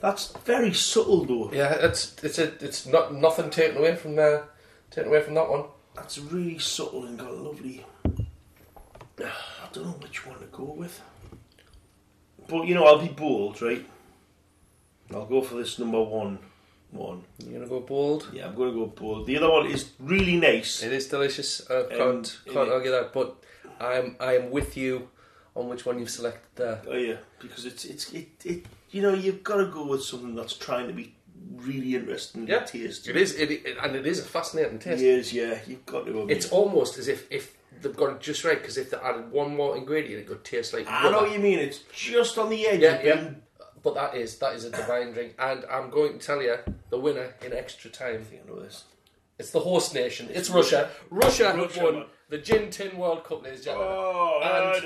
That's 0.00 0.32
very 0.44 0.72
subtle 0.72 1.24
though. 1.24 1.52
Yeah, 1.52 1.74
it's 1.74 2.16
it's 2.22 2.38
a 2.38 2.52
it's 2.64 2.86
not 2.86 3.14
nothing 3.14 3.50
taken 3.50 3.78
away 3.78 3.94
from 3.96 4.18
uh, 4.18 4.40
taken 4.90 5.10
away 5.10 5.22
from 5.22 5.34
that 5.34 5.48
one. 5.48 5.64
That's 5.94 6.18
really 6.18 6.58
subtle 6.58 7.04
and 7.04 7.18
got 7.18 7.30
a 7.30 7.34
lovely. 7.34 7.84
I 9.20 9.68
don't 9.72 9.84
know 9.84 9.96
which 10.00 10.26
one 10.26 10.38
to 10.38 10.46
go 10.46 10.64
with. 10.64 11.02
But 12.48 12.66
you 12.66 12.74
know, 12.74 12.84
I'll 12.84 12.98
be 12.98 13.08
bold, 13.08 13.60
right? 13.60 13.86
I'll 15.12 15.26
go 15.26 15.42
for 15.42 15.56
this 15.56 15.78
number 15.78 16.02
one. 16.02 16.38
One. 16.90 17.22
You're 17.38 17.60
gonna 17.60 17.68
go 17.68 17.80
bold. 17.80 18.28
Yeah, 18.32 18.46
I'm 18.48 18.54
going 18.56 18.72
to 18.72 18.78
go 18.78 18.86
bold. 18.86 19.26
The 19.26 19.36
other 19.36 19.48
one 19.50 19.66
is 19.66 19.90
really 20.00 20.36
nice. 20.36 20.82
It 20.82 20.92
is 20.92 21.06
delicious. 21.06 21.68
I 21.70 21.84
can't 21.88 22.40
And 22.46 22.54
can't 22.54 22.68
argue 22.68 22.90
that. 22.90 23.12
But 23.12 23.36
I'm 23.78 24.16
I'm 24.18 24.50
with 24.50 24.76
you 24.76 25.08
on 25.54 25.68
which 25.68 25.86
one 25.86 25.98
you've 25.98 26.10
selected 26.10 26.48
there. 26.56 26.82
Oh 26.88 26.96
yeah, 26.96 27.16
because 27.38 27.64
it's 27.64 27.84
it's 27.84 28.12
it, 28.12 28.28
it 28.44 28.66
you 28.90 29.02
know 29.02 29.12
you've 29.14 29.42
got 29.44 29.56
to 29.56 29.66
go 29.66 29.86
with 29.86 30.02
something 30.02 30.34
that's 30.34 30.54
trying 30.54 30.86
to 30.88 30.92
be 30.92 31.14
really 31.56 31.94
interesting 31.94 32.46
Yeah, 32.46 32.60
to 32.60 32.78
taste. 32.86 33.08
It 33.08 33.16
is 33.16 33.34
it, 33.38 33.50
it 33.50 33.76
and 33.82 33.96
it 33.96 34.06
is 34.06 34.18
a 34.20 34.24
fascinating 34.24 34.78
taste. 34.78 35.02
Yes, 35.02 35.32
yeah, 35.32 35.58
you've 35.66 35.86
got 35.86 36.06
to 36.06 36.28
It's 36.28 36.46
it. 36.46 36.52
almost 36.52 36.98
as 36.98 37.08
if 37.08 37.30
if 37.30 37.56
they've 37.80 37.96
got 37.96 38.10
it 38.14 38.20
just 38.20 38.44
right 38.44 38.58
because 38.60 38.76
if 38.78 38.90
they 38.90 38.96
added 38.98 39.30
one 39.30 39.56
more 39.56 39.76
ingredient, 39.76 40.22
it 40.22 40.26
could 40.26 40.44
taste 40.44 40.72
like. 40.74 40.86
I 40.88 41.10
know 41.10 41.22
what 41.22 41.32
you 41.32 41.38
mean. 41.38 41.58
It's 41.58 41.80
just 41.92 42.36
on 42.38 42.50
the 42.50 42.66
edge. 42.66 42.80
Yeah, 42.80 42.94
of 42.94 43.04
yeah. 43.04 43.14
being- 43.16 43.42
But 43.82 43.94
that 43.94 44.14
is 44.14 44.36
that 44.38 44.54
is 44.54 44.64
a 44.64 44.70
divine 44.70 45.12
drink, 45.12 45.34
and 45.38 45.64
I'm 45.70 45.88
going 45.90 46.18
to 46.18 46.26
tell 46.26 46.42
you 46.42 46.56
the 46.90 46.98
winner 46.98 47.34
in 47.44 47.52
extra 47.54 47.90
time. 47.90 48.20
I 48.20 48.24
think 48.24 48.42
I 48.44 48.48
know 48.48 48.60
this. 48.60 48.84
It's 49.40 49.50
the 49.52 49.60
host 49.60 49.94
nation. 49.94 50.28
It's 50.30 50.50
Russia. 50.50 50.90
Russia 51.08 51.54
Russia, 51.56 51.82
won 51.82 51.94
man. 51.94 52.04
the 52.28 52.36
Gin 52.38 52.68
Tin 52.68 52.98
World 52.98 53.24
Cup, 53.24 53.42
ladies 53.42 53.60
and 53.60 53.64
gentlemen. 53.68 53.88
Oh, 53.90 54.40
And-. 54.44 54.84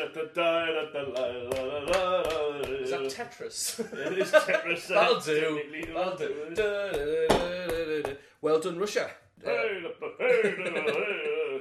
Is 2.84 2.90
that 2.90 3.00
Tetris? 3.00 3.80
It 3.80 4.18
is 4.18 4.30
Tetris. 4.30 4.86
That'll 4.86 5.18
do. 5.18 5.60
That'll 5.92 6.16
do. 8.04 8.16
Well 8.40 8.60
done, 8.60 8.78
Russia. 8.78 9.10
Uh, 9.44 9.50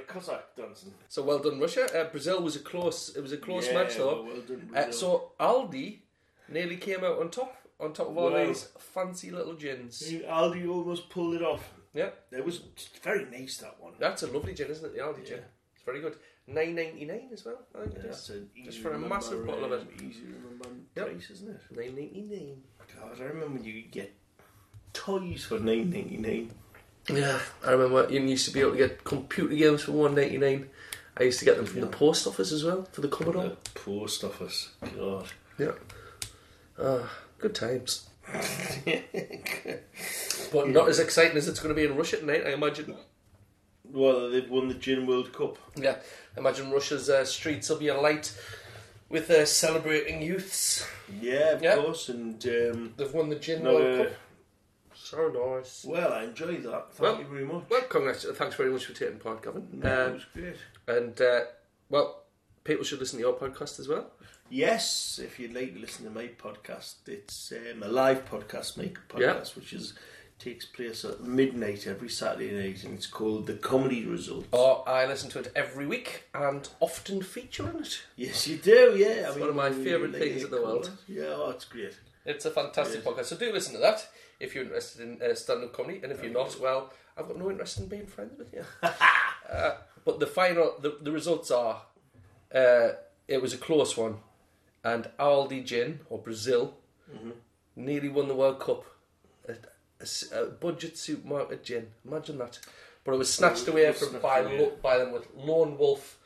Cossack 0.07 0.55
dancing. 0.55 0.93
so 1.09 1.23
well 1.23 1.39
done, 1.39 1.59
Russia. 1.59 1.87
Uh, 1.99 2.03
Brazil 2.11 2.41
was 2.43 2.55
a 2.55 2.59
close. 2.59 3.15
It 3.15 3.21
was 3.21 3.31
a 3.31 3.37
close 3.37 3.67
Yeah, 3.67 3.73
match, 3.73 3.95
though. 3.97 4.23
well 4.23 4.41
done, 4.47 4.69
Uh, 4.75 4.91
so 4.91 5.31
Aldi 5.39 5.99
nearly 6.47 6.77
came 6.77 7.03
out 7.03 7.17
on 7.19 7.31
top, 7.31 7.55
on 7.79 7.91
top 7.93 8.09
of 8.09 8.17
all 8.17 8.31
Wow. 8.31 8.45
these 8.45 8.67
fancy 8.77 9.31
little 9.31 9.53
gins. 9.55 10.03
Aldi 10.03 10.67
almost 10.69 11.09
pulled 11.09 11.33
it 11.35 11.41
off. 11.41 11.73
Yeah, 11.93 12.09
It 12.31 12.43
was 12.43 12.61
very 13.03 13.25
nice 13.25 13.57
that 13.57 13.75
one. 13.79 13.93
that's 13.99 14.23
a 14.23 14.27
lovely 14.27 14.53
gin, 14.53 14.67
isn't 14.71 14.85
it? 14.85 14.93
The 14.95 14.99
Aldi 15.01 15.27
gin. 15.27 15.39
It's 15.75 15.83
very 15.85 16.01
good. 16.01 16.15
Nine 16.47 16.75
ninety 16.75 17.05
nine 17.05 17.29
as 17.31 17.45
well. 17.45 17.59
I 17.75 17.81
think 17.83 17.93
Yeah, 17.93 17.99
it 17.99 18.03
that's 18.07 18.29
is. 18.29 18.35
an 18.37 18.49
easy 18.55 18.65
Just 18.65 18.79
for 18.79 18.89
a 18.89 18.91
remember, 18.93 19.15
massive 19.15 19.45
bottle 19.45 19.65
of 19.65 19.71
uh, 19.71 19.75
it. 19.75 19.87
Easy 20.01 20.21
to 20.21 20.25
remember 20.33 20.69
Yep. 20.95 21.05
price, 21.07 21.29
isn't 21.29 21.49
it? 21.49 21.61
Nine 21.71 21.95
ninety 21.95 22.21
nine. 22.21 22.63
God, 22.99 23.21
I 23.21 23.23
remember 23.23 23.53
when 23.55 23.63
you 23.63 23.81
get 23.83 24.13
toys 24.93 25.45
for 25.45 25.59
nine 25.59 25.89
ninety 25.89 26.17
nine. 26.17 26.51
Yeah, 27.09 27.39
I 27.65 27.71
remember 27.71 28.11
you 28.11 28.21
used 28.21 28.45
to 28.47 28.53
be 28.53 28.61
able 28.61 28.71
to 28.71 28.77
get 28.77 29.03
computer 29.03 29.55
games 29.55 29.83
for 29.83 29.91
one 29.93 30.15
ninety 30.15 30.37
nine. 30.37 30.69
I 31.15 31.23
used 31.23 31.39
to 31.39 31.45
get 31.45 31.57
them 31.57 31.65
from 31.67 31.81
the 31.81 31.87
post 31.87 32.25
office 32.27 32.51
as 32.51 32.63
well 32.63 32.87
for 32.91 33.01
the 33.01 33.07
Commodore. 33.07 33.43
The 33.49 33.69
post 33.75 34.23
office. 34.23 34.69
God. 34.95 35.27
Yeah. 35.59 35.73
Ah, 36.79 37.09
good 37.37 37.53
times. 37.55 38.09
But 40.51 40.69
not 40.69 40.87
as 40.89 40.99
exciting 40.99 41.37
as 41.37 41.47
it's 41.47 41.59
going 41.59 41.73
to 41.73 41.79
be 41.79 41.87
in 41.87 41.97
Russia 41.97 42.17
tonight, 42.17 42.43
I 42.45 42.51
imagine. 42.51 42.95
Well, 43.85 44.29
they've 44.29 44.49
won 44.49 44.67
the 44.67 44.73
Gin 44.75 45.05
World 45.07 45.33
Cup. 45.33 45.57
Yeah, 45.75 45.95
imagine 46.37 46.71
Russia's 46.71 47.09
uh, 47.09 47.25
streets 47.25 47.69
will 47.69 47.77
be 47.77 47.87
alight 47.89 48.35
with 49.09 49.29
uh, 49.29 49.45
celebrating 49.45 50.21
youths. 50.21 50.85
Yeah, 51.21 51.51
of 51.53 51.63
Yeah. 51.63 51.75
course. 51.75 52.09
And 52.09 52.43
um, 52.45 52.93
They've 52.97 53.13
won 53.13 53.29
the 53.29 53.35
Gin 53.35 53.63
no, 53.63 53.73
World 53.75 53.99
uh, 53.99 54.03
Cup. 54.05 54.13
So 54.95 55.55
nice. 55.57 55.85
Well, 55.85 56.13
I 56.13 56.23
enjoyed 56.23 56.63
that. 56.63 56.93
Thank 56.93 56.99
Well- 56.99 57.19
you 57.19 57.25
very 57.27 57.45
much. 57.45 57.63
Well, 57.69 57.81
congrats. 57.83 58.25
Thanks 58.33 58.55
very 58.55 58.71
much 58.71 58.85
for 58.85 58.93
taking 58.93 59.19
part, 59.19 59.41
Gavin. 59.43 59.67
No, 59.73 60.05
Um, 60.05 60.09
it 60.11 60.13
was 60.13 60.25
great. 60.33 60.55
and, 60.87 61.21
uh, 61.21 61.41
well, 61.89 62.22
people 62.63 62.83
should 62.83 62.99
listen 62.99 63.19
to 63.19 63.25
your 63.25 63.33
podcast 63.33 63.79
as 63.79 63.87
well. 63.87 64.07
Yes, 64.49 65.19
if 65.23 65.39
you'd 65.39 65.53
like 65.53 65.73
to 65.73 65.79
listen 65.79 66.05
to 66.05 66.11
my 66.11 66.27
podcast, 66.27 66.95
it's 67.07 67.51
um, 67.53 67.81
a 67.83 67.87
live 67.87 68.29
podcast, 68.29 68.77
my 68.77 68.91
podcast, 69.09 69.55
which 69.55 69.73
is 69.73 69.93
takes 70.39 70.65
place 70.65 71.05
at 71.05 71.21
midnight 71.23 71.87
every 71.87 72.09
Saturday 72.09 72.51
night, 72.51 72.83
and 72.83 72.95
it's 72.95 73.07
called 73.07 73.47
The 73.47 73.53
Comedy 73.53 74.05
Results. 74.05 74.47
Or 74.51 74.87
I 74.87 75.05
listen 75.05 75.29
to 75.31 75.39
it 75.39 75.51
every 75.55 75.87
week 75.87 76.23
and 76.33 76.67
often 76.81 77.21
feature 77.21 77.69
in 77.69 77.77
it. 77.81 78.01
Yes, 78.17 78.47
you 78.47 78.57
do. 78.57 78.93
Yeah, 78.97 79.29
It's 79.29 79.37
one 79.37 79.49
of 79.49 79.55
my 79.55 79.71
favourite 79.71 80.13
things 80.13 80.43
in 80.43 80.51
the 80.51 80.61
world. 80.61 80.91
Yeah, 81.07 81.33
oh, 81.35 81.51
it's 81.51 81.65
great. 81.65 81.95
It's 82.25 82.45
a 82.45 82.51
fantastic 82.51 83.03
Yes. 83.03 83.13
podcast, 83.13 83.25
so 83.25 83.37
do 83.37 83.51
listen 83.53 83.73
to 83.73 83.79
that 83.79 84.07
if 84.39 84.53
you're 84.53 84.65
interested 84.65 85.01
in 85.01 85.21
uh, 85.21 85.33
stand-up 85.33 85.71
comedy, 85.73 86.01
and 86.03 86.11
if 86.11 86.21
you're 86.21 86.33
not, 86.33 86.59
well, 86.59 86.91
I've 87.17 87.27
got 87.27 87.37
no 87.37 87.49
interest 87.49 87.79
in 87.79 87.87
being 87.87 88.07
friends 88.07 88.37
with 88.37 88.53
you. 88.53 88.63
uh, 88.83 89.71
but 90.03 90.19
the 90.19 90.27
final, 90.27 90.75
the, 90.81 90.97
the 91.01 91.11
results 91.11 91.51
are, 91.51 91.81
uh, 92.53 92.89
it 93.27 93.41
was 93.41 93.53
a 93.53 93.57
close 93.57 93.95
one, 93.97 94.17
and 94.83 95.09
Aldi 95.19 95.65
Gin 95.65 95.99
or 96.09 96.19
Brazil 96.19 96.75
nearly 97.75 98.09
won 98.09 98.27
the 98.27 98.35
World 98.35 98.59
Cup. 98.59 98.85
A, 99.47 99.53
a 100.01 100.41
a 100.41 100.45
budget 100.47 100.97
supermarket 100.97 101.63
gin, 101.63 101.87
imagine 102.05 102.37
that. 102.39 102.59
But 103.03 103.13
it 103.13 103.17
was 103.17 103.31
snatched 103.33 103.67
away 103.67 103.91
from 103.91 104.09
Snatched 104.09 104.23
by, 104.23 104.39
away. 104.39 104.59
lo- 104.59 104.73
by 104.81 104.97
them 104.97 105.11
with 105.11 105.27
Lone 105.35 105.77
Wolf. 105.77 106.17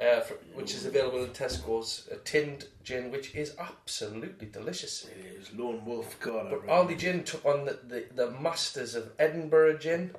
Uh, 0.00 0.20
for, 0.20 0.34
which 0.54 0.74
is 0.74 0.84
available 0.84 1.24
in 1.24 1.30
Tesco's, 1.30 2.06
a 2.12 2.16
tinned 2.16 2.66
gin, 2.84 3.10
which 3.10 3.34
is 3.34 3.54
absolutely 3.58 4.46
delicious. 4.46 5.06
It 5.06 5.40
is 5.40 5.52
Lone 5.54 5.82
Wolf. 5.86 6.20
God, 6.20 6.50
But. 6.50 6.66
Aldi 6.66 6.98
Gin 6.98 7.24
took 7.24 7.42
on 7.46 7.64
the, 7.64 7.78
the, 7.88 8.04
the 8.14 8.30
masters 8.32 8.94
of 8.94 9.10
Edinburgh 9.18 9.78
Gin. 9.78 10.10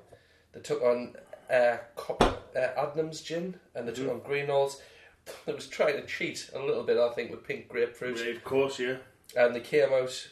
They 0.53 0.61
took 0.61 0.81
on 0.81 1.15
uh, 1.51 1.77
Cop, 1.95 2.23
uh, 2.23 2.59
Adnams 2.59 3.21
Gin, 3.23 3.53
and 3.75 3.87
they 3.87 3.91
took 3.93 4.09
on 4.09 4.19
Greenall's. 4.21 4.81
They 5.45 5.53
was 5.53 5.67
trying 5.67 5.95
to 6.01 6.05
cheat 6.05 6.49
a 6.53 6.59
little 6.59 6.83
bit, 6.83 6.97
I 6.97 7.09
think, 7.13 7.31
with 7.31 7.43
pink 7.47 7.67
grapefruit, 7.69 8.17
Yeah, 8.19 8.31
of 8.33 8.43
course, 8.43 8.79
yeah. 8.79 8.97
and 9.35 9.55
they 9.55 9.59
came 9.61 9.91
out, 9.93 10.29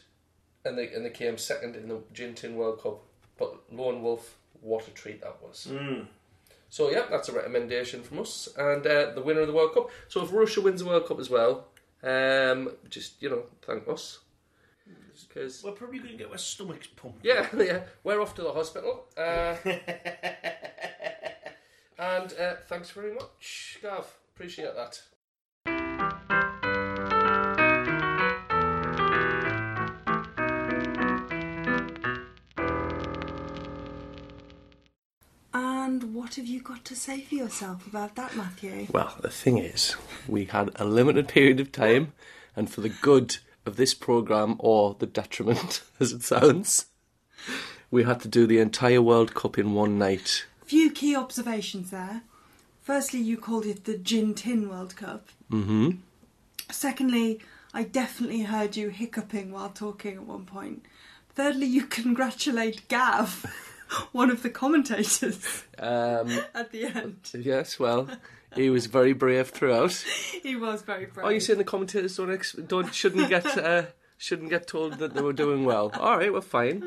and 0.64 0.76
they 0.78 0.92
and 0.92 1.04
they 1.04 1.10
came 1.10 1.36
second 1.38 1.76
in 1.76 1.88
the 1.88 2.00
Gin 2.12 2.34
Tin 2.34 2.56
World 2.56 2.82
Cup. 2.82 3.02
But 3.38 3.72
Lone 3.72 4.02
Wolf, 4.02 4.36
what 4.60 4.88
a 4.88 4.90
treat 4.90 5.20
that 5.22 5.42
was! 5.42 5.68
Mm. 5.70 6.06
So 6.68 6.90
yeah, 6.90 7.04
that's 7.10 7.28
a 7.28 7.32
recommendation 7.32 8.02
from 8.02 8.18
us, 8.20 8.48
and 8.56 8.86
uh, 8.86 9.12
the 9.14 9.22
winner 9.22 9.40
of 9.42 9.46
the 9.48 9.52
World 9.54 9.74
Cup. 9.74 9.90
So 10.08 10.22
if 10.24 10.32
Russia 10.32 10.60
wins 10.60 10.80
the 10.82 10.86
World 10.88 11.06
Cup 11.06 11.20
as 11.20 11.30
well, 11.30 11.68
um, 12.02 12.72
just 12.88 13.22
you 13.22 13.30
know, 13.30 13.44
thank 13.62 13.86
us. 13.88 14.20
Because 15.28 15.62
We're 15.64 15.72
probably 15.72 15.98
going 15.98 16.10
to 16.12 16.16
get 16.18 16.30
our 16.30 16.36
stomachs 16.38 16.88
pumped. 16.88 17.24
yeah, 17.24 17.46
yeah, 17.58 17.80
we're 18.04 18.20
off 18.20 18.34
to 18.34 18.42
the 18.42 18.52
hospital. 18.52 19.06
Uh, 19.16 19.56
and 21.98 22.32
uh, 22.38 22.54
thanks 22.68 22.90
very 22.90 23.14
much, 23.14 23.78
Gav. 23.82 24.06
Appreciate 24.36 24.74
that. 24.74 25.00
And 35.54 36.14
what 36.14 36.34
have 36.34 36.46
you 36.46 36.60
got 36.60 36.84
to 36.84 36.94
say 36.94 37.22
for 37.22 37.34
yourself 37.34 37.86
about 37.86 38.14
that, 38.16 38.36
Matthew? 38.36 38.88
Well, 38.90 39.16
the 39.22 39.30
thing 39.30 39.56
is, 39.56 39.96
we 40.28 40.44
had 40.44 40.70
a 40.76 40.84
limited 40.84 41.28
period 41.28 41.58
of 41.58 41.72
time, 41.72 42.12
and 42.54 42.68
for 42.68 42.82
the 42.82 42.90
good 42.90 43.38
of 43.64 43.76
this 43.76 43.94
program, 43.94 44.56
or 44.58 44.96
the 44.98 45.06
detriment, 45.06 45.80
as 45.98 46.12
it 46.12 46.22
sounds, 46.22 46.86
we 47.90 48.02
had 48.02 48.20
to 48.20 48.28
do 48.28 48.46
the 48.46 48.58
entire 48.58 49.00
World 49.00 49.34
Cup 49.34 49.58
in 49.58 49.72
one 49.72 49.98
night. 49.98 50.44
Few 50.66 50.90
key 50.90 51.16
observations 51.16 51.90
there. 51.90 52.20
Firstly, 52.86 53.18
you 53.18 53.36
called 53.36 53.66
it 53.66 53.84
the 53.84 53.98
Gin 53.98 54.32
Tin 54.32 54.68
World 54.68 54.94
Cup. 54.94 55.28
Mm-hmm. 55.50 55.90
Secondly, 56.70 57.40
I 57.74 57.82
definitely 57.82 58.42
heard 58.42 58.76
you 58.76 58.90
hiccuping 58.90 59.50
while 59.50 59.70
talking 59.70 60.14
at 60.14 60.22
one 60.22 60.44
point. 60.44 60.84
Thirdly, 61.34 61.66
you 61.66 61.82
congratulate 61.98 62.86
Gav, 62.86 63.44
one 64.12 64.30
of 64.30 64.44
the 64.44 64.50
commentators, 64.50 65.64
Um, 65.80 66.30
at 66.54 66.70
the 66.70 66.84
end. 66.84 67.16
yes, 67.36 67.80
well, 67.80 68.08
he 68.54 68.70
was 68.70 68.86
very 68.86 69.12
brave 69.14 69.50
throughout. 69.50 69.92
He 70.44 70.54
was 70.54 70.82
very 70.82 71.06
brave. 71.06 71.26
Are 71.26 71.32
you 71.32 71.40
saying 71.40 71.58
the 71.58 71.64
commentators 71.64 72.16
don't, 72.16 72.32
ex- 72.32 72.52
don't 72.52 72.94
shouldn't 72.94 73.28
get 73.28 73.58
uh, 73.58 73.86
shouldn't 74.16 74.50
get 74.50 74.68
told 74.68 74.98
that 75.00 75.12
they 75.14 75.22
were 75.22 75.32
doing 75.32 75.64
well? 75.64 75.90
All 75.98 76.16
right, 76.18 76.32
we're 76.32 76.40
fine. 76.40 76.84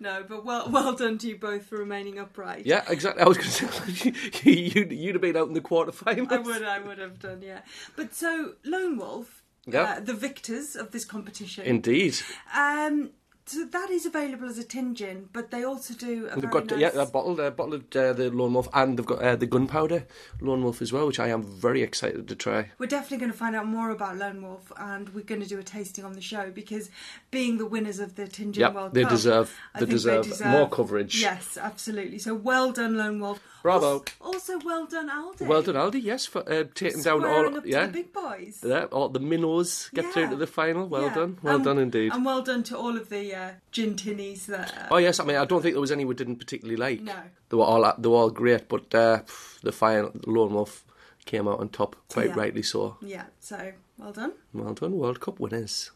No, 0.00 0.24
but 0.28 0.44
well, 0.44 0.68
well 0.70 0.92
done 0.94 1.18
to 1.18 1.28
you 1.28 1.36
both 1.36 1.66
for 1.66 1.76
remaining 1.78 2.18
upright. 2.18 2.66
Yeah, 2.66 2.84
exactly. 2.88 3.22
I 3.22 3.28
was 3.28 3.36
going 3.36 3.50
to 3.50 4.14
say 4.32 4.50
you 4.50 4.84
you'd 4.90 5.14
have 5.14 5.22
been 5.22 5.36
out 5.36 5.48
in 5.48 5.54
the 5.54 5.60
quarterfinals. 5.60 6.30
I 6.32 6.38
would, 6.38 6.62
I 6.62 6.78
would 6.80 6.98
have 6.98 7.18
done, 7.18 7.42
yeah. 7.42 7.60
But 7.96 8.14
so, 8.14 8.54
Lone 8.64 8.96
Wolf, 8.98 9.42
Yep. 9.66 9.88
uh, 9.88 10.00
the 10.00 10.14
victors 10.14 10.76
of 10.76 10.92
this 10.92 11.04
competition, 11.04 11.64
Indeed, 11.66 12.16
um, 12.56 13.10
so 13.48 13.64
that 13.64 13.90
is 13.90 14.06
available 14.06 14.48
as 14.48 14.58
a 14.58 14.64
tin 14.64 14.94
gin, 14.94 15.28
but 15.32 15.50
they 15.50 15.64
also 15.64 15.94
do 15.94 16.28
a 16.30 16.40
they've 16.40 16.50
got 16.50 16.66
nice... 16.66 16.80
yeah 16.80 16.90
a 16.94 17.06
bottle 17.06 17.40
a 17.40 17.50
bottle 17.50 17.74
of 17.74 17.82
uh, 17.96 18.12
the 18.12 18.30
Lone 18.30 18.54
Wolf, 18.54 18.68
and 18.74 18.98
they've 18.98 19.06
got 19.06 19.22
uh, 19.22 19.36
the 19.36 19.46
gunpowder 19.46 20.06
Lone 20.40 20.62
Wolf 20.62 20.82
as 20.82 20.92
well, 20.92 21.06
which 21.06 21.18
I 21.18 21.28
am 21.28 21.42
very 21.42 21.82
excited 21.82 22.28
to 22.28 22.34
try. 22.34 22.70
We're 22.78 22.86
definitely 22.86 23.18
going 23.18 23.32
to 23.32 23.38
find 23.38 23.56
out 23.56 23.66
more 23.66 23.90
about 23.90 24.16
Lone 24.16 24.42
Wolf, 24.42 24.72
and 24.76 25.08
we're 25.10 25.24
going 25.24 25.40
to 25.40 25.48
do 25.48 25.58
a 25.58 25.62
tasting 25.62 26.04
on 26.04 26.12
the 26.12 26.20
show 26.20 26.50
because, 26.50 26.90
being 27.30 27.58
the 27.58 27.66
winners 27.66 27.98
of 27.98 28.16
the 28.16 28.26
Tin 28.28 28.52
Gin 28.52 28.60
Yeah, 28.60 28.70
World 28.70 28.94
they 28.94 29.02
Cup, 29.02 29.10
deserve 29.10 29.56
I 29.74 29.80
they 29.80 29.86
deserve, 29.86 30.40
more 30.46 30.68
coverage. 30.68 31.20
Yes, 31.20 31.56
absolutely. 31.60 32.18
So 32.18 32.34
well 32.34 32.72
done, 32.72 32.96
Lone 32.96 33.20
Wolf. 33.20 33.40
Bravo. 33.62 34.04
Also, 34.20 34.58
well 34.64 34.86
done, 34.86 35.08
Aldi. 35.10 35.46
Well 35.46 35.62
done, 35.62 35.74
Aldi. 35.74 36.02
Yes, 36.02 36.26
for 36.26 36.48
uh, 36.50 36.64
taking 36.74 37.02
down 37.02 37.24
all 37.24 37.56
up 37.56 37.66
yeah. 37.66 37.80
to 37.80 37.86
the 37.88 37.92
big 37.92 38.12
boys. 38.12 38.62
Yeah, 38.64 38.84
all 38.84 39.08
the 39.08 39.20
minnows 39.20 39.90
get 39.94 40.06
through 40.12 40.30
to 40.30 40.36
the 40.36 40.46
final. 40.46 40.86
Well 40.86 41.02
Yeah. 41.04 41.14
done, 41.14 41.38
well 41.42 41.56
And- 41.56 41.64
done 41.64 41.78
indeed. 41.78 42.12
And 42.12 42.24
well 42.24 42.42
done 42.42 42.62
to 42.64 42.76
all 42.78 42.96
of 42.96 43.08
the 43.08 43.34
uh, 43.34 43.50
gin 43.72 43.94
tinnies 43.96 44.46
that. 44.46 44.72
Uh, 44.76 44.86
Oh 44.92 44.96
yes, 44.98 45.20
I 45.20 45.24
mean 45.24 45.36
I 45.36 45.44
don't 45.44 45.62
think 45.62 45.74
there 45.74 45.80
was 45.80 45.92
any 45.92 46.04
we 46.04 46.14
didn't 46.14 46.36
particularly 46.36 46.76
like. 46.76 47.00
No. 47.02 47.16
They 47.48 47.56
were 47.56 47.64
all 47.64 47.92
they 47.98 48.08
were 48.08 48.16
all 48.16 48.30
great, 48.30 48.68
but 48.68 48.94
uh, 48.94 49.22
the 49.62 49.72
final 49.72 50.10
the 50.14 50.30
Lone 50.30 50.54
Wolf 50.54 50.84
came 51.24 51.46
out 51.48 51.60
on 51.60 51.68
top, 51.68 51.96
quite 52.08 52.28
Yeah. 52.28 52.34
rightly 52.36 52.62
so. 52.62 52.96
Yeah, 53.02 53.24
so 53.40 53.72
well 53.98 54.12
done. 54.12 54.32
Well 54.52 54.74
done, 54.74 54.92
World 54.96 55.20
Cup 55.20 55.38
winners. 55.40 55.90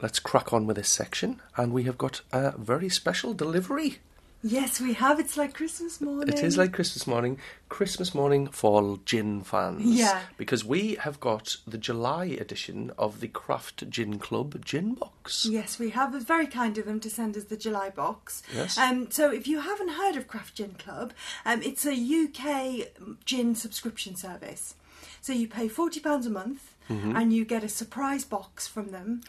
Let's 0.00 0.18
crack 0.18 0.52
on 0.52 0.66
with 0.66 0.76
this 0.76 0.88
section, 0.88 1.40
and 1.56 1.72
we 1.72 1.84
have 1.84 1.96
got 1.96 2.20
a 2.32 2.56
very 2.58 2.88
special 2.88 3.32
delivery. 3.32 3.98
Yes, 4.42 4.80
we 4.80 4.92
have. 4.92 5.18
It's 5.18 5.36
like 5.36 5.54
Christmas 5.54 6.00
morning. 6.00 6.32
It 6.32 6.44
is 6.44 6.56
like 6.56 6.72
Christmas 6.72 7.06
morning, 7.06 7.38
Christmas 7.68 8.14
morning 8.14 8.46
for 8.46 8.98
gin 9.04 9.42
fans. 9.42 9.82
Yeah. 9.84 10.20
Because 10.36 10.64
we 10.64 10.96
have 10.96 11.18
got 11.18 11.56
the 11.66 11.78
July 11.78 12.26
edition 12.26 12.92
of 12.96 13.20
the 13.20 13.26
Craft 13.26 13.90
Gin 13.90 14.18
Club 14.18 14.64
gin 14.64 14.94
box. 14.94 15.46
Yes, 15.46 15.78
we 15.78 15.90
have. 15.90 16.14
It's 16.14 16.24
very 16.24 16.46
kind 16.46 16.78
of 16.78 16.84
them 16.84 17.00
to 17.00 17.10
send 17.10 17.36
us 17.36 17.44
the 17.44 17.56
July 17.56 17.90
box. 17.90 18.42
Yes. 18.54 18.78
Um, 18.78 19.10
so 19.10 19.32
if 19.32 19.48
you 19.48 19.60
haven't 19.60 19.90
heard 19.90 20.16
of 20.16 20.28
Craft 20.28 20.54
Gin 20.56 20.74
Club, 20.74 21.12
um, 21.44 21.62
it's 21.62 21.84
a 21.84 21.94
UK 21.94 22.88
gin 23.24 23.54
subscription 23.54 24.14
service. 24.14 24.74
So 25.22 25.32
you 25.32 25.48
pay 25.48 25.66
forty 25.66 25.98
pounds 25.98 26.26
a 26.26 26.30
month. 26.30 26.75
Mm-hmm. 26.88 27.16
And 27.16 27.32
you 27.32 27.44
get 27.44 27.64
a 27.64 27.68
surprise 27.68 28.24
box 28.24 28.66
from 28.68 28.90
them, 28.92 29.20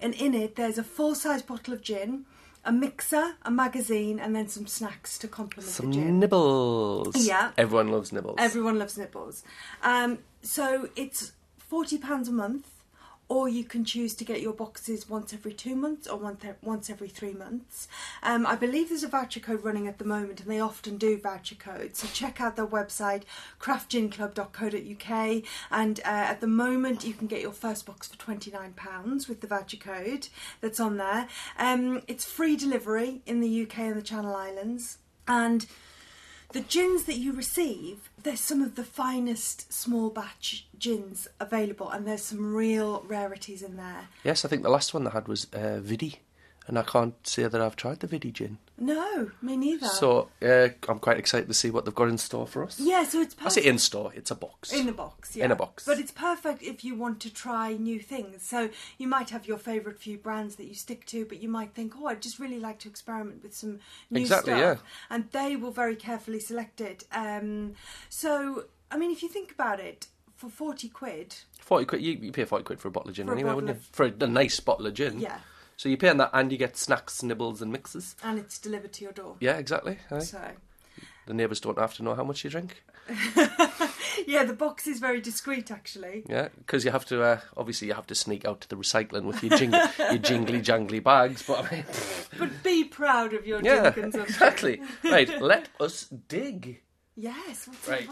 and 0.00 0.14
in 0.14 0.34
it 0.34 0.56
there's 0.56 0.78
a 0.78 0.82
full-size 0.84 1.42
bottle 1.42 1.74
of 1.74 1.82
gin, 1.82 2.24
a 2.64 2.72
mixer, 2.72 3.34
a 3.42 3.50
magazine, 3.50 4.18
and 4.18 4.34
then 4.34 4.48
some 4.48 4.66
snacks 4.66 5.18
to 5.18 5.28
complement 5.28 5.70
Some 5.70 5.92
the 5.92 5.98
gin. 5.98 6.18
nibbles. 6.20 7.26
Yeah. 7.26 7.52
Everyone 7.58 7.88
loves 7.88 8.12
nibbles. 8.12 8.36
Everyone 8.38 8.78
loves 8.78 8.96
nibbles. 8.96 9.44
Um, 9.82 10.18
so 10.42 10.88
it's 10.96 11.32
forty 11.58 11.98
pounds 11.98 12.28
a 12.28 12.32
month, 12.32 12.66
or 13.28 13.48
you 13.48 13.64
can 13.64 13.84
choose 13.84 14.14
to 14.14 14.24
get 14.24 14.40
your 14.40 14.52
boxes 14.52 15.08
once 15.08 15.32
every 15.32 15.52
two 15.52 15.74
months 15.74 16.06
or 16.06 16.16
once 16.16 16.44
once 16.62 16.88
every 16.88 17.08
three 17.08 17.32
months. 17.32 17.88
Um, 18.22 18.46
I 18.46 18.54
believe 18.54 18.88
there's 18.88 19.02
a 19.02 19.08
voucher 19.08 19.40
code 19.40 19.64
running 19.64 19.88
at 19.88 19.98
the 19.98 20.04
moment, 20.04 20.40
and 20.40 20.50
they 20.50 20.60
often 20.60 20.96
do 20.96 21.18
voucher 21.18 21.56
codes. 21.56 21.98
So 22.00 22.08
check 22.12 22.40
out 22.40 22.56
their 22.56 22.66
website, 22.66 23.22
craftginclub.co.uk, 23.60 25.42
and 25.70 26.00
uh, 26.00 26.02
at 26.04 26.40
the 26.40 26.46
moment 26.46 27.04
you 27.04 27.14
can 27.14 27.26
get 27.26 27.40
your 27.40 27.52
first 27.52 27.86
box 27.86 28.06
for 28.08 28.16
twenty 28.16 28.50
nine 28.50 28.74
pounds 28.74 29.28
with 29.28 29.40
the 29.40 29.46
voucher 29.46 29.76
code 29.76 30.28
that's 30.60 30.80
on 30.80 30.96
there. 30.96 31.28
Um, 31.58 32.02
it's 32.06 32.24
free 32.24 32.56
delivery 32.56 33.22
in 33.26 33.40
the 33.40 33.62
UK 33.62 33.78
and 33.78 33.96
the 33.96 34.02
Channel 34.02 34.36
Islands, 34.36 34.98
and 35.26 35.66
the 36.52 36.60
gins 36.60 37.04
that 37.04 37.16
you 37.16 37.32
receive, 37.32 38.08
there's 38.26 38.40
some 38.40 38.60
of 38.60 38.74
the 38.74 38.82
finest 38.82 39.72
small 39.72 40.10
batch 40.10 40.66
gins 40.80 41.28
available, 41.38 41.88
and 41.88 42.06
there's 42.06 42.24
some 42.24 42.54
real 42.54 43.04
rarities 43.06 43.62
in 43.62 43.76
there. 43.76 44.08
Yes, 44.24 44.44
I 44.44 44.48
think 44.48 44.64
the 44.64 44.68
last 44.68 44.92
one 44.92 45.04
they 45.04 45.10
had 45.10 45.28
was 45.28 45.46
uh, 45.52 45.78
Vidi. 45.80 46.18
and 46.66 46.76
I 46.76 46.82
can't 46.82 47.14
say 47.24 47.46
that 47.46 47.60
I've 47.60 47.76
tried 47.76 48.00
the 48.00 48.08
Vidi 48.08 48.32
gin. 48.32 48.58
No, 48.78 49.30
me 49.40 49.56
neither. 49.56 49.86
So 49.86 50.28
uh, 50.42 50.68
I'm 50.88 50.98
quite 50.98 51.16
excited 51.18 51.48
to 51.48 51.54
see 51.54 51.70
what 51.70 51.84
they've 51.84 51.94
got 51.94 52.08
in 52.08 52.18
store 52.18 52.46
for 52.46 52.62
us. 52.62 52.78
yeah, 52.78 53.04
so 53.04 53.20
it's 53.22 53.34
perfect. 53.34 53.58
I 53.58 53.60
say 53.62 53.68
in 53.68 53.78
store, 53.78 54.12
it's 54.14 54.30
a 54.30 54.34
box. 54.34 54.72
In 54.72 54.88
a 54.88 54.92
box, 54.92 55.34
yeah. 55.34 55.46
In 55.46 55.50
a 55.50 55.56
box. 55.56 55.84
But 55.86 55.98
it's 55.98 56.10
perfect 56.12 56.62
if 56.62 56.84
you 56.84 56.94
want 56.94 57.20
to 57.20 57.32
try 57.32 57.72
new 57.72 57.98
things. 58.00 58.42
So 58.42 58.68
you 58.98 59.08
might 59.08 59.30
have 59.30 59.46
your 59.46 59.56
favourite 59.58 59.98
few 59.98 60.18
brands 60.18 60.56
that 60.56 60.66
you 60.66 60.74
stick 60.74 61.06
to, 61.06 61.24
but 61.24 61.42
you 61.42 61.48
might 61.48 61.72
think, 61.72 61.94
oh, 61.98 62.06
I'd 62.06 62.20
just 62.20 62.38
really 62.38 62.60
like 62.60 62.78
to 62.80 62.88
experiment 62.88 63.42
with 63.42 63.54
some 63.56 63.78
new 64.10 64.20
Exactly, 64.20 64.52
stuff. 64.52 64.60
yeah. 64.80 64.86
And 65.08 65.30
they 65.32 65.56
will 65.56 65.70
very 65.72 65.96
carefully 65.96 66.40
select 66.40 66.80
it. 66.82 67.04
Um, 67.12 67.74
so, 68.10 68.64
I 68.90 68.98
mean, 68.98 69.10
if 69.10 69.22
you 69.22 69.28
think 69.30 69.52
about 69.52 69.80
it, 69.80 70.08
for 70.34 70.50
40 70.50 70.90
quid, 70.90 71.34
40 71.60 71.86
quid, 71.86 72.02
you, 72.02 72.12
you 72.20 72.30
pay 72.30 72.44
40 72.44 72.62
quid 72.62 72.78
for 72.78 72.88
a 72.88 72.90
bottle 72.90 73.08
of 73.08 73.16
gin 73.16 73.30
anyway, 73.30 73.54
wouldn't 73.54 73.74
you? 73.74 73.80
For 73.92 74.04
a, 74.04 74.12
a 74.20 74.26
nice 74.26 74.60
bottle 74.60 74.86
of 74.86 74.92
gin. 74.92 75.18
yeah, 75.18 75.38
So 75.76 75.88
you 75.88 75.96
pay 75.96 76.06
paying 76.08 76.18
that 76.18 76.30
and 76.32 76.50
you 76.50 76.58
get 76.58 76.76
snacks, 76.76 77.22
nibbles, 77.22 77.60
and 77.60 77.70
mixes. 77.70 78.16
and 78.22 78.38
it's 78.38 78.58
delivered 78.58 78.92
to 78.94 79.04
your 79.04 79.12
door. 79.12 79.36
Yeah, 79.40 79.58
exactly. 79.58 79.98
aye. 80.10 80.20
So, 80.20 80.40
The 81.26 81.34
neighbours 81.34 81.60
don't 81.60 81.78
have 81.78 81.94
to 81.94 82.02
know 82.02 82.14
how 82.14 82.24
much 82.24 82.44
you 82.44 82.50
drink. 82.50 82.82
yeah, 84.26 84.42
the 84.44 84.56
box 84.56 84.86
is 84.86 84.98
very 84.98 85.20
discreet 85.20 85.70
actually. 85.70 86.24
Yeah, 86.28 86.48
because 86.58 86.84
you 86.84 86.90
have 86.90 87.04
to, 87.06 87.22
uh, 87.22 87.40
obviously, 87.56 87.88
you 87.88 87.94
have 87.94 88.06
to 88.08 88.14
sneak 88.14 88.44
out 88.44 88.62
to 88.62 88.68
the 88.68 88.76
recycling 88.76 89.24
with 89.24 89.42
your, 89.42 89.56
jing- 89.56 89.72
your 89.72 90.18
jingly 90.18 90.60
jangly 90.60 91.02
bags. 91.02 91.42
But 91.46 91.64
I 91.66 91.70
mean, 91.76 91.84
But 92.38 92.62
be 92.62 92.84
proud 92.84 93.34
of 93.34 93.46
your 93.46 93.60
yeah, 93.62 93.92
exactly. 93.94 94.80
Right, 95.04 95.40
let 95.40 95.68
us 95.78 96.04
dig. 96.28 96.80
Yes, 97.14 97.68
what's 97.68 97.88
Right. 97.88 98.08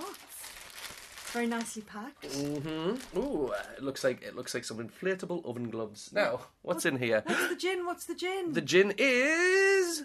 In 1.35 1.51
the 1.51 1.57
box? 1.57 1.75
Very 1.75 1.83
nicely 1.83 1.83
packed. 1.83 2.23
Mm-hmm. 2.23 3.19
Ooh, 3.19 3.53
it 3.77 3.83
looks 3.83 4.05
like 4.05 4.23
it 4.23 4.37
looks 4.37 4.55
like 4.55 4.65
some 4.65 4.79
inflatable 4.79 5.45
oven 5.45 5.71
gloves. 5.71 6.11
Now, 6.13 6.41
what's 6.63 6.87
in 6.87 6.99
here? 6.99 7.23
What's 7.27 7.49
the 7.49 7.57
gin? 7.57 7.87
What's 7.87 8.07
the 8.07 8.15
gin? 8.15 8.53
The 8.53 8.61
gin 8.61 8.95
is 8.99 10.05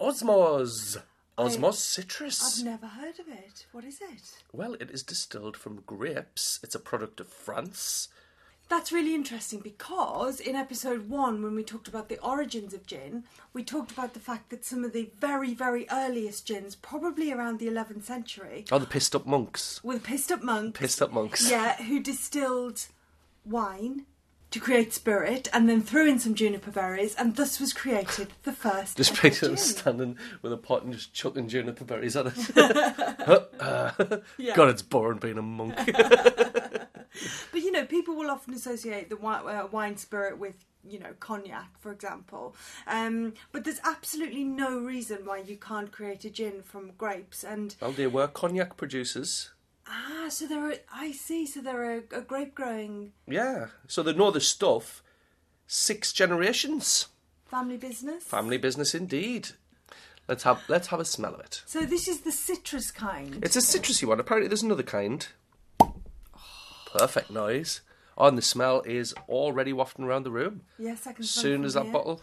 Osmoz. 0.00 0.98
Osmoz 1.38 1.74
citrus. 1.74 2.60
I've 2.60 2.64
never 2.64 2.86
heard 2.86 3.18
of 3.18 3.28
it. 3.28 3.66
What 3.72 3.84
is 3.84 4.00
it? 4.00 4.42
Well, 4.52 4.74
it 4.74 4.90
is 4.90 5.02
distilled 5.02 5.56
from 5.56 5.82
grapes. 5.86 6.60
It's 6.62 6.74
a 6.74 6.80
product 6.80 7.20
of 7.20 7.28
France. 7.28 8.08
That's 8.68 8.90
really 8.90 9.14
interesting 9.14 9.60
because 9.60 10.40
in 10.40 10.56
episode 10.56 11.08
one, 11.08 11.40
when 11.42 11.54
we 11.54 11.62
talked 11.62 11.86
about 11.86 12.08
the 12.08 12.18
origins 12.18 12.74
of 12.74 12.84
gin, 12.84 13.22
we 13.52 13.62
talked 13.62 13.92
about 13.92 14.12
the 14.12 14.20
fact 14.20 14.50
that 14.50 14.64
some 14.64 14.82
of 14.84 14.92
the 14.92 15.08
very, 15.20 15.54
very 15.54 15.86
earliest 15.90 16.46
gins, 16.46 16.74
probably 16.74 17.30
around 17.32 17.60
the 17.60 17.68
11th 17.68 18.02
century, 18.04 18.64
Oh, 18.72 18.78
the 18.80 18.86
pissed 18.86 19.14
up 19.14 19.24
monks. 19.24 19.82
were 19.84 20.00
pissed 20.00 20.32
up 20.32 20.42
monks. 20.42 20.80
Pissed 20.80 21.00
up 21.00 21.12
monks. 21.12 21.48
Yeah, 21.48 21.76
who 21.82 22.00
distilled 22.00 22.86
wine 23.44 24.04
to 24.50 24.58
create 24.60 24.92
spirit 24.92 25.48
and 25.52 25.68
then 25.68 25.80
threw 25.82 26.08
in 26.08 26.18
some 26.18 26.34
juniper 26.34 26.70
berries, 26.72 27.14
and 27.14 27.36
thus 27.36 27.60
was 27.60 27.72
created 27.72 28.32
the 28.42 28.52
first. 28.52 28.96
Just 28.96 29.40
them 29.40 29.56
standing 29.56 30.16
with 30.42 30.52
a 30.52 30.56
pot 30.56 30.82
and 30.82 30.92
just 30.92 31.12
chucking 31.12 31.48
juniper 31.48 31.84
berries 31.84 32.16
at 32.16 32.26
it. 32.28 32.54
God, 34.56 34.68
it's 34.70 34.82
boring 34.82 35.18
being 35.18 35.38
a 35.38 35.42
monk. 35.42 35.74
But 37.52 37.60
you 37.62 37.72
know, 37.72 37.84
people 37.84 38.14
will 38.14 38.30
often 38.30 38.54
associate 38.54 39.08
the 39.10 39.16
wine, 39.16 39.46
uh, 39.46 39.66
wine 39.70 39.96
spirit 39.96 40.38
with, 40.38 40.64
you 40.88 40.98
know, 40.98 41.14
cognac, 41.20 41.78
for 41.80 41.92
example. 41.92 42.54
Um, 42.86 43.34
but 43.52 43.64
there's 43.64 43.80
absolutely 43.84 44.44
no 44.44 44.78
reason 44.78 45.18
why 45.24 45.38
you 45.38 45.56
can't 45.56 45.90
create 45.92 46.24
a 46.24 46.30
gin 46.30 46.62
from 46.62 46.92
grapes. 46.98 47.44
And 47.44 47.74
well, 47.80 47.92
there 47.92 48.10
were 48.10 48.28
cognac 48.28 48.76
producers. 48.76 49.50
ah, 49.88 50.28
so 50.28 50.46
there 50.46 50.64
are. 50.70 50.74
I 50.92 51.12
see. 51.12 51.46
So 51.46 51.60
there 51.60 51.84
are 51.84 52.02
a 52.12 52.20
grape 52.20 52.54
growing 52.54 53.12
Yeah, 53.26 53.68
so 53.88 54.02
they 54.02 54.12
know 54.12 54.30
the 54.30 54.40
stuff. 54.40 55.02
Six 55.66 56.12
generations. 56.12 57.06
family 57.46 57.76
business. 57.76 58.22
Family 58.24 58.58
business 58.58 58.94
indeed. 58.94 59.48
Let's 60.28 60.42
have 60.44 60.62
let's 60.68 60.88
have 60.88 61.00
a 61.00 61.04
smell 61.04 61.34
of 61.34 61.40
it. 61.40 61.62
So 61.66 61.80
this 61.82 62.08
is 62.08 62.20
the 62.20 62.32
citrus 62.32 62.90
kind. 62.90 63.38
It's 63.42 63.56
a 63.56 63.60
citrusy 63.60 64.06
one. 64.06 64.18
Apparently, 64.20 64.48
there's 64.48 64.62
another 64.62 64.82
kind. 64.82 65.26
Perfect 66.98 67.30
noise. 67.30 67.80
Oh, 68.18 68.28
and 68.28 68.38
the 68.38 68.42
smell 68.42 68.82
is 68.86 69.12
already 69.28 69.72
wafting 69.72 70.04
around 70.04 70.22
the 70.24 70.30
room. 70.30 70.62
yes, 70.78 71.06
I 71.06 71.12
can. 71.12 71.22
As 71.22 71.30
soon 71.30 71.64
as 71.64 71.74
that 71.74 71.84
here. 71.84 71.92
bottle. 71.92 72.22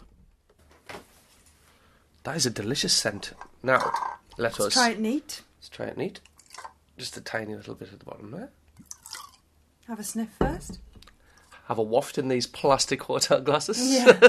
That 2.24 2.36
is 2.36 2.46
a 2.46 2.50
delicious 2.50 2.92
scent. 2.92 3.32
Now, 3.62 3.92
let 4.38 4.58
Let's 4.58 4.60
us 4.60 4.72
try 4.72 4.90
it 4.90 4.98
neat. 4.98 5.42
let's 5.58 5.68
try 5.68 5.86
it 5.86 5.96
neat. 5.98 6.20
Just 6.96 7.16
a 7.16 7.20
tiny 7.20 7.54
little 7.54 7.74
bit 7.74 7.92
at 7.92 7.98
the 7.98 8.04
bottom 8.04 8.30
there. 8.30 8.50
Have 9.88 10.00
a 10.00 10.04
sniff 10.04 10.30
first. 10.38 10.78
Have 11.66 11.78
a 11.78 11.82
waft 11.82 12.18
in 12.18 12.28
these 12.28 12.46
plastic 12.46 13.02
hotel 13.04 13.40
glasses. 13.40 13.78
Yeah. 13.92 14.28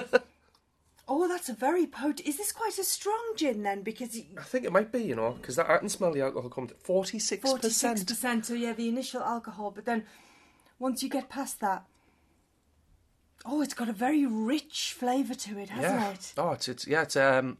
oh, 1.07 1.27
that's 1.27 1.47
a 1.47 1.53
very 1.53 1.87
potent. 1.87 2.21
Is 2.27 2.37
this 2.37 2.51
quite 2.51 2.77
a 2.77 2.83
strong 2.83 3.21
gin 3.37 3.63
then? 3.63 3.81
Because 3.81 4.17
I 4.37 4.43
think 4.43 4.65
it 4.65 4.71
might 4.73 4.91
be, 4.91 5.03
you 5.03 5.15
know, 5.15 5.31
because 5.31 5.55
that 5.55 5.69
I 5.69 5.77
can 5.77 5.89
smell 5.89 6.11
the 6.11 6.21
alcohol 6.21 6.49
coming. 6.49 6.71
Forty-six 6.83 7.41
percent. 7.41 7.61
Forty-six 7.61 8.03
percent. 8.03 8.45
So 8.45 8.53
yeah, 8.55 8.73
the 8.73 8.89
initial 8.89 9.21
alcohol, 9.21 9.71
but 9.71 9.85
then 9.85 10.03
once 10.80 11.01
you 11.03 11.09
get 11.09 11.30
past 11.30 11.59
that, 11.61 11.86
oh, 13.45 13.61
it's 13.61 13.73
got 13.73 13.89
a 13.89 13.93
very 13.93 14.26
rich 14.26 14.95
flavour 14.97 15.34
to 15.36 15.57
it, 15.59 15.69
hasn't 15.69 15.93
Yeah. 16.01 16.11
it? 16.11 16.34
Oh, 16.38 16.51
it's, 16.51 16.67
it's 16.67 16.88
yeah, 16.88 17.03
it's 17.03 17.15
um. 17.15 17.57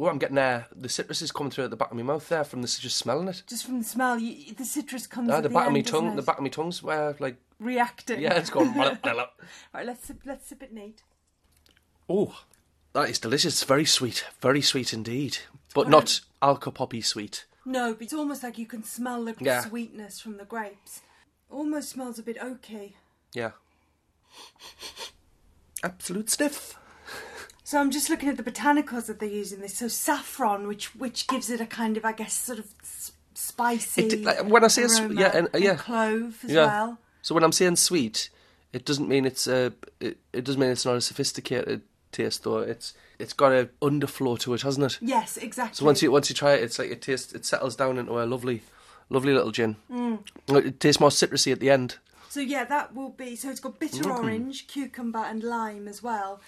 Oh, 0.00 0.06
I'm 0.06 0.18
getting 0.18 0.36
there. 0.36 0.66
The 0.76 0.88
citrus 0.88 1.22
is 1.22 1.32
coming 1.32 1.50
through 1.50 1.64
at 1.64 1.70
the 1.70 1.76
back 1.76 1.90
of 1.90 1.96
my 1.96 2.04
mouth 2.04 2.28
there 2.28 2.44
from 2.44 2.62
the 2.62 2.68
just 2.68 2.96
smelling 2.96 3.26
it. 3.26 3.42
Just 3.48 3.66
from 3.66 3.78
the 3.80 3.84
smell, 3.84 4.16
you, 4.16 4.54
the 4.54 4.64
citrus 4.64 5.08
comes. 5.08 5.28
Ah, 5.28 5.38
at 5.38 5.42
the 5.42 5.48
back 5.48 5.66
of 5.66 5.72
my 5.72 5.78
end, 5.78 5.88
tongue, 5.88 6.14
the 6.14 6.22
back 6.22 6.36
of 6.36 6.42
my 6.44 6.48
tongue's 6.50 6.82
where 6.84 7.16
like 7.18 7.36
reacting. 7.58 8.20
yeah, 8.20 8.34
it's 8.34 8.50
going. 8.50 8.72
Right, 9.74 9.84
let's 9.84 10.06
sip, 10.06 10.20
let's 10.24 10.46
sip 10.48 10.62
it 10.62 10.72
neat. 10.72 11.02
oh, 12.08 12.42
that 12.92 13.10
is 13.10 13.18
delicious. 13.18 13.54
It's 13.54 13.64
very 13.64 13.84
sweet, 13.84 14.24
very 14.40 14.62
sweet 14.62 14.92
indeed, 14.92 15.38
but 15.74 15.88
not 15.88 16.20
alco 16.40 16.72
poppy 16.72 17.00
sweet. 17.00 17.46
No, 17.64 17.92
but 17.92 18.02
it's 18.04 18.14
almost 18.14 18.42
like 18.44 18.56
you 18.56 18.66
can 18.66 18.84
smell 18.84 19.24
the 19.24 19.34
Yeah. 19.40 19.62
sweetness 19.62 20.20
from 20.20 20.36
the 20.36 20.44
grapes. 20.44 21.00
Almost 21.50 21.90
smells 21.90 22.18
a 22.18 22.22
bit 22.22 22.38
oaky. 22.38 22.92
Yeah. 23.34 23.52
Absolute 25.82 26.30
sniff. 26.30 26.76
So 27.64 27.78
I'm 27.78 27.90
just 27.90 28.08
looking 28.10 28.28
at 28.28 28.36
the 28.36 28.42
botanicals 28.42 29.06
that 29.06 29.20
they 29.20 29.28
use 29.28 29.52
in 29.52 29.60
this. 29.60 29.74
So 29.76 29.88
saffron, 29.88 30.66
which 30.66 30.94
which 30.96 31.26
gives 31.26 31.50
it 31.50 31.60
a 31.60 31.66
kind 31.66 31.96
of, 31.96 32.04
I 32.04 32.12
guess, 32.12 32.32
sort 32.34 32.58
of 32.58 32.66
s- 32.82 33.12
spicy. 33.34 34.02
It- 34.06 34.22
like, 34.24 34.44
when 34.46 34.64
I 34.64 34.68
say 34.68 34.84
s- 34.84 34.98
aroma, 35.00 35.20
yeah, 35.20 35.36
and- 35.36 35.48
uh, 35.54 35.58
yeah. 35.58 35.76
clove 35.76 36.38
as 36.44 36.50
Yeah. 36.50 36.66
well. 36.66 36.98
So 37.22 37.34
when 37.34 37.44
I'm 37.44 37.52
saying 37.52 37.76
sweet, 37.76 38.30
it 38.72 38.84
doesn't 38.84 39.08
mean 39.08 39.24
it's 39.26 39.46
a 39.46 39.72
it, 40.00 40.18
it 40.32 40.44
doesn't 40.44 40.60
mean 40.60 40.70
it's 40.70 40.84
not 40.84 40.96
a 40.96 41.00
sophisticated 41.00 41.82
taste 42.10 42.44
though. 42.44 42.58
It's 42.58 42.94
it's 43.18 43.32
got 43.34 43.52
a 43.52 43.68
underflow 43.82 44.38
to 44.40 44.54
it, 44.54 44.62
hasn't 44.62 44.92
it? 44.92 44.98
Yes, 45.02 45.36
exactly. 45.36 45.76
So 45.76 45.84
once 45.84 46.02
you 46.02 46.10
once 46.10 46.28
you 46.30 46.34
try 46.34 46.54
it, 46.54 46.62
it's 46.62 46.78
like 46.78 46.90
it 46.90 47.02
tastes 47.02 47.32
it 47.34 47.44
settles 47.44 47.76
down 47.76 47.98
into 47.98 48.12
a 48.20 48.24
lovely, 48.24 48.62
lovely 49.10 49.32
little 49.34 49.50
gin. 49.52 49.76
Mm. 49.90 50.18
It 50.48 50.80
tastes 50.80 51.00
more 51.00 51.10
citrusy 51.10 51.52
at 51.52 51.60
the 51.60 51.70
end. 51.70 51.96
So 52.28 52.40
yeah, 52.40 52.64
that 52.64 52.94
will 52.94 53.10
be. 53.10 53.36
So 53.36 53.50
it's 53.50 53.60
got 53.60 53.78
bitter 53.80 54.04
Mm. 54.04 54.18
orange, 54.18 54.66
cucumber, 54.66 55.18
and 55.20 55.42
lime 55.42 55.88
as 55.88 56.02
well, 56.02 56.40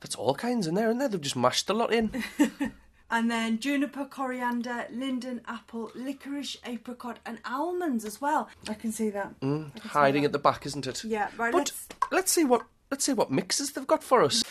That's 0.00 0.14
all 0.14 0.34
kinds 0.34 0.66
in 0.68 0.74
there, 0.74 0.86
isn't 0.88 0.98
there? 0.98 1.08
They've 1.08 1.20
just 1.20 1.34
mashed 1.36 1.68
a 1.70 1.74
lot 1.74 1.92
in. 1.92 2.22
and 3.10 3.28
then 3.28 3.58
juniper, 3.58 4.04
coriander, 4.04 4.86
linden, 4.92 5.40
apple, 5.48 5.90
licorice, 5.96 6.56
apricot, 6.64 7.18
and 7.26 7.38
almonds 7.44 8.04
as 8.04 8.20
well. 8.20 8.48
I 8.68 8.74
can 8.74 8.92
see 8.92 9.10
that. 9.10 9.34
I 9.42 9.44
can 9.44 9.72
Hiding 9.82 10.22
that. 10.22 10.28
at 10.28 10.32
the 10.32 10.38
back, 10.38 10.66
isn't 10.66 10.86
it? 10.86 11.02
Yeah, 11.02 11.30
right. 11.36 11.50
But 11.52 11.58
let's 11.58 11.88
let's 12.12 12.30
see 12.32 12.44
what 12.44 12.62
let's 12.92 13.04
see 13.04 13.12
what 13.12 13.30
mixes 13.32 13.72
they've 13.72 13.86
got 13.86 14.04
for 14.04 14.22
us. 14.22 14.44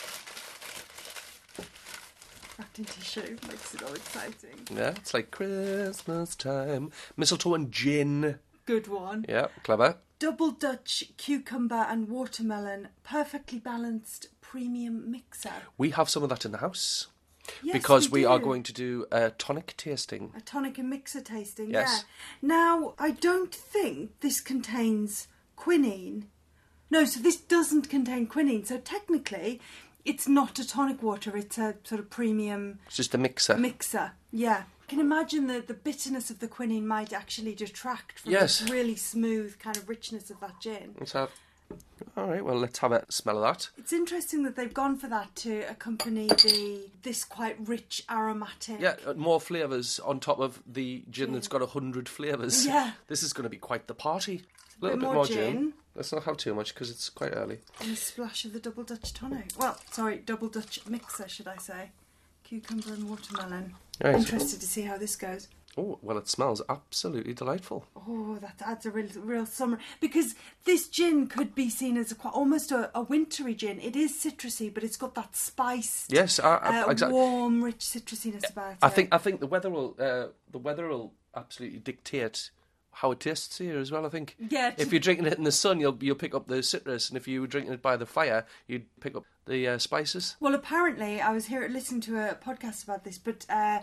Wrapped 2.58 2.78
in 2.78 2.84
tissue 2.84 3.36
makes 3.48 3.74
it 3.74 3.82
all 3.82 3.92
exciting. 3.94 4.58
Yeah, 4.74 4.90
it's 4.90 5.14
like 5.14 5.30
Christmas 5.30 6.34
time. 6.34 6.90
Mistletoe 7.16 7.54
and 7.54 7.70
gin. 7.72 8.38
Good 8.66 8.88
one. 8.88 9.24
Yeah, 9.28 9.48
clever. 9.62 9.96
Double 10.18 10.50
Dutch 10.50 11.04
cucumber 11.16 11.86
and 11.88 12.08
watermelon, 12.08 12.88
perfectly 13.04 13.58
balanced 13.60 14.28
premium 14.40 15.10
mixer. 15.10 15.52
We 15.76 15.90
have 15.90 16.08
some 16.10 16.22
of 16.24 16.28
that 16.30 16.44
in 16.44 16.50
the 16.52 16.58
house 16.58 17.06
Yes, 17.62 17.72
because 17.72 18.10
we, 18.10 18.24
are 18.24 18.38
do. 18.38 18.44
going 18.44 18.62
to 18.64 18.72
do 18.72 19.06
a 19.12 19.30
tonic 19.30 19.74
tasting. 19.76 20.32
a 20.36 20.40
tonic 20.40 20.76
and 20.78 20.90
mixer 20.90 21.20
tasting. 21.20 21.70
Yes. 21.70 22.04
Yeah. 22.42 22.48
Now 22.48 22.94
I 22.98 23.12
don't 23.12 23.54
think 23.54 24.18
this 24.20 24.40
contains 24.40 25.28
quinine. 25.56 26.26
No, 26.90 27.04
so 27.04 27.20
this 27.20 27.36
doesn't 27.36 27.88
contain 27.90 28.26
quinine. 28.26 28.64
So 28.64 28.78
technically, 28.78 29.60
it's 30.08 30.26
not 30.28 30.58
a 30.58 30.66
tonic 30.66 31.02
water. 31.02 31.36
It's 31.36 31.58
a 31.58 31.74
sort 31.84 32.00
of 32.00 32.08
premium 32.10 32.78
It's 32.86 32.96
just 32.96 33.14
a 33.14 33.18
mixer. 33.18 33.56
mixer. 33.56 34.12
Yeah. 34.32 34.62
I 34.82 34.86
can 34.90 35.00
imagine 35.00 35.46
that 35.48 35.68
the 35.68 35.74
bitterness 35.74 36.30
of 36.30 36.38
the 36.38 36.48
quinine 36.48 36.86
might 36.86 37.12
actually 37.12 37.54
detract 37.54 38.20
from 38.20 38.32
Yes. 38.32 38.60
this 38.60 38.70
really 38.70 38.96
smooth 38.96 39.58
kind 39.58 39.76
of 39.76 39.88
richness 39.88 40.30
of 40.30 40.40
that 40.40 40.60
gin. 40.60 40.94
Let's 40.98 41.12
have. 41.12 41.30
All 42.16 42.26
right. 42.26 42.42
Well, 42.42 42.56
let's 42.56 42.78
have 42.78 42.92
a 42.92 43.04
smell 43.12 43.36
of 43.36 43.42
that. 43.42 43.68
It's 43.76 43.92
interesting 43.92 44.42
that 44.44 44.56
they've 44.56 44.72
gone 44.72 44.96
for 44.96 45.06
that 45.08 45.36
to 45.44 45.60
accompany 45.70 46.28
the 46.28 46.80
this 47.02 47.24
quite 47.24 47.56
rich 47.60 48.02
aromatic. 48.10 48.80
Yeah, 48.80 48.94
uh, 49.06 49.12
more 49.12 49.38
flavours 49.40 50.00
on 50.00 50.18
top 50.20 50.38
of 50.40 50.62
the 50.66 51.04
gin 51.10 51.32
that's 51.34 51.48
got 51.48 51.60
a 51.60 51.66
hundred 51.66 52.08
flavours. 52.08 52.64
Yeah. 52.66 52.92
This 53.08 53.22
is 53.22 53.34
going 53.34 53.44
to 53.44 53.50
be 53.50 53.58
quite 53.58 53.86
the 53.86 53.94
party. 53.94 54.42
A 54.80 54.84
little 54.84 54.98
bit 54.98 55.04
more 55.04 55.14
more 55.16 55.26
gin. 55.26 55.74
Let's 55.98 56.12
not 56.12 56.22
have 56.22 56.36
too 56.36 56.54
much 56.54 56.74
because 56.74 56.92
it's 56.92 57.10
quite 57.10 57.32
early. 57.34 57.58
And 57.80 57.90
a 57.90 57.96
splash 57.96 58.44
of 58.44 58.52
the 58.52 58.60
double 58.60 58.84
Dutch 58.84 59.12
tonic. 59.12 59.46
Well, 59.58 59.76
sorry, 59.90 60.18
double 60.18 60.46
Dutch 60.48 60.78
mixer, 60.88 61.28
should 61.28 61.48
I 61.48 61.56
say? 61.56 61.90
Cucumber 62.44 62.92
and 62.92 63.10
watermelon. 63.10 63.74
Right. 64.00 64.14
Interested 64.14 64.60
to 64.60 64.66
see 64.66 64.82
how 64.82 64.96
this 64.96 65.16
goes. 65.16 65.48
Oh, 65.76 65.98
well, 66.00 66.16
it 66.16 66.28
smells 66.28 66.62
absolutely 66.68 67.34
delightful. 67.34 67.84
Oh, 67.96 68.38
that 68.40 68.62
adds 68.64 68.86
a 68.86 68.92
real, 68.92 69.08
real 69.16 69.44
summer 69.44 69.78
because 70.00 70.36
this 70.64 70.86
gin 70.86 71.26
could 71.26 71.56
be 71.56 71.68
seen 71.68 71.96
as 71.96 72.12
a 72.12 72.14
quite 72.14 72.32
almost 72.32 72.70
a, 72.70 72.96
a 72.96 73.02
wintry 73.02 73.56
gin. 73.56 73.80
It 73.80 73.96
is 73.96 74.12
citrusy, 74.12 74.72
but 74.72 74.84
it's 74.84 74.96
got 74.96 75.16
that 75.16 75.34
spice, 75.34 76.06
Yes, 76.08 76.38
I, 76.38 76.58
I, 76.58 76.82
uh, 76.82 76.90
exactly. 76.90 77.12
warm, 77.18 77.64
rich 77.64 77.80
citrusiness 77.80 78.48
about 78.48 78.72
it. 78.74 78.78
I 78.82 78.88
think 78.88 79.08
I 79.12 79.18
think 79.18 79.40
the 79.40 79.48
weather 79.48 79.68
will 79.68 79.96
uh, 79.98 80.26
the 80.50 80.58
weather 80.58 80.86
will 80.86 81.12
absolutely 81.34 81.80
dictate 81.80 82.50
how 82.98 83.12
it 83.12 83.20
tastes 83.20 83.58
here 83.58 83.78
as 83.78 83.92
well. 83.92 84.04
I 84.04 84.08
think. 84.08 84.36
Yeah, 84.38 84.74
If 84.76 84.92
you're 84.92 85.00
drinking 85.00 85.26
it 85.26 85.38
in 85.38 85.44
the 85.44 85.52
sun, 85.52 85.78
you'll 85.78 85.96
you'll 86.00 86.16
pick 86.16 86.34
up 86.34 86.48
the 86.48 86.62
citrus, 86.62 87.08
and 87.08 87.16
if 87.16 87.28
you 87.28 87.40
were 87.40 87.46
drinking 87.46 87.72
it 87.72 87.82
by 87.82 87.96
the 87.96 88.06
fire, 88.06 88.44
you'd 88.66 88.86
pick 89.00 89.14
up 89.14 89.24
the 89.46 89.68
uh, 89.68 89.78
spices. 89.78 90.36
Well, 90.40 90.54
apparently, 90.54 91.20
I 91.20 91.32
was 91.32 91.46
here 91.46 91.66
listening 91.68 92.00
to 92.02 92.30
a 92.30 92.34
podcast 92.34 92.82
about 92.82 93.04
this, 93.04 93.16
but 93.16 93.46
uh, 93.48 93.80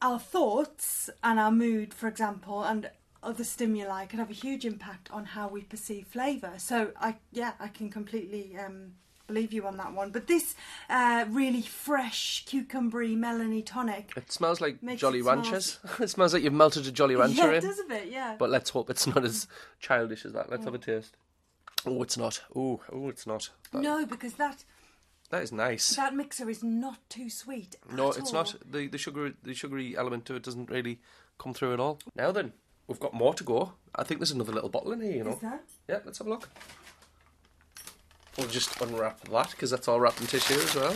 our 0.00 0.20
thoughts 0.20 1.10
and 1.24 1.40
our 1.40 1.50
mood, 1.50 1.92
for 1.92 2.06
example, 2.06 2.62
and 2.62 2.88
other 3.20 3.44
stimuli 3.44 4.06
can 4.06 4.20
have 4.20 4.30
a 4.30 4.34
huge 4.34 4.64
impact 4.64 5.10
on 5.10 5.24
how 5.24 5.48
we 5.48 5.62
perceive 5.62 6.06
flavour. 6.06 6.52
So, 6.58 6.92
I 7.00 7.16
yeah, 7.32 7.52
I 7.58 7.66
can 7.66 7.90
completely 7.90 8.56
um, 8.56 8.92
believe 9.32 9.52
you 9.52 9.66
on 9.66 9.76
that 9.78 9.92
one. 9.94 10.10
But 10.10 10.26
this 10.26 10.54
uh, 10.90 11.24
really 11.28 11.62
fresh, 11.62 12.44
cucumbery, 12.44 13.16
melony 13.16 13.64
tonic. 13.64 14.12
It 14.16 14.30
smells 14.30 14.60
like 14.60 14.78
Jolly 14.96 15.20
it 15.20 15.24
Ranchers. 15.24 15.78
it 16.00 16.10
smells 16.10 16.34
like 16.34 16.42
you've 16.42 16.52
melted 16.52 16.86
a 16.86 16.92
Jolly 16.92 17.16
Rancher 17.16 17.44
in. 17.44 17.50
yeah, 17.50 17.52
it 17.52 17.64
in. 17.64 17.70
does 17.70 17.78
a 17.80 17.84
bit, 17.84 18.08
yeah. 18.10 18.36
But 18.38 18.50
let's 18.50 18.70
hope 18.70 18.90
it's 18.90 19.06
not 19.06 19.24
as 19.24 19.46
childish 19.80 20.24
as 20.24 20.32
that. 20.32 20.50
Let's 20.50 20.64
have 20.64 20.74
a 20.74 20.78
taste. 20.78 21.16
Oh, 21.86 22.02
it's 22.02 22.16
not. 22.16 22.42
Oh, 22.54 22.80
oh, 22.92 23.08
it's 23.08 23.26
not. 23.26 23.50
That, 23.72 23.82
no, 23.82 24.06
because 24.06 24.34
that 24.34 24.64
that 25.30 25.42
is 25.42 25.50
nice. 25.50 25.96
that 25.96 26.14
mixer 26.14 26.48
is 26.50 26.62
not 26.62 26.98
too 27.08 27.30
sweet. 27.30 27.76
No, 27.90 28.10
at 28.10 28.18
it's 28.18 28.34
all. 28.34 28.44
not. 28.44 28.54
The 28.70 28.86
the 28.86 28.98
sugar 28.98 29.32
the 29.42 29.54
sugary 29.54 29.96
element 29.96 30.26
to 30.26 30.36
it 30.36 30.42
doesn't 30.42 30.70
really 30.70 31.00
come 31.38 31.54
through 31.54 31.72
at 31.72 31.80
all. 31.80 31.98
Now 32.14 32.30
then, 32.32 32.52
we've 32.86 33.00
got 33.00 33.14
more 33.14 33.34
to 33.34 33.42
go. 33.42 33.72
I 33.94 34.04
think 34.04 34.20
there's 34.20 34.30
another 34.30 34.52
little 34.52 34.68
bottle 34.68 34.92
in 34.92 35.00
here. 35.00 35.16
You 35.16 35.24
know. 35.24 35.30
Is 35.30 35.38
there? 35.38 35.60
Yeah, 35.88 35.98
let's 36.04 36.18
have 36.18 36.26
a 36.26 36.30
look. 36.30 36.50
We'll 38.38 38.48
just 38.48 38.80
unwrap 38.80 39.20
that 39.28 39.50
because 39.50 39.70
that's 39.70 39.88
all 39.88 40.00
wrapped 40.00 40.20
in 40.20 40.26
tissue 40.26 40.54
as 40.54 40.74
well. 40.74 40.94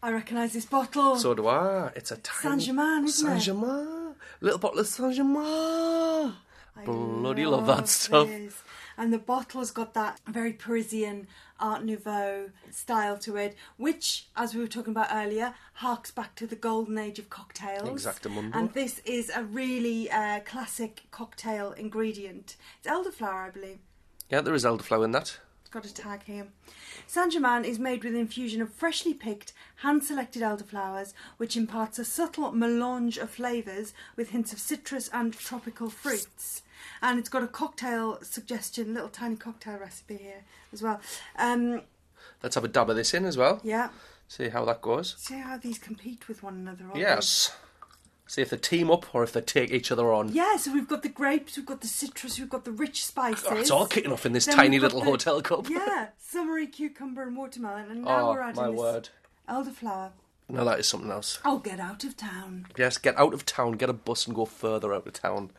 I 0.00 0.12
recognise 0.12 0.52
this 0.52 0.64
bottle. 0.64 1.16
So 1.16 1.34
do 1.34 1.48
I. 1.48 1.90
It's 1.96 2.12
a 2.12 2.18
tiny 2.18 2.62
Saint-Germain, 2.62 3.04
isn't? 3.04 3.26
Saint 3.28 3.42
Germain. 3.42 4.14
Little 4.40 4.58
bottle 4.60 4.78
of 4.78 4.86
Saint 4.86 5.14
Germain. 5.14 6.34
I 6.76 6.84
Bloody 6.84 7.46
love 7.46 7.66
that 7.66 7.88
stuff. 7.88 8.28
this. 8.28 8.62
And 8.96 9.12
the 9.12 9.18
bottle's 9.18 9.72
got 9.72 9.94
that 9.94 10.20
very 10.26 10.52
Parisian 10.52 11.26
Art 11.58 11.84
Nouveau 11.84 12.50
style 12.70 13.16
to 13.18 13.36
it, 13.36 13.56
which, 13.76 14.26
as 14.36 14.54
we 14.54 14.60
were 14.60 14.68
talking 14.68 14.92
about 14.92 15.08
earlier, 15.12 15.54
harks 15.74 16.12
back 16.12 16.36
to 16.36 16.46
the 16.46 16.56
golden 16.56 16.96
age 16.98 17.18
of 17.18 17.28
cocktails. 17.28 18.06
Exactamundo. 18.06 18.54
And 18.54 18.72
this 18.74 19.00
is 19.04 19.30
a 19.34 19.42
really 19.42 20.08
uh, 20.10 20.40
classic 20.40 21.02
cocktail 21.10 21.72
ingredient. 21.72 22.56
It's 22.78 22.88
elderflower, 22.88 23.48
I 23.48 23.50
believe. 23.50 23.78
Yeah, 24.30 24.40
there 24.42 24.54
is 24.54 24.64
elderflower 24.64 25.04
in 25.04 25.12
that. 25.12 25.38
It's 25.60 25.70
got 25.70 25.84
a 25.86 25.92
tag 25.94 26.24
here. 26.24 26.46
Saint 27.06 27.32
Germain 27.32 27.64
is 27.64 27.78
made 27.78 28.04
with 28.04 28.14
an 28.14 28.20
infusion 28.20 28.60
of 28.62 28.72
freshly 28.72 29.14
picked, 29.14 29.52
hand 29.76 30.04
selected 30.04 30.42
elderflowers, 30.42 31.12
which 31.36 31.56
imparts 31.56 31.98
a 31.98 32.04
subtle 32.04 32.52
melange 32.52 33.16
of 33.18 33.30
flavours 33.30 33.92
with 34.16 34.30
hints 34.30 34.52
of 34.52 34.58
citrus 34.58 35.08
and 35.12 35.32
tropical 35.34 35.88
fruits. 35.90 36.62
And 37.02 37.18
it's 37.18 37.28
got 37.28 37.42
a 37.42 37.46
cocktail 37.48 38.18
suggestion, 38.22 38.94
little 38.94 39.08
tiny 39.08 39.36
cocktail 39.36 39.78
recipe 39.78 40.16
here 40.16 40.44
as 40.72 40.82
well. 40.82 41.00
Um, 41.38 41.82
Let's 42.42 42.54
have 42.54 42.64
a 42.64 42.68
dab 42.68 42.88
of 42.90 42.96
this 42.96 43.14
in 43.14 43.24
as 43.24 43.36
well. 43.36 43.60
yeah. 43.64 43.88
See 44.30 44.50
how 44.50 44.66
that 44.66 44.82
goes. 44.82 45.14
See 45.16 45.38
how 45.38 45.56
these 45.56 45.78
compete 45.78 46.28
with 46.28 46.42
one 46.42 46.54
another. 46.56 46.84
aren't 46.84 46.94
they? 46.96 47.00
Yes. 47.00 47.56
See 48.28 48.42
if 48.42 48.50
they 48.50 48.58
team 48.58 48.90
up 48.90 49.12
or 49.14 49.22
if 49.24 49.32
they 49.32 49.40
take 49.40 49.70
each 49.72 49.90
other 49.90 50.12
on. 50.12 50.28
Yeah, 50.32 50.58
so 50.58 50.70
we've 50.72 50.86
got 50.86 51.02
the 51.02 51.08
grapes, 51.08 51.56
we've 51.56 51.64
got 51.66 51.80
the 51.80 51.86
citrus, 51.88 52.38
we've 52.38 52.48
got 52.48 52.64
the 52.66 52.70
rich 52.72 53.04
spices. 53.04 53.46
Oh, 53.50 53.56
it's 53.56 53.70
all 53.70 53.86
kicking 53.86 54.12
off 54.12 54.26
in 54.26 54.32
this 54.34 54.44
Then 54.44 54.54
tiny 54.54 54.78
little 54.78 55.00
the- 55.00 55.06
hotel 55.06 55.40
cup. 55.40 55.66
Yeah, 55.70 56.08
summery 56.18 56.66
cucumber 56.66 57.22
and 57.22 57.34
watermelon, 57.36 57.90
and 57.90 58.04
now 58.04 58.28
Oh, 58.28 58.32
we're 58.32 58.42
adding 58.42 58.62
my 58.62 58.70
this 58.70 58.78
word. 58.78 59.08
elderflower. 59.48 60.10
No, 60.50 60.64
that 60.64 60.78
is 60.78 60.86
something 60.86 61.10
else. 61.10 61.40
Oh, 61.44 61.58
get 61.58 61.80
out 61.80 62.04
of 62.04 62.16
town. 62.16 62.66
Yes, 62.76 62.98
get 62.98 63.18
out 63.18 63.32
of 63.34 63.44
town, 63.46 63.72
get 63.72 63.90
a 63.90 63.94
bus 63.94 64.26
and 64.26 64.36
go 64.36 64.44
further 64.44 64.92
out 64.94 65.06
of 65.06 65.12
town. 65.14 65.50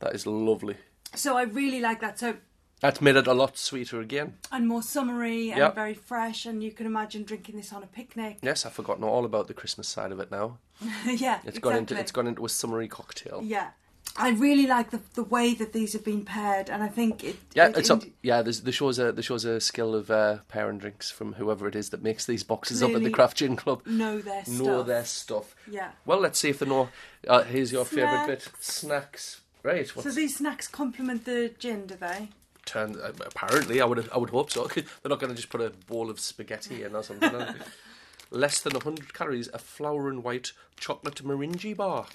That 0.00 0.14
is 0.14 0.26
lovely. 0.26 0.76
So 1.14 1.36
I 1.36 1.42
really 1.42 1.80
like 1.80 2.00
that. 2.00 2.18
So 2.18 2.36
That's 2.80 3.00
made 3.00 3.16
it 3.16 3.26
a 3.26 3.34
lot 3.34 3.58
sweeter 3.58 4.00
again. 4.00 4.34
and 4.52 4.68
more 4.68 4.82
summery 4.82 5.50
and 5.50 5.58
Yep. 5.58 5.74
very 5.74 5.94
fresh, 5.94 6.46
and 6.46 6.62
you 6.62 6.70
can 6.70 6.86
imagine 6.86 7.24
drinking 7.24 7.56
this 7.56 7.72
on 7.72 7.82
a 7.82 7.86
picnic. 7.86 8.38
Yes, 8.42 8.64
I've 8.64 8.72
forgotten 8.72 9.02
all 9.04 9.24
about 9.24 9.48
the 9.48 9.54
Christmas 9.54 9.88
side 9.88 10.12
of 10.12 10.20
it 10.20 10.30
now. 10.30 10.58
yeah, 11.06 11.38
It's 11.44 11.56
exactly. 11.58 11.60
gone 11.60 11.76
into 11.76 11.98
it's 11.98 12.12
gone 12.12 12.26
into 12.28 12.44
a 12.44 12.48
summery 12.48 12.86
cocktail. 12.86 13.40
Yeah, 13.42 13.70
I 14.16 14.30
really 14.30 14.66
like 14.68 14.90
the 14.90 15.00
the 15.14 15.24
way 15.24 15.54
that 15.54 15.72
these 15.72 15.92
have 15.92 16.04
been 16.04 16.24
paired, 16.24 16.70
and 16.70 16.82
I 16.84 16.88
think 16.88 17.24
it. 17.24 17.36
Yeah, 17.52 17.68
it 17.68 17.78
it's 17.78 17.90
up. 17.90 18.04
Yeah, 18.22 18.42
there's, 18.42 18.60
there 18.60 18.72
shows 18.72 19.00
a 19.00 19.10
there 19.10 19.24
shows 19.24 19.44
a 19.44 19.60
skill 19.60 19.96
of 19.96 20.08
uh, 20.08 20.38
pairing 20.46 20.78
drinks 20.78 21.10
from 21.10 21.32
whoever 21.32 21.66
it 21.66 21.74
is 21.74 21.90
that 21.90 22.02
makes 22.02 22.26
these 22.26 22.44
boxes 22.44 22.80
up 22.82 22.92
at 22.94 23.02
the 23.02 23.10
Craft 23.10 23.38
Gin 23.38 23.56
Club. 23.56 23.84
Know 23.86 24.20
their 24.20 24.44
stuff. 24.44 24.60
Know 24.60 24.82
their 24.84 25.04
stuff. 25.04 25.56
Yeah. 25.68 25.90
Well, 26.06 26.20
let's 26.20 26.38
see 26.38 26.50
if 26.50 26.60
they 26.60 26.66
know. 26.66 26.90
Uh, 27.26 27.42
here's 27.42 27.72
your 27.72 27.84
favourite 27.84 28.26
bit: 28.28 28.42
Snacks. 28.42 28.72
snacks. 28.72 29.40
Right. 29.64 29.88
What's 29.96 30.08
So 30.08 30.14
these 30.14 30.36
snacks 30.36 30.68
complement 30.68 31.24
the 31.24 31.50
gin, 31.58 31.86
do 31.86 31.96
they? 31.96 32.28
Turned? 32.68 32.96
Uh, 32.96 33.12
apparently, 33.26 33.80
I 33.80 33.84
would 33.84 34.08
I 34.12 34.18
would 34.18 34.30
hope 34.30 34.50
so. 34.50 34.66
They're 34.74 34.84
not 35.08 35.18
going 35.20 35.30
to 35.30 35.36
just 35.36 35.50
put 35.50 35.60
a 35.60 35.70
bowl 35.86 36.10
of 36.10 36.20
spaghetti 36.20 36.84
in 36.84 36.94
or 36.94 37.02
something. 37.02 37.34
are? 37.34 37.54
Less 38.30 38.60
than 38.60 38.74
100 38.74 39.14
calories, 39.14 39.48
a 39.54 39.58
flour 39.58 40.08
and 40.10 40.22
white 40.22 40.52
chocolate 40.78 41.24
Maringi 41.24 41.74
bar. 41.74 42.06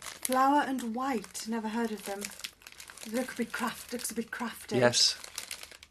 Flour 0.00 0.62
and 0.66 0.94
white. 0.94 1.46
Never 1.48 1.68
heard 1.68 1.92
of 1.92 2.04
them. 2.04 2.20
They 3.06 3.16
look 3.18 3.32
a 3.32 3.36
bit 3.36 3.52
craft. 3.52 3.92
Looks 3.92 4.10
a 4.10 4.14
bit 4.14 4.30
crafty. 4.30 4.76
Yes, 4.78 5.16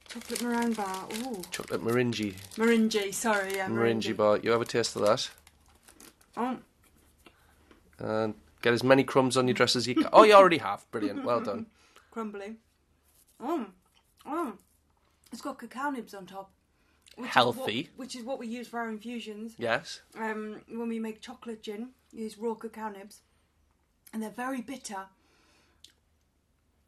Chocolate 0.08 0.42
meringue 0.42 0.74
bar. 0.74 1.08
Ooh. 1.20 1.42
chocolate 1.52 1.82
Maringi. 1.82 2.34
Meringue. 2.58 3.12
Sorry, 3.12 3.56
yeah. 3.56 3.68
Maringi 3.68 4.16
bar. 4.16 4.40
You 4.42 4.52
have 4.52 4.62
a 4.62 4.66
taste 4.66 4.96
of 4.96 5.02
that? 5.04 5.30
Oh, 6.38 6.58
And 8.00 8.36
get 8.62 8.74
as 8.74 8.84
many 8.84 9.04
crumbs 9.04 9.36
on 9.38 9.48
your 9.48 9.54
dress 9.54 9.76
as 9.76 9.88
you 9.88 9.96
can. 9.96 10.08
Oh, 10.14 10.24
you 10.24 10.34
already 10.34 10.60
have. 10.60 10.86
Brilliant. 10.92 11.24
Well 11.26 11.42
done. 11.42 11.66
crumbly. 12.12 12.56
Oh, 13.40 13.68
oh. 14.26 14.54
It's 15.32 15.42
got 15.42 15.60
cacao 15.60 15.90
nibs 15.92 16.14
on 16.14 16.26
top. 16.26 16.52
Which 17.16 17.30
Healthy. 17.32 17.80
Is 17.80 17.88
what, 17.88 17.98
which 17.98 18.16
is 18.16 18.24
what 18.24 18.40
we 18.40 18.48
use 18.48 18.68
for 18.68 18.80
our 18.80 18.90
infusions. 18.90 19.56
Yes. 19.58 20.02
Um, 20.18 20.62
when 20.70 20.88
we 20.88 21.00
make 21.00 21.20
chocolate 21.22 21.64
gin, 21.64 21.90
we 22.14 22.22
use 22.24 22.38
raw 22.38 22.54
cacao 22.54 22.90
nibs, 22.90 23.22
and 24.14 24.22
they're 24.22 24.30
very 24.30 24.62
bitter. 24.62 25.06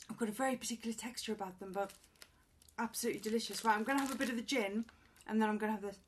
I've 0.09 0.17
got 0.17 0.29
a 0.29 0.33
very 0.33 0.55
particular 0.55 0.95
texture 0.95 1.31
about 1.33 1.59
them, 1.59 1.71
but 1.71 1.91
absolutely 2.77 3.21
delicious. 3.21 3.63
Right, 3.65 3.75
I'm 3.75 3.83
going 3.83 3.97
to 3.97 4.03
have 4.03 4.13
a 4.13 4.17
bit 4.17 4.29
of 4.29 4.35
the 4.35 4.41
gin, 4.43 4.85
and 5.27 5.41
then 5.41 5.49
I'm 5.49 5.57
going 5.57 5.69
to 5.75 5.81
have 5.81 5.81
this. 5.81 5.99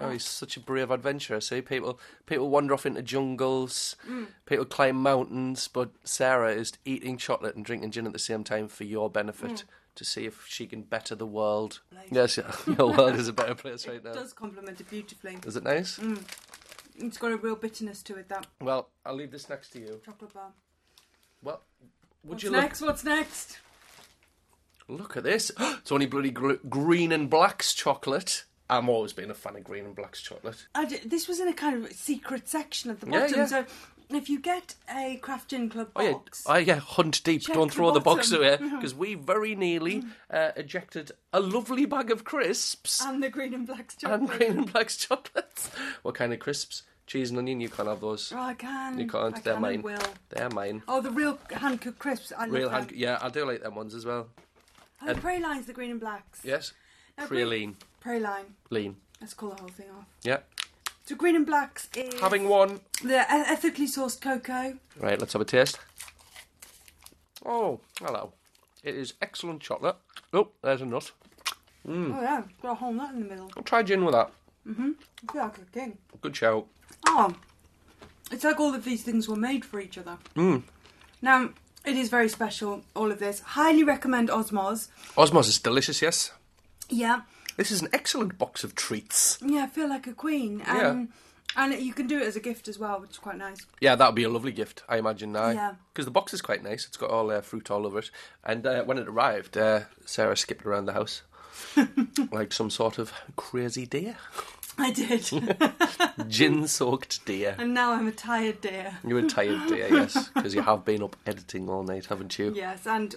Oh, 0.00 0.10
he's 0.10 0.24
such 0.24 0.56
a 0.56 0.60
brave 0.60 0.90
adventurer. 0.90 1.40
See, 1.40 1.60
people 1.62 1.98
people 2.26 2.50
wander 2.50 2.74
off 2.74 2.84
into 2.86 3.02
jungles, 3.02 3.96
Mm. 4.08 4.28
people 4.46 4.64
climb 4.64 4.96
mountains, 4.96 5.66
but 5.66 5.90
Sarah 6.04 6.52
is 6.52 6.72
eating 6.84 7.16
chocolate 7.16 7.56
and 7.56 7.64
drinking 7.64 7.92
gin 7.92 8.06
at 8.06 8.12
the 8.12 8.18
same 8.18 8.44
time 8.44 8.68
for 8.68 8.84
your 8.84 9.08
benefit 9.10 9.50
Mm. 9.50 9.64
To 9.98 10.04
see 10.04 10.24
if 10.26 10.44
she 10.48 10.66
can 10.66 10.82
better 10.82 11.14
the 11.14 11.26
world. 11.26 11.80
Place. 11.92 12.08
Yes, 12.10 12.36
yeah, 12.38 12.52
your 12.78 12.92
world 12.96 13.16
is 13.16 13.28
a 13.28 13.32
better 13.32 13.54
place 13.54 13.86
right 13.86 14.02
now. 14.04 14.10
It 14.10 14.14
does 14.14 14.32
complement 14.32 14.80
it 14.80 14.88
beautifully. 14.88 15.38
Is 15.46 15.56
it 15.56 15.64
nice? 15.64 15.98
Mm. 15.98 16.22
It's 17.00 17.18
got 17.18 17.30
a 17.32 17.36
real 17.36 17.54
bitterness 17.56 18.02
to 18.04 18.16
it. 18.16 18.28
That 18.28 18.46
Well, 18.60 18.88
I'll 19.06 19.14
leave 19.14 19.30
this 19.30 19.48
next 19.48 19.70
to 19.74 19.78
you. 19.78 20.00
chocolate 20.04 20.32
bar. 20.34 20.50
Well, 21.42 21.62
would 22.24 22.30
What's 22.34 22.42
you 22.42 22.50
look 22.50 22.60
next? 22.62 22.80
What's 22.80 23.04
next? 23.04 23.58
look 24.88 25.16
at 25.16 25.22
this? 25.24 25.50
It's 25.60 25.92
only 25.92 26.06
bloody 26.06 26.30
gr- 26.30 26.54
green 26.68 27.12
and 27.12 27.28
black's 27.30 27.74
chocolate. 27.74 28.44
I'm 28.70 28.88
always 28.88 29.12
been 29.12 29.30
a 29.30 29.34
fan 29.34 29.56
of 29.56 29.64
green 29.64 29.84
and 29.86 29.94
black's 29.94 30.20
chocolate. 30.20 30.66
I 30.74 30.84
d- 30.84 31.00
this 31.04 31.26
was 31.28 31.40
in 31.40 31.48
a 31.48 31.52
kind 31.54 31.84
of 31.84 31.92
secret 31.92 32.48
section 32.48 32.90
at 32.90 33.00
the 33.00 33.06
Yeah, 33.06 33.20
bottom. 33.20 33.38
yeah. 33.38 33.46
So 33.46 33.64
if 34.10 34.28
you 34.28 34.40
get 34.40 34.74
a 34.94 35.16
Craft 35.16 35.50
Gin 35.50 35.68
Club 35.68 35.90
Oh 35.96 36.02
yeah, 36.02 36.12
box, 36.12 36.44
oh 36.46 36.56
yeah, 36.56 36.76
hunt 36.76 37.22
deep. 37.24 37.42
Check 37.42 37.54
Don't 37.54 37.68
the 37.68 37.74
throw 37.74 37.90
the 37.92 38.00
box 38.00 38.30
bottom. 38.30 38.44
away 38.44 38.56
because 38.76 38.94
we 38.94 39.14
very 39.14 39.54
nearly 39.54 40.02
uh, 40.30 40.52
ejected 40.56 41.12
a 41.32 41.40
lovely 41.40 41.84
bag 41.86 42.10
of 42.10 42.24
crisps 42.24 43.04
and 43.04 43.22
the 43.22 43.28
green 43.30 43.54
and 43.54 43.66
black 43.66 43.92
chocolate. 43.98 44.20
and 44.20 44.28
green 44.28 44.58
and 44.58 44.72
black's 44.72 44.96
chocolates. 44.96 45.70
What 46.02 46.14
kind 46.14 46.32
of 46.32 46.38
crisps? 46.38 46.82
Cheese 47.06 47.30
and 47.30 47.38
onion. 47.38 47.58
You 47.60 47.70
can't 47.70 47.88
have 47.88 48.00
those. 48.02 48.32
Oh, 48.36 48.38
I 48.38 48.52
can. 48.52 48.98
You 48.98 49.06
can't. 49.06 49.34
I 49.36 49.40
They're 49.40 49.54
can 49.54 49.62
mine. 49.62 49.80
will. 49.82 49.98
They're 50.28 50.50
mine. 50.50 50.82
Oh, 50.86 51.00
the 51.00 51.10
real 51.10 51.38
hand 51.50 51.80
cooked 51.80 51.98
crisps. 51.98 52.32
I 52.36 52.46
Real 52.48 52.68
hand. 52.68 52.92
Yeah, 52.94 53.18
I 53.22 53.30
do 53.30 53.46
like 53.46 53.62
them 53.62 53.74
ones 53.76 53.94
as 53.94 54.04
well. 54.04 54.28
Oh, 55.00 55.14
Pralines, 55.14 55.64
the 55.66 55.72
green 55.72 55.90
and 55.92 56.00
blacks. 56.00 56.40
Yes. 56.44 56.72
Now, 57.16 57.26
Praline. 57.26 57.76
Praline. 58.04 58.44
Lean. 58.68 58.96
Let's 59.22 59.32
call 59.32 59.50
the 59.50 59.56
whole 59.56 59.68
thing 59.70 59.86
off. 59.98 60.04
Yeah. 60.22 60.38
So 61.08 61.14
green 61.14 61.36
and 61.36 61.46
blacks 61.46 61.88
is 61.96 62.20
Having 62.20 62.50
one. 62.50 62.80
the 63.02 63.24
ethically 63.32 63.86
sourced 63.86 64.20
cocoa. 64.20 64.76
Right. 65.00 65.18
Let's 65.18 65.32
have 65.32 65.40
a 65.40 65.44
taste. 65.46 65.78
Oh, 67.46 67.80
hello. 67.98 68.34
It 68.84 68.94
is 68.94 69.14
excellent 69.22 69.62
chocolate. 69.62 69.96
Oh, 70.34 70.48
there's 70.62 70.82
a 70.82 70.84
nut. 70.84 71.10
Oh 71.88 72.20
yeah, 72.20 72.42
got 72.60 72.72
a 72.72 72.74
whole 72.74 72.92
nut 72.92 73.14
in 73.14 73.20
the 73.20 73.26
middle. 73.26 73.50
I'll 73.56 73.62
try 73.62 73.82
gin 73.82 74.04
with 74.04 74.12
that. 74.16 74.30
I 74.68 74.74
feel 74.74 74.94
like 75.34 75.56
a 75.56 75.60
king. 75.72 75.96
Good 76.20 76.36
shout. 76.36 76.66
Oh, 77.06 77.34
it's 78.30 78.44
like 78.44 78.60
all 78.60 78.74
of 78.74 78.84
these 78.84 79.02
things 79.02 79.26
were 79.30 79.36
made 79.36 79.64
for 79.64 79.80
each 79.80 79.96
other. 79.96 80.18
Mm. 80.36 80.64
Now, 81.22 81.48
it 81.86 81.96
is 81.96 82.10
very 82.10 82.28
special, 82.28 82.82
all 82.94 83.10
of 83.10 83.18
this. 83.18 83.40
Highly 83.40 83.82
recommend 83.82 84.28
Osmoz. 84.28 84.88
Osmoz 85.16 85.48
is 85.48 85.58
delicious, 85.58 86.02
yes. 86.02 86.32
Yeah, 86.90 87.22
This 87.58 87.70
is 87.70 87.82
an 87.82 87.88
excellent 87.92 88.38
box 88.38 88.64
of 88.64 88.74
treats. 88.74 89.36
yeah, 89.44 89.64
I 89.64 89.66
feel 89.66 89.88
like 89.88 90.06
a 90.06 90.14
queen. 90.14 90.60
Yeah. 90.60 90.88
Um, 90.88 91.08
And 91.56 91.72
you 91.74 91.92
can 91.94 92.06
do 92.06 92.18
it 92.18 92.26
as 92.26 92.36
a 92.36 92.40
gift 92.40 92.68
as 92.68 92.78
well, 92.78 93.00
which 93.00 93.10
is 93.12 93.18
quite 93.18 93.36
nice. 93.38 93.66
Yeah, 93.80 93.96
that 93.96 94.06
would 94.06 94.14
be 94.14 94.22
a 94.24 94.28
lovely 94.28 94.52
gift, 94.52 94.82
I 94.88 94.98
imagine 94.98 95.32
now. 95.32 95.48
Yeah. 95.50 95.74
Because 95.92 96.04
the 96.04 96.10
box 96.12 96.32
is 96.34 96.40
quite 96.42 96.62
nice. 96.62 96.86
It's 96.86 96.96
got 96.98 97.10
all 97.10 97.30
uh, 97.30 97.40
fruit 97.40 97.70
all 97.70 97.86
over 97.86 97.98
it. 98.00 98.10
And 98.44 98.66
uh, 98.66 98.84
when 98.84 98.98
it 98.98 99.08
arrived, 99.08 99.56
uh, 99.56 99.80
Sarah 100.04 100.36
skipped 100.36 100.64
around 100.66 100.84
the 100.86 100.92
house 100.92 101.22
like 102.32 102.52
some 102.52 102.70
sort 102.70 102.98
of 102.98 103.12
crazy 103.36 103.86
deer. 103.86 104.16
I 104.80 104.92
did. 104.92 105.28
Gin 106.28 106.68
soaked 106.68 107.24
deer. 107.24 107.56
and 107.58 107.74
now 107.74 107.92
I'm 107.92 108.06
a 108.06 108.12
tired 108.12 108.60
deer. 108.60 108.98
You're 109.04 109.20
a 109.20 109.26
tired 109.26 109.66
deer, 109.68 109.88
yes. 109.90 110.28
Because 110.28 110.54
you 110.54 110.62
have 110.62 110.84
been 110.84 111.02
up 111.02 111.16
editing 111.26 111.68
all 111.68 111.82
night, 111.82 112.06
haven't 112.06 112.38
you? 112.38 112.52
Yes, 112.54 112.86
and 112.86 113.16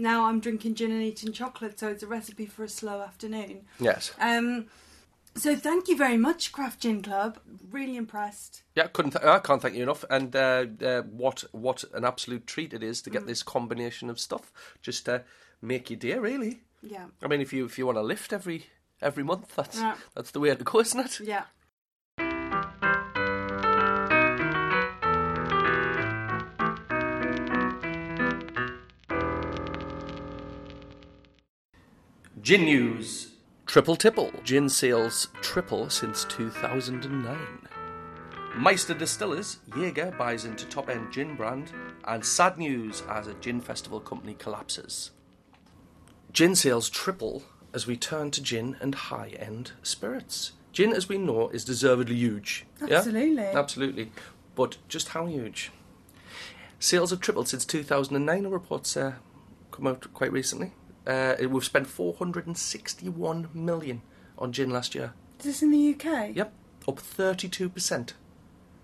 now 0.00 0.24
I'm 0.26 0.40
drinking 0.40 0.74
gin 0.74 0.90
and 0.90 1.02
eating 1.02 1.32
chocolate, 1.32 1.78
so 1.78 1.88
it's 1.88 2.02
a 2.02 2.06
recipe 2.06 2.46
for 2.46 2.64
a 2.64 2.68
slow 2.68 3.00
afternoon. 3.02 3.66
Yes. 3.78 4.12
Um, 4.20 4.66
so 5.36 5.54
thank 5.54 5.86
you 5.88 5.96
very 5.96 6.16
much, 6.16 6.50
Craft 6.52 6.80
Gin 6.80 7.02
Club. 7.02 7.38
Really 7.70 7.96
impressed. 7.96 8.62
Yeah, 8.74 8.88
couldn't 8.88 9.12
th- 9.12 9.24
I 9.24 9.38
can't 9.38 9.62
thank 9.62 9.76
you 9.76 9.82
enough. 9.84 10.04
And 10.10 10.34
uh, 10.34 10.66
uh, 10.84 11.02
what 11.02 11.44
what 11.52 11.84
an 11.94 12.04
absolute 12.04 12.46
treat 12.46 12.72
it 12.72 12.82
is 12.82 13.00
to 13.02 13.10
Mm. 13.10 13.12
get 13.12 13.26
this 13.26 13.42
combination 13.44 14.10
of 14.10 14.18
stuff. 14.18 14.52
Just 14.82 15.04
to 15.04 15.22
make 15.62 15.88
your 15.90 15.98
day, 15.98 16.18
really. 16.18 16.62
Yeah. 16.82 17.06
I 17.22 17.28
mean, 17.28 17.40
if 17.40 17.52
you 17.52 17.64
if 17.66 17.78
you 17.78 17.86
want 17.86 17.98
to 17.98 18.02
lift 18.02 18.32
every 18.32 18.66
every 19.00 19.22
month, 19.22 19.54
that's 19.54 19.78
Yeah. 19.78 19.96
that's 20.14 20.32
the 20.32 20.40
way 20.40 20.54
to 20.54 20.64
go, 20.64 20.80
isn't 20.80 20.98
it? 21.00 21.20
Yeah. 21.20 21.44
Gin 32.50 32.64
news. 32.64 33.28
Triple 33.64 33.94
tipple. 33.94 34.32
Gin 34.42 34.68
sales 34.68 35.28
triple 35.40 35.88
since 35.88 36.24
2009. 36.24 37.38
Meister 38.56 38.92
Distillers, 38.92 39.58
Jaeger 39.76 40.12
buys 40.18 40.44
into 40.44 40.66
top 40.66 40.88
end 40.88 41.12
gin 41.12 41.36
brand, 41.36 41.70
and 42.08 42.24
sad 42.24 42.58
news 42.58 43.04
as 43.08 43.28
a 43.28 43.34
gin 43.34 43.60
festival 43.60 44.00
company 44.00 44.34
collapses. 44.34 45.12
Gin 46.32 46.56
sales 46.56 46.90
triple 46.90 47.44
as 47.72 47.86
we 47.86 47.96
turn 47.96 48.32
to 48.32 48.42
gin 48.42 48.76
and 48.80 48.96
high 48.96 49.28
end 49.38 49.70
spirits. 49.84 50.50
Gin, 50.72 50.92
as 50.92 51.08
we 51.08 51.18
know, 51.18 51.50
is 51.50 51.64
deservedly 51.64 52.16
huge. 52.16 52.66
Yeah? 52.84 52.96
Absolutely. 52.96 53.44
Absolutely. 53.44 54.12
But 54.56 54.78
just 54.88 55.10
how 55.10 55.26
huge? 55.26 55.70
Sales 56.80 57.10
have 57.10 57.20
tripled 57.20 57.46
since 57.46 57.64
2009, 57.64 58.44
a 58.44 58.48
report's 58.48 58.96
uh, 58.96 59.12
come 59.70 59.86
out 59.86 60.12
quite 60.12 60.32
recently. 60.32 60.72
Uh, 61.06 61.34
we've 61.48 61.64
spent 61.64 61.86
461 61.86 63.48
million 63.54 64.02
on 64.38 64.52
gin 64.52 64.70
last 64.70 64.94
year. 64.94 65.12
Is 65.38 65.44
this 65.46 65.62
in 65.62 65.70
the 65.70 65.94
UK? 65.94 66.34
Yep, 66.36 66.52
up 66.88 66.96
32%. 66.98 68.12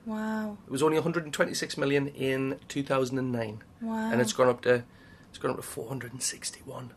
Wow. 0.06 0.56
It 0.66 0.70
was 0.70 0.82
only 0.82 0.96
126 0.96 1.76
million 1.76 2.08
in 2.08 2.58
2009, 2.68 3.62
Wow. 3.82 4.10
and 4.12 4.20
it's 4.20 4.32
gone 4.32 4.48
up 4.48 4.62
to 4.62 4.84
it's 5.28 5.38
gone 5.38 5.50
up 5.50 5.56
to 5.56 5.62
461. 5.62 6.92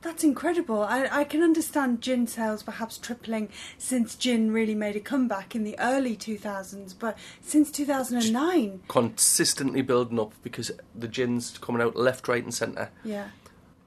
That's 0.00 0.22
incredible. 0.22 0.82
I, 0.82 1.08
I 1.10 1.24
can 1.24 1.42
understand 1.42 2.02
gin 2.02 2.26
sales 2.26 2.62
perhaps 2.62 2.98
tripling 2.98 3.48
since 3.78 4.14
gin 4.14 4.52
really 4.52 4.74
made 4.74 4.96
a 4.96 5.00
comeback 5.00 5.54
in 5.56 5.64
the 5.64 5.78
early 5.80 6.14
2000s, 6.14 6.94
but 6.98 7.16
since 7.40 7.70
2009. 7.70 8.82
Consistently 8.86 9.80
building 9.82 10.20
up 10.20 10.32
because 10.42 10.70
the 10.94 11.08
gin's 11.08 11.56
coming 11.58 11.80
out 11.82 11.96
left, 11.96 12.28
right, 12.28 12.44
and 12.44 12.52
centre. 12.54 12.90
Yeah. 13.02 13.28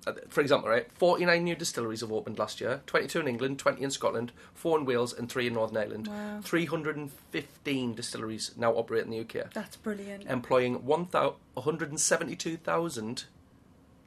Uh, 0.08 0.14
For 0.30 0.42
example, 0.42 0.70
right, 0.70 0.90
49 0.94 1.44
new 1.44 1.56
distilleries 1.56 2.02
have 2.02 2.12
opened 2.12 2.40
last 2.40 2.60
year 2.62 2.82
22 2.86 3.20
in 3.20 3.28
England, 3.28 3.60
20 3.60 3.84
in 3.84 3.92
Scotland, 3.92 4.32
4 4.54 4.80
in 4.80 4.86
Wales, 4.86 5.12
and 5.14 5.30
3 5.30 5.48
in 5.48 5.54
Northern 5.54 5.78
Ireland. 5.78 6.08
Wow. 6.08 6.40
315 6.42 7.94
distilleries 7.94 8.52
now 8.56 8.72
operate 8.74 9.04
in 9.06 9.12
the 9.12 9.20
UK. 9.20 9.52
That's 9.54 9.76
brilliant. 9.76 10.26
employing 10.28 10.86
172,000 10.86 13.26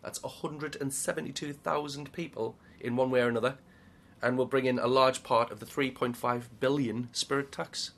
that's 0.02 0.22
172,000 0.22 2.12
people 2.12 2.56
in 2.80 2.96
one 2.96 3.10
way 3.10 3.20
or 3.20 3.28
another 3.28 3.58
and 4.22 4.38
will 4.38 4.46
bring 4.46 4.66
in 4.66 4.78
a 4.78 4.86
large 4.86 5.22
part 5.22 5.50
of 5.50 5.60
the 5.60 5.66
3.5 5.66 6.42
billion 6.58 7.08
spirit 7.12 7.52
tax. 7.52 7.90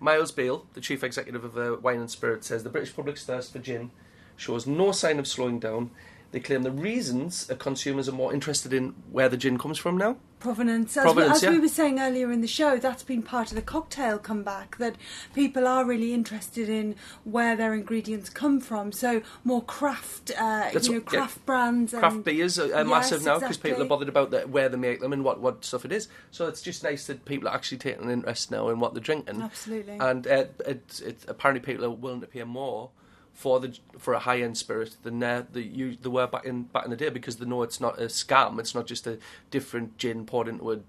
Miles 0.00 0.30
Beale, 0.30 0.66
the 0.74 0.80
chief 0.80 1.02
executive 1.02 1.44
of 1.44 1.58
uh, 1.58 1.76
Wine 1.80 2.00
and 2.00 2.10
Spirit, 2.10 2.44
says 2.44 2.62
the 2.62 2.70
British 2.70 2.94
public's 2.94 3.24
thirst 3.24 3.52
for 3.52 3.58
gin 3.58 3.90
shows 4.36 4.66
no 4.66 4.92
sign 4.92 5.18
of 5.18 5.26
slowing 5.26 5.58
down. 5.58 5.90
They 6.30 6.40
claim 6.40 6.62
the 6.62 6.70
reasons 6.70 7.50
consumers 7.58 8.08
are 8.08 8.12
more 8.12 8.34
interested 8.34 8.72
in 8.72 8.94
where 9.10 9.28
the 9.28 9.36
gin 9.36 9.56
comes 9.56 9.78
from 9.78 9.96
now. 9.96 10.16
Provenance. 10.40 10.96
As, 10.96 11.02
Provenance, 11.02 11.42
we, 11.42 11.48
as 11.48 11.54
we 11.54 11.58
were 11.58 11.68
saying 11.68 11.98
earlier 11.98 12.30
in 12.30 12.42
the 12.42 12.46
show, 12.46 12.76
that's 12.76 13.02
been 13.02 13.22
part 13.22 13.50
of 13.50 13.56
the 13.56 13.62
cocktail 13.62 14.18
comeback, 14.18 14.76
that 14.76 14.94
people 15.34 15.66
are 15.66 15.84
really 15.84 16.12
interested 16.12 16.68
in 16.68 16.94
where 17.24 17.56
their 17.56 17.74
ingredients 17.74 18.28
come 18.30 18.60
from. 18.60 18.92
So 18.92 19.22
more 19.42 19.62
craft, 19.62 20.30
uh, 20.38 20.70
you 20.72 20.80
know, 20.80 20.92
what- 21.00 21.12
yeah. 21.12 21.18
craft 21.18 21.46
brands. 21.46 21.92
And, 21.92 22.00
craft 22.00 22.24
beers 22.24 22.58
are, 22.58 22.66
are 22.74 22.84
Yes, 22.84 22.86
massive 22.86 23.24
now 23.24 23.40
because 23.40 23.56
people 23.56 23.82
are 23.82 23.86
bothered 23.86 24.08
about 24.08 24.30
the, 24.30 24.42
where 24.42 24.68
they 24.68 24.76
make 24.76 25.00
them 25.00 25.12
and 25.12 25.24
what, 25.24 25.40
what 25.40 25.64
stuff 25.64 25.84
it 25.84 25.92
is. 25.92 26.08
So 26.30 26.46
it's 26.46 26.62
just 26.62 26.84
nice 26.84 27.06
that 27.06 27.24
people 27.24 27.48
are 27.48 27.54
actually 27.54 27.78
taking 27.78 28.04
an 28.04 28.10
interest 28.10 28.50
now 28.50 28.68
in 28.68 28.78
what 28.78 28.94
they're 28.94 29.02
drinking. 29.02 29.42
Absolutely. 29.42 29.96
And 29.98 30.26
uh, 30.26 30.44
it's 30.66 31.00
it's 31.00 31.24
apparently 31.26 31.64
people 31.64 31.84
are 31.84 31.90
willing 31.90 32.20
to 32.20 32.26
pay 32.28 32.44
more 32.44 32.90
for 33.38 33.60
the 33.60 33.78
for 33.96 34.14
a 34.14 34.18
high 34.18 34.40
end 34.40 34.58
spirit 34.58 34.96
than 35.04 35.22
uh, 35.22 35.44
the 35.52 35.62
you 35.62 35.96
they 36.02 36.08
were 36.08 36.26
back 36.26 36.44
in 36.44 36.64
back 36.64 36.84
in 36.84 36.90
the 36.90 36.96
day 36.96 37.08
because 37.08 37.36
they 37.36 37.46
know 37.46 37.62
it's 37.62 37.80
not 37.80 37.96
a 37.96 38.06
scam. 38.06 38.58
It's 38.58 38.74
not 38.74 38.88
just 38.88 39.06
a 39.06 39.16
different 39.52 39.96
gin 39.96 40.26
poured 40.26 40.48
into 40.48 40.72
a 40.72 40.80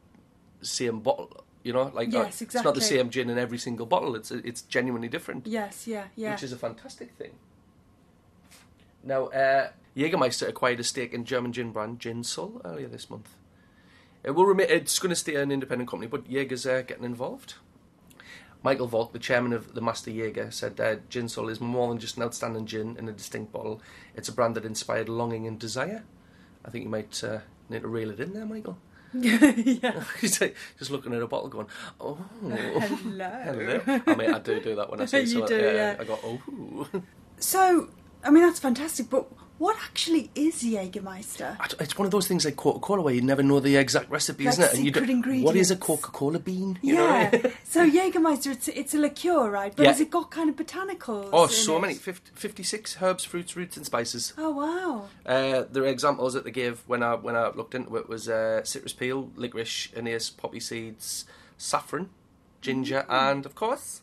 same 0.64 1.00
bottle. 1.00 1.43
You 1.62 1.74
know, 1.74 1.91
like 1.93 2.08
uh, 2.08 2.24
Yes, 2.24 2.41
it's 2.41 2.56
not 2.56 2.74
the 2.74 2.82
same 2.82 3.12
gin 3.12 3.30
in 3.30 3.38
every 3.38 3.60
single 3.60 3.86
bottle. 3.86 4.16
It's 4.16 4.32
it's 4.32 4.64
genuinely 4.64 5.10
different 5.10 5.45
Yes, 5.45 5.86
yeah, 5.86 6.06
yeah. 6.16 6.32
which 6.32 6.41
is 6.41 6.52
a 6.52 6.58
fantastic 6.58 7.12
thing. 7.12 7.34
Now, 9.04 9.28
uh, 9.28 9.70
Jägermeister 9.95 10.47
acquired 10.47 10.80
a 10.80 10.84
stake 10.84 11.14
in 11.14 11.26
German 11.26 11.54
gin 11.54 11.72
brand 11.72 12.00
Gin 12.00 12.24
Sul 12.24 12.62
earlier 12.66 12.88
this 12.88 13.12
month. 13.12 13.30
It 14.24 14.32
will 14.32 14.47
remain. 14.47 14.68
It's 14.72 14.97
going 14.97 15.12
to 15.12 15.16
stay 15.16 15.36
an 15.36 15.52
independent 15.52 15.88
company, 15.88 16.08
but 16.10 16.28
Jaeger's 16.28 16.66
uh, 16.66 16.82
getting 16.82 17.04
involved. 17.04 17.54
Michael 18.62 18.88
Volk, 18.88 19.14
the 19.14 19.20
chairman 19.20 19.53
of 19.53 19.74
the 19.74 19.82
Master 19.82 20.12
Jaeger, 20.12 20.51
said 20.51 20.80
uh, 20.80 20.95
Gin 21.10 21.30
Sul 21.30 21.47
is 21.49 21.62
more 21.62 21.88
than 21.89 21.97
just 21.97 22.18
an 22.18 22.24
outstanding 22.24 22.66
gin 22.66 22.97
in 22.97 23.07
a 23.07 23.12
distinct 23.14 23.51
bottle. 23.53 23.82
It's 24.16 24.28
a 24.28 24.34
brand 24.34 24.55
that 24.55 24.66
inspired 24.66 25.07
longing 25.07 25.47
and 25.47 25.57
desire. 25.57 26.03
I 26.66 26.70
think 26.70 26.84
you 26.84 26.89
might 26.89 27.24
uh, 27.24 27.39
need 27.70 27.84
to 27.84 27.88
reel 27.88 28.12
it 28.12 28.20
in 28.20 28.34
there, 28.34 28.45
Michael. 28.45 28.78
yeah. 29.14 30.03
Just 30.22 30.91
looking 30.91 31.14
at 31.14 31.22
a 31.22 31.28
bottle, 31.28 31.47
going, 31.49 31.68
"Oh, 31.99 32.18
Hello. 32.41 32.80
hello." 33.43 33.82
I 34.05 34.16
mean, 34.16 34.34
I 34.34 34.39
do 34.39 34.60
do 34.60 34.76
that 34.76 34.89
when 34.91 35.01
I 35.01 35.05
say 35.14 35.22
You 35.22 35.28
so. 35.28 35.47
do, 35.47 35.57
yeah. 35.57 35.95
I 35.99 36.03
go, 36.03 36.20
"Oh." 36.24 36.88
So, 37.39 37.89
I 38.24 38.30
mean, 38.30 38.43
that's 38.43 38.60
fantastic, 38.60 39.10
but 39.10 39.28
what 39.60 39.76
actually 39.84 40.32
is 40.36 40.64
Jägermeister? 40.64 41.55
It's 41.80 41.97
one 41.97 42.05
of 42.05 42.12
those 42.12 42.28
things 42.28 42.45
like 42.45 42.55
Coca 42.55 42.80
Cola 42.80 43.01
where 43.03 43.14
you 43.14 43.22
never 43.22 43.43
know 43.43 43.60
the 43.60 43.76
exact 43.76 44.10
recipe, 44.10 44.45
Like 44.45 44.53
isn't 44.53 44.64
it? 44.64 44.78
you 44.80 44.86
secret 44.93 45.05
don't- 45.07 45.43
What 45.43 45.55
is 45.55 45.70
a. 45.70 45.76
Coca 45.76 46.10
Cola 46.12 46.39
bean? 46.39 46.80
You 46.82 46.97
I 46.99 47.22
yeah. 47.22 47.30
mean? 47.43 47.53
so 47.64 47.88
Jägermeister, 47.89 48.51
it's 48.53 48.68
it's 48.70 48.93
a 48.93 48.97
liqueur, 48.97 49.49
right? 49.51 49.74
But 49.76 49.84
Yeah. 49.84 49.89
has 49.91 49.99
it 50.01 50.10
got 50.10 50.32
kind 50.32 50.49
of 50.49 50.55
botanicals? 50.55 51.30
Oh, 51.32 51.47
so 51.47 51.78
it? 51.78 51.82
many. 51.82 51.93
50, 51.93 52.32
56 52.34 52.97
herbs, 53.01 53.24
fruits, 53.26 53.55
roots, 53.55 53.78
and 53.78 53.86
spices. 53.86 54.34
Oh 54.38 54.49
wow. 54.51 55.05
Uh, 55.26 55.66
there 55.72 55.84
are 55.84 55.88
examples 55.88 56.34
that 56.34 56.43
they 56.45 56.51
gave 56.51 56.80
when 56.88 57.03
I 57.03 57.14
when 57.16 57.36
I 57.36 57.49
looked 57.49 57.76
into 57.76 57.95
it 57.97 58.10
was 58.10 58.28
uh, 58.28 58.64
citrus 58.64 58.93
peel, 58.93 59.30
licorice, 59.36 59.89
anise, 59.95 60.30
poppy 60.30 60.60
seeds, 60.60 61.26
saffron, 61.57 62.10
ginger, 62.62 63.05
Mm. 63.10 63.32
and 63.32 63.45
of 63.45 63.55
course 63.55 64.01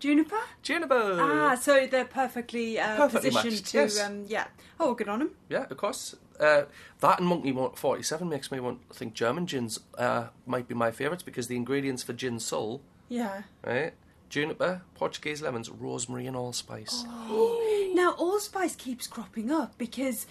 Juniper? 0.00 0.36
juniper. 0.62 1.16
Ah, 1.18 1.54
so 1.54 1.86
they're 1.86 2.04
perfectly, 2.04 2.78
uh, 2.78 2.96
Perfectly 2.96 3.30
positioned 3.30 3.54
matched, 3.54 3.66
to, 3.70 3.78
yes. 3.78 4.00
um, 4.02 4.24
yeah. 4.28 4.44
Oh, 4.80 4.94
good 4.94 5.08
on 5.08 5.20
him. 5.22 5.30
Yeah, 5.48 5.66
of 5.70 5.76
course. 5.76 6.14
Uh, 6.40 6.62
that 7.00 7.20
and 7.20 7.28
Monkey 7.28 7.52
47 7.76 8.28
makes 8.28 8.50
me 8.50 8.58
want 8.60 8.88
to 8.90 8.94
think 8.96 9.14
German 9.14 9.46
gins 9.46 9.78
uh, 9.98 10.28
might 10.46 10.66
be 10.68 10.74
my 10.74 10.90
favourites 10.90 11.22
because 11.22 11.46
the 11.46 11.56
ingredients 11.56 12.02
for 12.02 12.12
Gin 12.12 12.40
Sul, 12.40 12.80
Yeah. 13.08 13.42
right? 13.64 13.92
Juniper, 14.30 14.82
Portuguese 14.94 15.42
lemons, 15.42 15.70
rosemary, 15.70 16.26
and 16.26 16.36
allspice. 16.36 17.04
Oh. 17.06 17.60
Now, 17.94 18.10
allspice 18.18 18.74
keeps 18.74 19.06
cropping 19.06 19.52
up 19.52 19.78
because 19.78 20.26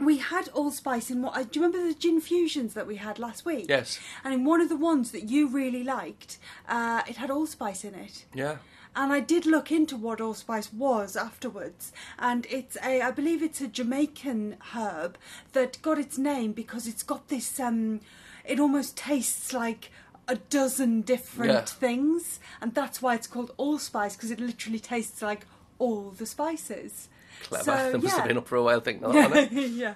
we 0.00 0.16
had 0.18 0.48
allspice 0.48 1.08
in 1.08 1.22
what? 1.22 1.36
uh, 1.36 1.44
Do 1.44 1.60
you 1.60 1.64
remember 1.64 1.86
the 1.86 1.94
gin 1.94 2.20
fusions 2.20 2.74
that 2.74 2.84
we 2.88 2.96
had 2.96 3.20
last 3.20 3.44
week? 3.44 3.66
Yes. 3.68 4.00
And 4.24 4.34
in 4.34 4.44
one 4.44 4.60
of 4.60 4.68
the 4.68 4.76
ones 4.76 5.12
that 5.12 5.30
you 5.30 5.46
really 5.46 5.84
liked, 5.84 6.38
uh, 6.68 7.02
it 7.08 7.16
had 7.18 7.30
allspice 7.30 7.84
in 7.84 7.94
it. 7.94 8.24
Yeah. 8.34 8.56
And 8.96 9.12
I 9.12 9.20
did 9.20 9.46
look 9.46 9.70
into 9.70 9.96
what 9.96 10.20
allspice 10.20 10.72
was 10.72 11.16
afterwards, 11.16 11.92
and 12.18 12.44
it's 12.50 12.76
a, 12.82 13.00
I 13.02 13.12
believe 13.12 13.40
it's 13.42 13.60
a 13.60 13.68
Jamaican 13.68 14.56
herb 14.74 15.16
that 15.52 15.80
got 15.80 15.98
its 15.98 16.18
name 16.18 16.52
because 16.52 16.88
it's 16.88 17.04
got 17.04 17.28
this, 17.28 17.60
um, 17.60 18.00
it 18.44 18.58
almost 18.58 18.96
tastes 18.96 19.52
like 19.52 19.92
a 20.26 20.34
dozen 20.36 21.02
different 21.02 21.52
Yeah. 21.52 21.60
things, 21.64 22.40
and 22.60 22.74
that's 22.74 23.00
why 23.00 23.14
it's 23.14 23.28
called 23.28 23.52
allspice 23.58 24.16
because 24.16 24.32
it 24.32 24.40
literally 24.40 24.80
tastes 24.80 25.22
like 25.22 25.46
all 25.78 26.10
the 26.10 26.26
spices. 26.26 27.08
Clever. 27.44 27.64
So, 27.64 27.92
they 27.92 27.98
must 27.98 28.04
yeah. 28.08 28.16
have 28.18 28.28
been 28.28 28.38
up 28.38 28.48
for 28.48 28.56
a 28.56 28.62
while 28.62 28.80
thinking 28.80 29.08
that, 29.12 29.30
hadn't 29.30 29.54
they? 29.54 29.66
yeah. 29.66 29.94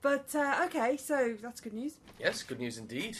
But 0.00 0.34
uh, 0.34 0.62
okay, 0.66 0.96
so 0.96 1.36
that's 1.40 1.60
good 1.60 1.74
news. 1.74 1.94
Yes, 2.18 2.42
good 2.42 2.58
news 2.60 2.76
indeed. 2.78 3.18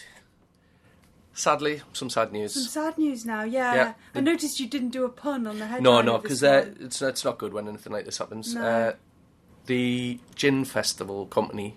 Sadly, 1.35 1.83
some 1.93 2.09
sad 2.11 2.33
news. 2.33 2.55
Some 2.55 2.63
sad 2.63 2.97
news 2.97 3.27
now. 3.27 3.43
Yeah, 3.43 3.75
Yeah, 3.75 3.95
I 4.15 4.19
the- 4.19 4.23
noticed 4.23 4.61
you 4.61 4.69
didn't 4.69 4.91
do 4.91 5.05
a 5.05 5.09
pun 5.09 5.47
on 5.47 5.59
the 5.59 5.67
headline. 5.67 5.83
No, 5.83 6.01
no, 6.01 6.19
because 6.19 6.43
uh, 6.45 6.71
it's 6.81 7.03
it's 7.03 7.25
not 7.25 7.39
good 7.39 7.53
when 7.53 7.67
anything 7.69 7.93
like 7.93 8.05
this 8.05 8.19
happens. 8.19 8.55
No. 8.55 8.63
Uh, 8.65 8.93
the 9.67 10.21
Gin 10.37 10.65
Festival 10.65 11.27
company, 11.27 11.77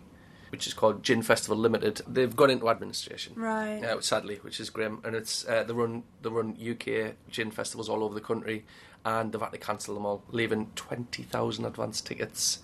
which 0.51 0.67
is 0.67 0.73
called 0.73 1.01
Gin 1.03 1.21
Festival 1.23 1.57
Limited, 1.57 2.01
they've 2.07 2.35
gone 2.35 2.51
into 2.51 2.69
administration. 2.69 3.33
right. 3.35 3.79
Yeah, 3.81 3.99
sadly, 4.01 4.35
which 4.43 4.59
is 4.59 4.69
grim, 4.69 4.99
and 5.03 5.15
it's 5.15 5.47
uh, 5.47 5.63
they 5.63 5.73
run 5.73 6.03
they 6.21 6.29
run 6.29 6.55
UK 6.55 7.15
gin 7.31 7.49
festivals 7.49 7.89
all 7.89 8.03
over 8.03 8.13
the 8.13 8.21
country, 8.21 8.63
and 9.05 9.31
they've 9.31 9.41
had 9.41 9.51
to 9.53 9.57
cancel 9.57 9.95
them 9.95 10.05
all, 10.05 10.23
leaving 10.29 10.69
twenty 10.75 11.23
thousand 11.23 11.65
advance 11.65 11.99
tickets 12.01 12.59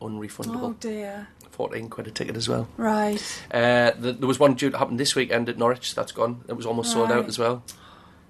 unrefundable. 0.00 0.62
Oh 0.62 0.72
dear. 0.78 1.28
Fourteen 1.52 1.90
quid 1.90 2.06
a 2.06 2.10
ticket 2.10 2.34
as 2.34 2.48
well. 2.48 2.66
Right. 2.78 3.22
Uh, 3.50 3.92
the, 3.98 4.12
there 4.12 4.26
was 4.26 4.40
one 4.40 4.54
due 4.54 4.70
to 4.70 4.78
happen 4.78 4.96
this 4.96 5.14
weekend 5.14 5.50
at 5.50 5.58
Norwich. 5.58 5.94
That's 5.94 6.10
gone. 6.10 6.44
It 6.48 6.54
was 6.54 6.64
almost 6.64 6.90
sold 6.92 7.12
out 7.12 7.26
as 7.26 7.38
well. 7.38 7.62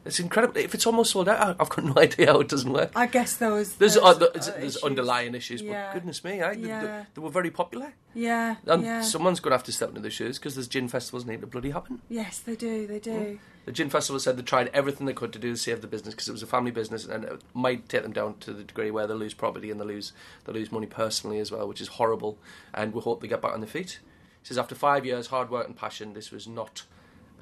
It's 0.04 0.18
incredible. 0.18 0.56
If 0.58 0.74
it's 0.74 0.86
almost 0.86 1.12
sold 1.12 1.28
out, 1.28 1.56
I've 1.60 1.68
got 1.68 1.84
no 1.84 1.94
idea 1.96 2.26
how 2.32 2.40
it 2.40 2.48
doesn't 2.48 2.72
work. 2.72 2.90
I 2.96 3.06
guess 3.06 3.36
there 3.36 3.52
was. 3.52 3.76
There's, 3.76 3.94
there's, 3.94 4.04
uh, 4.04 4.14
there's, 4.14 4.32
there's 4.46 4.48
issues. 4.76 4.82
underlying 4.82 5.34
issues, 5.34 5.62
Yeah. 5.62 5.86
but 5.88 5.94
goodness 5.94 6.24
me, 6.24 6.42
I, 6.42 6.54
they- 6.54 6.68
Yeah. 6.68 6.80
they, 6.82 7.06
they 7.14 7.20
were 7.20 7.30
very 7.30 7.50
popular. 7.50 7.92
Yeah. 8.14 8.56
And 8.66 8.82
yeah. 8.82 9.00
someone's 9.02 9.38
going 9.40 9.52
to 9.52 9.56
have 9.56 9.64
to 9.64 9.72
step 9.72 9.90
into 9.90 10.00
the 10.00 10.10
shoes 10.10 10.38
because 10.38 10.54
there's 10.56 10.66
gin 10.68 10.88
festivals 10.88 11.24
need 11.24 11.40
to 11.40 11.46
bloody 11.46 11.70
happen. 11.70 12.02
Yes, 12.08 12.38
they 12.40 12.56
do. 12.56 12.86
They 12.86 12.98
do. 12.98 13.38
The 13.64 13.70
gin 13.72 13.90
festival 13.90 14.18
said 14.18 14.36
they 14.36 14.42
tried 14.42 14.70
everything 14.74 15.06
they 15.06 15.12
could 15.12 15.32
to 15.34 15.38
do 15.38 15.52
to 15.52 15.56
save 15.56 15.82
the 15.82 15.86
business 15.86 16.14
because 16.14 16.28
it 16.28 16.32
was 16.32 16.42
a 16.42 16.48
family 16.48 16.72
business 16.72 17.06
and 17.06 17.22
it 17.24 17.40
might 17.54 17.88
take 17.88 18.02
them 18.02 18.12
down 18.12 18.38
to 18.40 18.52
the 18.52 18.64
degree 18.64 18.90
where 18.90 19.06
they 19.06 19.14
lose 19.14 19.34
property 19.34 19.70
and 19.70 19.80
they 19.80 19.84
lose 19.84 20.12
they 20.46 20.52
lose 20.52 20.72
money 20.72 20.86
personally 20.88 21.38
as 21.38 21.52
well, 21.52 21.68
which 21.68 21.80
is 21.80 21.86
horrible. 21.86 22.38
And 22.74 22.92
we 22.92 23.00
hope 23.00 23.20
they 23.20 23.28
get 23.28 23.40
back 23.40 23.52
on 23.52 23.60
their 23.60 23.68
feet. 23.68 24.00
He 24.42 24.48
says 24.48 24.58
after 24.58 24.74
five 24.74 25.06
years 25.06 25.28
hard 25.28 25.48
work 25.48 25.68
and 25.68 25.76
passion, 25.76 26.14
this 26.14 26.32
was 26.32 26.48
not 26.48 26.82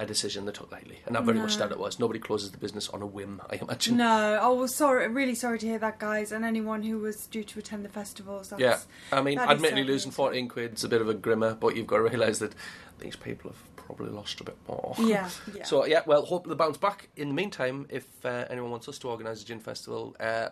a 0.00 0.06
decision 0.06 0.46
they 0.46 0.52
took 0.52 0.72
lightly, 0.72 1.00
and 1.06 1.16
I 1.16 1.20
very 1.20 1.38
much 1.38 1.54
No. 1.54 1.60
doubt 1.60 1.72
it 1.72 1.78
was. 1.78 1.98
Nobody 1.98 2.18
closes 2.18 2.50
the 2.52 2.58
business 2.58 2.88
on 2.88 3.02
a 3.02 3.06
whim, 3.06 3.40
I 3.50 3.56
imagine. 3.56 3.98
No. 3.98 4.38
Oh, 4.40 4.54
well, 4.54 4.66
sorry. 4.68 5.06
Really 5.08 5.34
sorry 5.34 5.58
to 5.58 5.66
hear 5.66 5.78
that, 5.78 5.98
guys, 5.98 6.32
and 6.32 6.44
anyone 6.44 6.82
who 6.82 6.98
was 6.98 7.26
due 7.26 7.44
to 7.44 7.58
attend 7.58 7.84
the 7.84 7.90
festivals. 7.90 8.48
That's, 8.48 8.60
Yeah, 8.62 8.78
I 9.12 9.20
mean, 9.20 9.38
admittedly, 9.38 9.68
sadly 9.68 9.84
losing. 9.84 10.10
14 10.10 10.48
quid's 10.48 10.82
a 10.84 10.88
bit 10.88 11.02
of 11.02 11.08
a 11.08 11.14
grimmer, 11.14 11.54
but 11.54 11.76
you've 11.76 11.86
got 11.86 11.98
to 11.98 12.02
realise 12.04 12.38
that 12.38 12.54
these 12.98 13.14
people 13.14 13.50
have 13.50 13.76
probably 13.76 14.08
lost 14.08 14.40
a 14.40 14.44
bit 14.44 14.56
more. 14.66 14.94
Yeah. 14.98 15.28
Yeah. 15.54 15.64
So, 15.64 15.84
yeah, 15.84 16.00
well, 16.06 16.24
hope 16.24 16.46
they 16.46 16.54
bounce 16.54 16.78
back. 16.78 17.08
In 17.16 17.28
the 17.28 17.34
meantime, 17.34 17.86
if 17.90 18.06
uh, 18.24 18.46
anyone 18.48 18.70
wants 18.70 18.88
us 18.88 18.98
to 19.00 19.08
organise 19.08 19.42
a 19.42 19.44
gin 19.44 19.60
festival, 19.60 20.16
uh, 20.18 20.48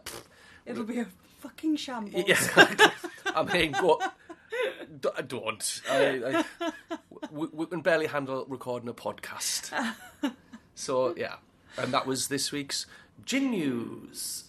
It'll 0.67 0.85
be 0.85 0.99
a 0.99 1.07
fucking 1.41 1.77
shambles. 1.77 2.25
yeah, 2.27 2.37
I 3.27 3.45
mean, 3.45 3.73
go, 3.73 3.99
d- 5.01 5.09
don't. 5.27 5.81
I, 5.91 6.45
I, 6.61 6.73
we, 7.31 7.47
we 7.53 7.67
can 7.67 7.81
barely 7.81 8.07
handle 8.07 8.45
recording 8.49 8.89
a 8.89 8.95
podcast. 8.95 9.73
So, 10.75 11.13
yeah, 11.17 11.35
and 11.77 11.93
that 11.93 12.07
was 12.07 12.29
this 12.29 12.53
week's 12.53 12.87
Gin 13.25 13.51
News. 13.51 14.45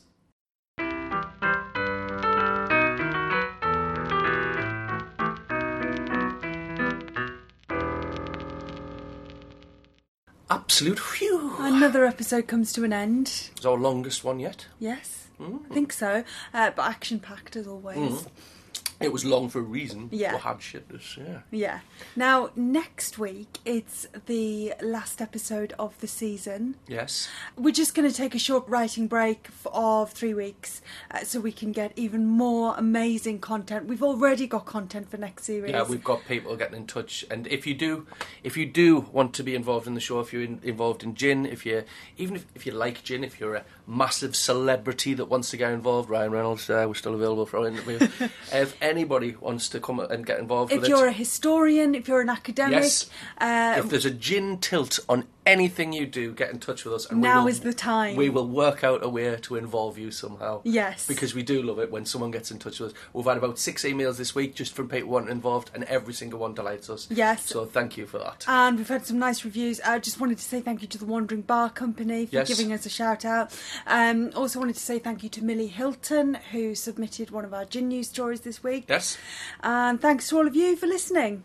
Absolute 10.50 11.00
phew. 11.00 11.54
Another 11.60 12.06
episode 12.06 12.48
comes 12.48 12.74
to 12.74 12.84
an 12.84 12.92
end. 12.94 13.50
It's 13.56 13.66
our 13.66 13.78
longest 13.78 14.24
one 14.24 14.40
yet. 14.40 14.68
Yes, 14.80 15.16
Mm. 15.40 15.62
I 15.72 15.74
think 15.74 15.94
so. 15.94 16.26
Uh, 16.54 16.70
but 16.76 16.86
action 16.86 17.18
packed 17.20 17.56
as 17.56 17.66
always. 17.66 18.28
It 19.00 19.14
was 19.14 19.24
long 19.24 19.50
for 19.50 19.60
a 19.60 19.64
reason. 19.64 20.10
Yeah. 20.12 20.34
We 20.34 20.40
had 20.40 20.62
shit 20.62 20.90
this, 20.90 21.18
yeah. 21.18 21.40
Yeah. 21.52 21.80
Now, 22.16 22.50
next 22.56 23.18
week, 23.18 23.60
it's 23.64 24.08
the 24.26 24.74
last 24.82 25.22
episode 25.22 25.74
of 25.80 26.00
the 26.02 26.08
season. 26.08 26.76
Yes. 26.88 27.30
We're 27.56 27.74
just 27.74 27.96
going 27.96 28.10
to 28.10 28.16
take 28.16 28.36
a 28.36 28.40
short 28.40 28.68
writing 28.68 29.08
break 29.08 29.48
of 29.68 30.12
three 30.12 30.34
weeks 30.34 30.82
uh, 31.12 31.20
so 31.20 31.40
we 31.40 31.52
can 31.52 31.72
get 31.72 31.94
even 31.96 32.26
more 32.26 32.76
amazing 32.78 33.40
content. 33.40 33.86
We've 33.86 34.04
already 34.04 34.48
got 34.48 34.66
content 34.66 35.10
for 35.10 35.18
next 35.18 35.46
series. 35.46 35.72
Yeah, 35.72 35.84
we've 35.84 36.04
got 36.04 36.26
people 36.28 36.56
getting 36.58 36.76
in 36.76 36.88
touch, 36.88 37.26
and 37.32 37.48
if 37.48 37.66
you 37.66 37.74
do, 37.76 38.06
if 38.44 38.58
you 38.58 38.66
do 38.66 39.00
want 39.12 39.34
to 39.36 39.44
be 39.44 39.56
involved 39.56 39.88
in 39.88 39.94
the 39.94 40.02
show, 40.02 40.20
if 40.20 40.34
you're 40.34 40.44
in, 40.44 40.60
involved 40.64 41.04
in 41.04 41.16
gin, 41.16 41.46
if 41.46 41.66
you 41.66 41.84
even 42.18 42.36
if, 42.36 42.46
if 42.56 42.66
you 42.66 42.74
like 42.74 43.04
gin, 43.04 43.24
if 43.24 43.40
you're 43.40 43.56
a 43.56 43.64
massive 43.88 44.36
celebrity 44.36 45.14
that 45.14 45.26
wants 45.26 45.52
to 45.52 45.58
get 45.58 45.72
involved, 45.72 46.10
Ryan 46.10 46.32
Reynolds, 46.32 46.70
uh, 46.70 46.86
we're 46.88 46.94
still 46.94 47.16
available 47.16 47.46
for 47.46 47.66
an 47.66 47.74
interview. 47.74 48.08
if 48.52 48.76
anybody 48.90 49.36
wants 49.40 49.70
to 49.70 49.80
come 49.80 50.00
and 50.00 50.26
get 50.26 50.40
involved 50.40 50.72
If 50.74 50.88
you're 50.90 51.08
a 51.08 51.12
historian, 51.14 51.96
if 51.96 52.08
you're 52.08 52.22
an 52.22 52.30
academic, 52.30 52.74
Yes. 52.84 53.10
uh, 53.40 53.76
if 53.78 53.90
there's 53.90 54.06
a 54.06 54.12
gin 54.12 54.58
tilt 54.58 55.00
on 55.08 55.24
anything 55.50 55.94
you 55.94 56.06
do, 56.06 56.34
get 56.34 56.52
in 56.52 56.60
touch 56.60 56.86
with 56.86 56.94
us. 56.94 57.06
And 57.10 57.22
we 57.22 57.28
Now 57.28 57.42
will- 57.42 57.48
is 57.50 57.60
the 57.62 57.74
time. 57.74 58.16
We 58.16 58.30
will 58.30 58.48
work 58.48 58.84
out 58.84 59.04
a 59.04 59.10
way 59.10 59.36
to 59.36 59.56
involve 59.56 59.98
you 59.98 60.12
somehow. 60.12 60.62
Yes. 60.64 61.06
Because 61.08 61.34
we 61.36 61.44
do 61.44 61.62
love 61.62 61.80
it 61.80 61.92
when 61.92 62.06
someone 62.06 62.32
gets 62.32 62.52
in 62.52 62.60
touch 62.60 62.80
with 62.80 62.92
us. 62.92 62.98
We've 63.14 63.26
had 63.26 63.38
about 63.38 63.60
six 63.60 63.84
emails 63.84 64.18
this 64.18 64.34
week 64.36 64.56
just 64.56 64.74
from 64.74 64.88
people 64.88 65.10
wanting 65.10 65.32
involved, 65.32 65.72
and 65.74 65.84
every 65.86 66.14
single 66.14 66.40
one 66.40 66.54
delights 66.54 66.90
us. 66.90 67.08
Yes. 67.10 67.46
So 67.48 67.66
thank 67.66 67.98
you 67.98 68.06
for 68.06 68.18
that. 68.20 68.46
and 68.48 68.78
we've 68.78 68.88
had 68.88 69.06
some 69.06 69.20
nice 69.20 69.44
reviews. 69.46 69.80
I 69.82 70.00
just 70.00 70.20
wanted 70.20 70.38
to 70.38 70.44
say 70.44 70.62
thank 70.62 70.82
you 70.82 70.88
to 70.90 70.98
the 70.98 71.06
Wandering 71.06 71.42
Bar 71.42 71.70
Company 71.70 72.26
for 72.26 72.36
Yes. 72.36 72.48
giving 72.48 72.72
us 72.74 72.86
a 72.86 72.90
shout 72.90 73.26
out. 73.26 73.52
Um, 73.88 74.32
also 74.36 74.60
wanted 74.60 74.76
to 74.76 74.82
say 74.82 75.00
thank 75.00 75.24
you 75.24 75.30
to 75.30 75.44
Millie 75.44 75.68
Hilton 75.68 76.38
who 76.52 76.76
submitted 76.76 77.32
one 77.32 77.46
of 77.46 77.54
our 77.54 77.66
gin 77.66 77.88
news 77.90 78.10
stories 78.10 78.42
this 78.42 78.64
week. 78.64 78.86
yes. 78.88 79.18
And 79.62 80.00
thanks 80.02 80.30
to 80.30 80.38
all 80.38 80.48
of 80.48 80.56
you 80.56 80.76
for 80.76 80.88
listening. 80.88 81.44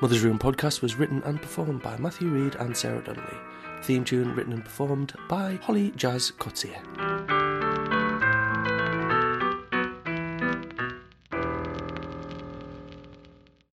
Mother's 0.00 0.22
Ruin 0.22 0.38
podcast 0.38 0.82
was 0.82 0.96
written 0.96 1.22
and 1.24 1.40
performed 1.40 1.82
by 1.82 1.96
Matthew 1.98 2.28
Reed 2.28 2.56
and 2.56 2.76
Sarah 2.76 3.02
Donnelly. 3.02 3.38
Theme 3.82 4.04
tune 4.04 4.34
written 4.34 4.52
and 4.52 4.64
performed 4.64 5.14
by 5.28 5.58
Holly 5.62 5.92
Jazz 5.96 6.32
Coetzee. 6.38 7.43